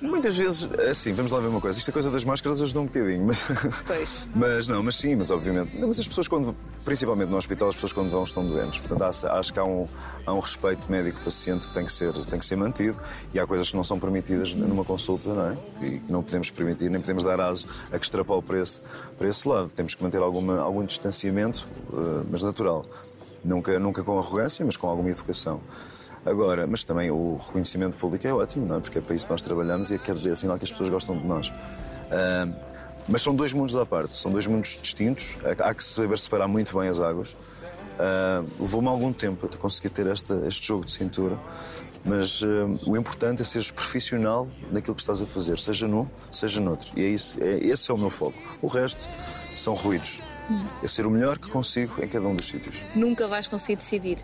Muitas 0.00 0.36
vezes, 0.36 0.68
assim, 0.90 1.12
vamos 1.12 1.30
lá 1.30 1.40
ver 1.40 1.48
uma 1.48 1.60
coisa. 1.60 1.78
Isto 1.78 1.90
é 1.90 1.92
coisa 1.92 2.10
das 2.10 2.24
máscaras 2.24 2.62
ajuda 2.62 2.80
um 2.80 2.86
bocadinho, 2.86 3.24
mas. 3.26 3.44
Pois. 3.86 4.28
Mas 4.34 4.66
não, 4.68 4.82
mas 4.82 4.96
sim, 4.96 5.14
mas 5.16 5.30
obviamente. 5.30 5.76
Não, 5.76 5.88
mas 5.88 5.98
as 5.98 6.08
pessoas, 6.08 6.26
quando, 6.26 6.56
principalmente 6.84 7.28
no 7.28 7.36
hospital, 7.36 7.68
as 7.68 7.74
pessoas 7.74 7.92
quando 7.92 8.08
vão 8.08 8.24
estão 8.24 8.44
doentes. 8.46 8.78
Portanto, 8.80 9.02
há- 9.02 9.38
acho 9.38 9.52
que 9.52 9.58
há 9.58 9.64
um, 9.64 9.86
há 10.24 10.32
um 10.32 10.38
respeito 10.40 10.90
médico-paciente 10.90 11.66
que 11.68 11.74
tem 11.74 11.84
que, 11.84 11.92
ser, 11.92 12.12
tem 12.24 12.38
que 12.38 12.46
ser 12.46 12.56
mantido 12.56 12.98
e 13.34 13.38
há 13.38 13.46
coisas 13.46 13.70
que 13.70 13.76
não 13.76 13.84
são 13.84 13.98
permitidas 13.98 14.54
numa 14.54 14.84
consulta, 14.84 15.34
não 15.34 15.50
é? 15.50 15.56
Que, 15.78 15.98
que 16.00 16.12
não 16.12 16.22
podemos 16.22 16.48
permitir, 16.50 16.88
nem 16.90 17.00
podemos 17.00 17.22
dar 17.22 17.40
aso 17.40 17.66
a 17.92 17.98
que 17.98 18.04
extrapole 18.04 18.40
para 18.42 18.60
esse, 18.60 18.80
para 19.18 19.28
esse 19.28 19.46
lado. 19.46 19.70
Temos 19.70 19.94
que 19.94 20.02
manter 20.02 20.22
alguma, 20.22 20.58
algum 20.60 20.84
distanciamento, 20.84 21.66
eh, 21.92 22.24
mas 22.30 22.42
natural. 22.42 22.82
Nunca, 23.44 23.78
nunca 23.78 24.02
com 24.02 24.18
arrogância, 24.18 24.64
mas 24.64 24.76
com 24.76 24.86
alguma 24.88 25.10
educação. 25.10 25.60
Agora, 26.24 26.66
mas 26.66 26.84
também 26.84 27.10
o 27.10 27.38
reconhecimento 27.38 27.96
público 27.96 28.26
é 28.26 28.32
ótimo, 28.32 28.66
não 28.66 28.76
é? 28.76 28.80
Porque 28.80 28.98
é 28.98 29.00
para 29.00 29.14
isso 29.14 29.26
que 29.26 29.32
nós 29.32 29.40
trabalhamos 29.40 29.90
e 29.90 29.98
quer 29.98 30.14
dizer 30.14 30.32
assim, 30.32 30.46
que 30.46 30.64
as 30.64 30.70
pessoas 30.70 30.90
gostam 30.90 31.16
de 31.16 31.26
nós. 31.26 31.52
Ah, 32.10 32.48
mas 33.08 33.22
são 33.22 33.34
dois 33.34 33.52
mundos 33.52 33.74
à 33.76 33.86
parte, 33.86 34.14
são 34.14 34.30
dois 34.30 34.46
mundos 34.46 34.78
distintos, 34.80 35.36
há 35.58 35.74
que 35.74 35.82
saber 35.82 36.18
separar 36.18 36.46
muito 36.46 36.78
bem 36.78 36.88
as 36.88 37.00
águas. 37.00 37.34
Ah, 37.98 38.44
Levou-me 38.58 38.88
algum 38.88 39.12
tempo 39.12 39.46
a 39.46 39.56
conseguir 39.56 39.90
ter 39.90 40.06
esta, 40.06 40.34
este 40.46 40.66
jogo 40.66 40.84
de 40.84 40.92
cintura, 40.92 41.38
mas 42.04 42.42
ah, 42.44 42.78
o 42.86 42.96
importante 42.98 43.40
é 43.40 43.44
seres 43.44 43.70
profissional 43.70 44.46
naquilo 44.70 44.94
que 44.94 45.00
estás 45.00 45.22
a 45.22 45.26
fazer, 45.26 45.58
seja 45.58 45.88
num, 45.88 46.06
seja 46.30 46.60
noutro. 46.60 46.92
E 46.98 47.02
é 47.02 47.08
isso, 47.08 47.38
é, 47.40 47.58
esse 47.66 47.90
é 47.90 47.94
o 47.94 47.98
meu 47.98 48.10
foco. 48.10 48.36
O 48.60 48.66
resto 48.66 49.08
são 49.56 49.72
ruídos. 49.74 50.20
É 50.82 50.88
ser 50.88 51.06
o 51.06 51.10
melhor 51.10 51.38
que 51.38 51.48
consigo 51.48 52.04
em 52.04 52.08
cada 52.08 52.26
um 52.26 52.34
dos 52.34 52.48
sítios. 52.48 52.82
Nunca 52.94 53.28
vais 53.28 53.46
conseguir 53.46 53.76
decidir. 53.76 54.18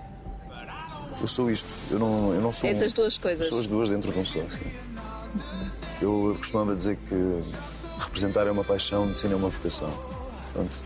Eu 1.20 1.28
sou 1.28 1.50
isto. 1.50 1.68
Eu 1.90 1.98
não, 1.98 2.34
eu 2.34 2.40
não 2.40 2.52
sou. 2.52 2.68
És 2.68 2.80
um- 2.80 2.84
as 2.84 2.92
duas 2.92 3.18
coisas. 3.18 3.48
Sou 3.48 3.58
as 3.60 3.66
duas 3.66 3.88
dentro 3.88 4.12
de 4.12 4.18
um 4.18 4.24
só. 4.24 4.40
Sim. 4.48 4.70
Eu 6.00 6.34
costumava 6.38 6.74
dizer 6.76 6.96
que 7.08 7.14
representar 7.98 8.46
é 8.46 8.50
uma 8.50 8.64
paixão, 8.64 9.06
medicina 9.06 9.32
é 9.32 9.36
uma 9.36 9.48
vocação. 9.48 9.90
Pronto. 10.52 10.76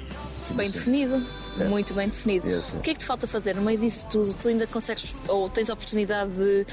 Bem 0.50 0.66
assim. 0.66 0.78
definido. 0.78 1.26
É. 1.58 1.64
Muito 1.64 1.92
bem 1.94 2.08
definido. 2.08 2.48
É 2.48 2.54
assim. 2.54 2.76
O 2.78 2.80
que 2.80 2.90
é 2.90 2.94
que 2.94 3.00
te 3.00 3.06
falta 3.06 3.26
fazer 3.26 3.54
no 3.56 3.62
meio 3.62 3.78
disso 3.78 4.08
tudo? 4.08 4.34
Tu 4.34 4.48
ainda 4.48 4.66
consegues, 4.66 5.14
ou 5.28 5.48
tens 5.48 5.68
a 5.68 5.74
oportunidade 5.74 6.30
de. 6.32 6.66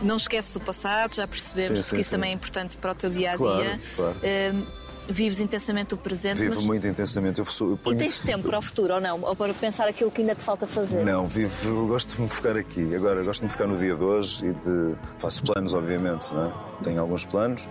Não 0.00 0.16
esqueces 0.16 0.54
o 0.54 0.60
passado, 0.60 1.14
já 1.16 1.26
percebemos, 1.26 1.68
Sim, 1.70 1.74
porque 1.82 1.96
sim, 1.96 2.00
isso 2.00 2.10
sim. 2.10 2.16
também 2.16 2.30
é 2.30 2.34
importante 2.34 2.76
para 2.76 2.92
o 2.92 2.94
teu 2.94 3.10
dia 3.10 3.32
a 3.32 3.36
dia. 3.36 3.38
Claro, 3.38 3.80
claro. 3.96 4.16
Hum, 4.54 4.66
vives 5.08 5.40
intensamente 5.40 5.94
o 5.94 5.96
presente, 5.96 6.38
Vivo 6.38 6.56
mas... 6.56 6.64
muito 6.64 6.86
intensamente. 6.86 7.38
Eu, 7.40 7.46
sou, 7.46 7.70
eu 7.70 7.74
E 7.74 7.78
ponho... 7.78 7.98
tens 7.98 8.20
tempo 8.20 8.48
para 8.48 8.58
o 8.58 8.62
futuro 8.62 8.94
ou 8.94 9.00
não? 9.00 9.20
Ou 9.22 9.34
para 9.34 9.52
pensar 9.54 9.88
aquilo 9.88 10.10
que 10.10 10.20
ainda 10.20 10.34
te 10.34 10.42
falta 10.42 10.66
fazer? 10.66 11.04
Não, 11.04 11.26
vivo, 11.26 11.86
gosto 11.86 12.16
de 12.16 12.22
me 12.22 12.28
focar 12.28 12.56
aqui. 12.56 12.94
Agora, 12.94 13.22
gosto 13.22 13.40
de 13.40 13.46
me 13.46 13.50
focar 13.50 13.66
no 13.68 13.76
dia 13.76 13.94
de 13.96 14.04
hoje 14.04 14.46
e 14.46 14.52
de. 14.52 14.96
Faço 15.18 15.42
planos, 15.42 15.72
obviamente, 15.74 16.32
não 16.32 16.44
é? 16.44 16.52
Tenho 16.82 17.00
alguns 17.00 17.24
planos, 17.24 17.68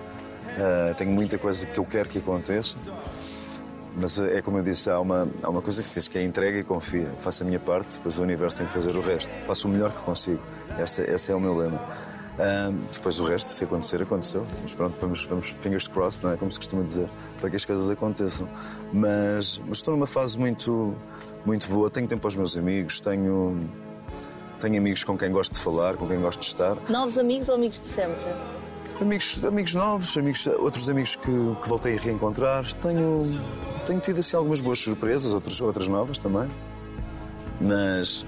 ah, 0.57 0.93
tenho 0.95 1.11
muita 1.11 1.37
coisa 1.37 1.65
que 1.65 1.77
eu 1.79 1.85
quero 1.85 2.09
que 2.09 2.17
aconteça. 2.17 2.75
Mas 3.99 4.19
é 4.19 4.43
como 4.43 4.59
eu 4.59 4.63
disse, 4.63 4.91
há 4.91 4.99
uma, 4.99 5.27
há 5.41 5.49
uma 5.49 5.61
coisa 5.61 5.81
que 5.81 5.87
se 5.87 5.95
diz 5.95 6.07
que 6.07 6.19
é 6.19 6.23
entrega 6.23 6.59
e 6.59 6.63
confia. 6.63 7.09
Faço 7.17 7.41
a 7.41 7.45
minha 7.47 7.59
parte, 7.59 7.95
depois 7.95 8.19
o 8.19 8.21
universo 8.21 8.59
tem 8.59 8.67
que 8.67 8.73
fazer 8.73 8.95
o 8.95 9.01
resto. 9.01 9.35
Faço 9.47 9.67
o 9.67 9.71
melhor 9.71 9.91
que 9.91 10.01
consigo. 10.03 10.39
Esse, 10.79 11.01
esse 11.01 11.31
é 11.31 11.35
o 11.35 11.39
meu 11.39 11.57
lema. 11.57 11.81
Depois 12.91 13.19
o 13.19 13.23
resto, 13.23 13.49
se 13.49 13.63
acontecer, 13.63 14.01
aconteceu. 14.01 14.45
Mas 14.61 14.73
pronto, 14.73 14.95
vamos, 14.99 15.25
vamos 15.25 15.49
fingers 15.59 15.87
crossed, 15.87 16.23
não 16.23 16.33
é? 16.33 16.37
Como 16.37 16.51
se 16.51 16.59
costuma 16.59 16.83
dizer, 16.83 17.09
para 17.39 17.49
que 17.49 17.55
as 17.55 17.65
coisas 17.65 17.89
aconteçam. 17.89 18.47
Mas, 18.93 19.59
mas 19.65 19.77
estou 19.77 19.93
numa 19.93 20.07
fase 20.07 20.37
muito, 20.37 20.95
muito 21.45 21.67
boa. 21.67 21.89
Tenho 21.89 22.07
tempo 22.07 22.25
aos 22.27 22.35
meus 22.35 22.55
amigos, 22.55 22.99
tenho, 22.99 23.67
tenho 24.59 24.77
amigos 24.77 25.03
com 25.03 25.17
quem 25.17 25.31
gosto 25.31 25.53
de 25.53 25.59
falar, 25.59 25.95
com 25.95 26.07
quem 26.07 26.21
gosto 26.21 26.39
de 26.41 26.45
estar. 26.45 26.77
Novos 26.89 27.17
amigos 27.17 27.49
ou 27.49 27.55
amigos 27.55 27.81
de 27.81 27.87
sempre? 27.87 28.31
Amigos, 29.01 29.43
amigos 29.43 29.75
novos, 29.75 30.17
amigos, 30.17 30.47
outros 30.47 30.89
amigos 30.89 31.15
que, 31.15 31.31
que 31.61 31.69
voltei 31.69 31.97
a 31.97 32.01
reencontrar. 32.01 32.71
Tenho, 32.73 33.39
tenho 33.85 33.99
tido 33.99 34.19
assim 34.19 34.35
algumas 34.35 34.61
boas 34.61 34.79
surpresas, 34.79 35.33
outras, 35.33 35.59
outras 35.59 35.87
novas 35.87 36.19
também. 36.19 36.47
Mas, 37.59 38.25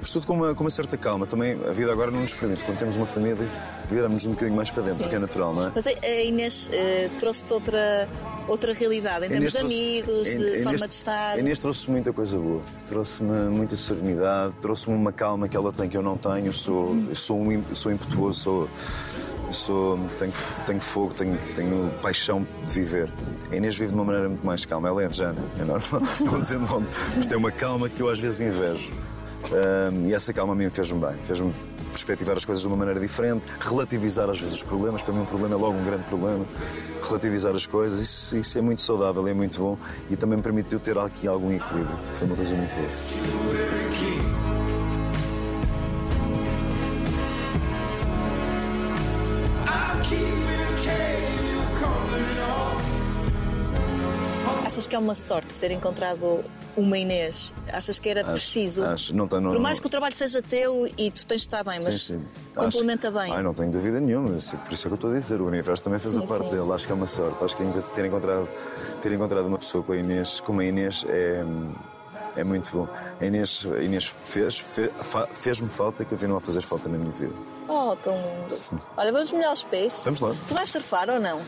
mas 0.00 0.10
tudo 0.10 0.26
com 0.26 0.34
uma, 0.34 0.54
com 0.54 0.64
uma 0.64 0.70
certa 0.70 0.96
calma. 0.96 1.26
Também 1.26 1.58
a 1.68 1.72
vida 1.72 1.92
agora 1.92 2.10
não 2.10 2.20
nos 2.20 2.32
permite, 2.34 2.64
quando 2.64 2.78
temos 2.78 2.96
uma 2.96 3.06
família, 3.06 3.46
viramos 3.86 4.24
um 4.24 4.30
bocadinho 4.30 4.56
mais 4.56 4.70
para 4.70 4.82
dentro, 4.82 5.04
Sim. 5.04 5.08
que 5.10 5.14
é 5.16 5.18
natural, 5.18 5.54
não 5.54 5.66
é? 5.68 5.72
Mas 5.74 5.86
a 5.86 5.92
Inês 6.22 6.70
eh, 6.72 7.10
trouxe-te 7.18 7.52
outra, 7.52 8.08
outra 8.48 8.72
realidade 8.72 9.26
em 9.26 9.28
termos 9.28 9.52
de 9.52 9.58
amigos, 9.58 10.28
de 10.28 10.36
Inês- 10.36 10.62
forma 10.64 10.88
de 10.88 10.94
estar. 10.94 11.34
A 11.34 11.38
Inês 11.38 11.58
trouxe 11.58 11.90
muita 11.90 12.12
coisa 12.12 12.38
boa. 12.38 12.60
Trouxe-me 12.88 13.48
muita 13.50 13.76
serenidade, 13.76 14.54
trouxe-me 14.60 14.94
uma 14.96 15.12
calma 15.12 15.48
que 15.48 15.56
ela 15.56 15.72
tem 15.72 15.88
que 15.88 15.96
eu 15.96 16.02
não 16.02 16.16
tenho. 16.16 16.46
Eu 16.46 16.52
sou, 16.52 16.96
eu 17.08 17.14
sou, 17.14 17.38
um, 17.40 17.62
sou 17.74 17.92
impetuoso, 17.92 18.40
sou, 18.40 18.68
sou, 19.50 19.98
tenho, 20.18 20.32
tenho 20.66 20.80
fogo, 20.80 21.12
tenho, 21.14 21.38
tenho 21.54 21.90
paixão 22.02 22.46
de 22.64 22.72
viver. 22.72 23.12
A 23.50 23.56
Inês 23.56 23.76
vive 23.76 23.88
de 23.88 23.94
uma 23.94 24.04
maneira 24.04 24.28
muito 24.28 24.46
mais 24.46 24.64
calma. 24.64 24.88
Ela 24.88 25.04
é 25.04 25.12
Jana, 25.12 25.42
é 25.58 25.64
normal, 25.64 26.00
não 26.24 26.40
dizendo 26.40 26.66
onde. 26.74 26.90
Mas 27.16 27.26
tem 27.26 27.36
uma 27.36 27.50
calma 27.50 27.88
que 27.88 28.00
eu 28.02 28.08
às 28.08 28.20
vezes 28.20 28.40
invejo. 28.40 28.92
Ahm, 29.46 30.06
e 30.06 30.14
essa 30.14 30.32
calma 30.32 30.52
a 30.52 30.56
mim 30.56 30.68
fez-me 30.70 31.00
bem. 31.00 31.16
Fez-me 31.24 31.54
perspectivar 31.90 32.36
as 32.36 32.44
coisas 32.44 32.62
de 32.62 32.68
uma 32.68 32.76
maneira 32.76 33.00
diferente, 33.00 33.44
relativizar 33.60 34.30
às 34.30 34.40
vezes 34.40 34.56
os 34.56 34.62
problemas. 34.62 35.02
Para 35.02 35.12
mim, 35.12 35.20
um 35.20 35.26
problema 35.26 35.54
é 35.54 35.58
logo 35.58 35.76
um 35.76 35.84
grande 35.84 36.04
problema. 36.04 36.44
Relativizar 37.02 37.54
as 37.54 37.66
coisas, 37.66 38.00
isso, 38.00 38.36
isso 38.36 38.58
é 38.58 38.60
muito 38.60 38.82
saudável, 38.82 39.26
é 39.26 39.34
muito 39.34 39.60
bom 39.60 39.78
e 40.08 40.16
também 40.16 40.36
me 40.36 40.42
permitiu 40.42 40.78
ter 40.78 40.96
aqui 40.98 41.26
algum 41.26 41.52
equilíbrio. 41.52 41.98
Foi 42.14 42.26
uma 42.26 42.36
coisa 42.36 42.54
muito 42.54 42.72
boa. 42.74 44.59
Achas 54.70 54.86
que 54.86 54.94
é 54.94 54.98
uma 55.00 55.16
sorte 55.16 55.52
ter 55.54 55.72
encontrado 55.72 56.44
uma 56.76 56.96
Inês? 56.96 57.52
Achas 57.72 57.98
que 57.98 58.08
era 58.08 58.22
preciso? 58.22 58.84
acho. 58.84 59.12
Não 59.12 59.26
não- 59.26 59.50
Por 59.50 59.58
mais 59.58 59.78
não- 59.78 59.82
que 59.82 59.86
o 59.88 59.90
trabalho 59.90 60.14
seja 60.14 60.40
teu 60.40 60.86
e 60.96 61.10
tu 61.10 61.26
tens 61.26 61.40
de 61.40 61.48
estar 61.48 61.64
bem, 61.64 61.80
mas 61.82 62.02
sim, 62.02 62.18
sim. 62.18 62.24
complementa 62.54 63.08
Acho- 63.08 63.18
bem. 63.18 63.32
Ai, 63.32 63.42
não 63.42 63.52
tenho 63.52 63.72
dúvida 63.72 63.98
nenhuma. 63.98 64.36
Isso- 64.36 64.56
Por 64.58 64.72
isso 64.72 64.86
é 64.86 64.88
que 64.88 64.92
eu 64.92 64.94
estou 64.94 65.10
a 65.10 65.18
dizer. 65.18 65.40
O 65.40 65.46
universo 65.48 65.82
também 65.82 65.98
fez 65.98 66.14
Sim, 66.14 66.22
a 66.22 66.26
parte 66.28 66.44
sim. 66.44 66.50
dele. 66.56 66.72
Acho 66.72 66.86
que 66.86 66.92
é 66.92 66.94
uma 66.94 67.06
sorte. 67.08 67.44
Acho 67.44 67.56
que 67.56 67.64
ter 67.96 68.04
encontrado, 68.04 68.48
ter 69.02 69.10
encontrado 69.12 69.46
uma 69.46 69.58
pessoa 69.58 69.82
com 69.82 69.90
a 69.92 69.96
Inês, 69.96 70.38
como 70.38 70.60
a 70.60 70.64
Inês 70.64 71.04
é, 71.08 71.44
é 72.36 72.44
muito 72.44 72.70
bom. 72.70 72.88
A 73.20 73.24
Inês, 73.26 73.66
a 73.76 73.82
Inês 73.82 74.06
fez, 74.24 74.56
fe- 74.56 74.92
fa- 75.00 75.26
fez-me 75.32 75.68
falta 75.68 76.04
e 76.04 76.06
continua 76.06 76.38
a 76.38 76.40
fazer 76.40 76.62
falta 76.62 76.88
na 76.88 76.96
minha 76.96 77.10
vida. 77.10 77.34
Oh, 77.68 77.96
tão 77.96 78.14
lindo. 78.14 78.56
Olha, 78.96 79.10
vamos 79.10 79.32
molhar 79.32 79.52
os 79.52 79.64
pés. 79.64 80.00
Vamos 80.04 80.20
lá. 80.20 80.32
Tu 80.46 80.54
vais 80.54 80.68
surfar 80.68 81.10
ou 81.10 81.18
não? 81.18 81.40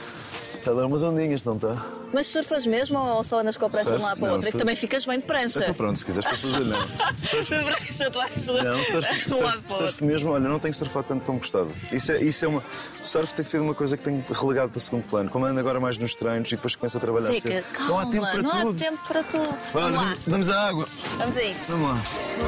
Está 0.62 0.70
a 0.70 0.74
dar 0.74 0.86
umas 0.86 1.02
ondinhas, 1.02 1.42
não 1.42 1.56
está? 1.56 1.74
Mas 2.12 2.28
surfas 2.28 2.66
mesmo 2.66 2.96
ou 2.96 3.24
só 3.24 3.40
andas 3.40 3.56
com 3.56 3.66
a 3.66 3.70
prancha 3.70 3.90
de 3.90 3.96
um 3.96 3.98
Surf? 3.98 4.04
lado 4.04 4.18
para 4.20 4.24
o 4.24 4.28
Não, 4.28 4.34
outro? 4.34 4.48
É 4.48 4.52
que 4.52 4.52
surf. 4.52 4.58
também 4.64 4.76
ficas 4.76 5.06
bem 5.06 5.18
de 5.18 5.24
prancha. 5.24 5.58
Então 5.60 5.74
pronto, 5.74 5.98
se 5.98 6.04
quiseres 6.04 6.30
posso 6.30 6.48
fazer 6.52 6.64
não. 6.66 6.86
De 6.86 7.64
prancha 7.64 8.10
de 8.10 8.16
lado, 8.16 8.64
Não, 8.64 8.84
surf, 8.84 9.28
de 9.28 9.34
um 9.34 9.42
lado 9.42 9.52
surf, 9.54 9.62
para 9.62 9.72
o 9.72 9.72
outro. 9.72 9.76
surf 9.86 10.04
mesmo, 10.04 10.30
olha, 10.30 10.48
não 10.48 10.60
tenho 10.60 10.72
surfado 10.74 11.06
tanto 11.08 11.26
como 11.26 11.38
gostava. 11.38 11.68
Isso 11.90 12.12
é, 12.12 12.22
isso 12.22 12.44
é 12.44 12.48
uma. 12.48 12.60
O 13.02 13.06
surf 13.06 13.34
tem 13.34 13.44
sido 13.44 13.64
uma 13.64 13.74
coisa 13.74 13.96
que 13.96 14.04
tenho 14.04 14.24
relegado 14.30 14.70
para 14.70 14.80
segundo 14.80 15.02
plano. 15.04 15.30
Como 15.30 15.44
ando 15.46 15.58
agora 15.58 15.80
mais 15.80 15.98
nos 15.98 16.14
treinos 16.14 16.46
e 16.52 16.54
depois 16.54 16.76
começo 16.76 16.96
a 16.96 17.00
trabalhar 17.00 17.34
cedo. 17.34 17.64
calma, 17.72 17.88
Não 17.88 17.98
há 17.98 18.06
tempo 18.06 18.26
para 18.30 18.42
não 18.42 18.50
tudo. 18.50 18.70
há 18.70 18.84
tempo 18.90 18.98
para 19.08 19.22
tudo. 19.24 19.48
Olha, 19.74 19.82
Vamos 19.82 19.96
lá, 19.96 20.16
vamos 20.28 20.50
à 20.50 20.60
água. 20.68 20.88
vamos 21.18 21.36
a 21.38 21.42
isso. 21.42 21.72
Vamos 21.72 21.88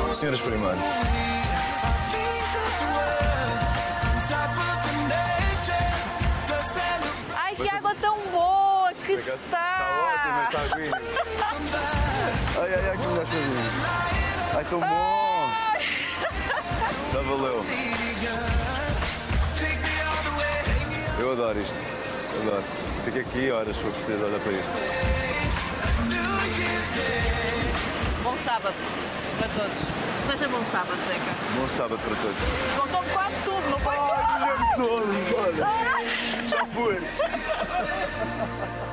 lá. 0.07 0.13
Senhoras 0.15 0.41
primeiro. 0.41 0.79
Está! 9.31 10.45
Está 10.45 10.61
ótimo, 10.61 10.69
está. 10.69 11.05
Ai, 12.61 12.75
ai, 12.75 12.91
ai, 12.91 12.97
que 12.97 13.07
mulher 13.07 13.27
sozinha. 13.27 13.71
Ai, 14.57 14.65
tão 14.65 14.81
bom. 14.81 15.51
Já 17.13 17.21
valeu. 17.23 17.65
Eu 21.19 21.33
adoro 21.33 21.61
isto. 21.61 21.75
Adoro. 22.43 22.65
Fico 23.05 23.19
aqui 23.19 23.51
horas 23.51 23.77
se 23.77 23.83
for 23.83 23.93
preciso 23.93 24.25
olhar 24.25 24.41
para 24.41 24.53
isto. 24.53 24.71
Bom 28.23 28.37
sábado 28.45 28.75
para 29.39 29.49
todos. 29.49 29.79
Seja 30.27 30.49
bom 30.49 30.65
sábado, 30.65 30.99
Zeca. 31.07 31.35
Bom 31.57 31.69
sábado 31.69 31.99
para 31.99 32.17
todos. 32.17 32.37
Contou 32.79 33.05
quase 33.13 33.45
tudo, 33.45 33.71
não 33.71 33.79
foi? 33.81 33.97
Todos, 34.77 35.33
olha. 35.39 35.67
Já 36.49 36.67
foi. 36.67 37.01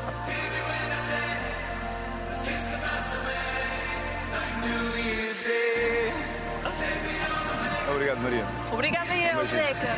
Obrigado, 7.90 8.22
Maria. 8.22 8.46
Obrigada 8.72 9.16
eu, 9.16 9.46
Zeca. 9.48 9.98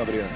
Obrigado. 0.00 0.28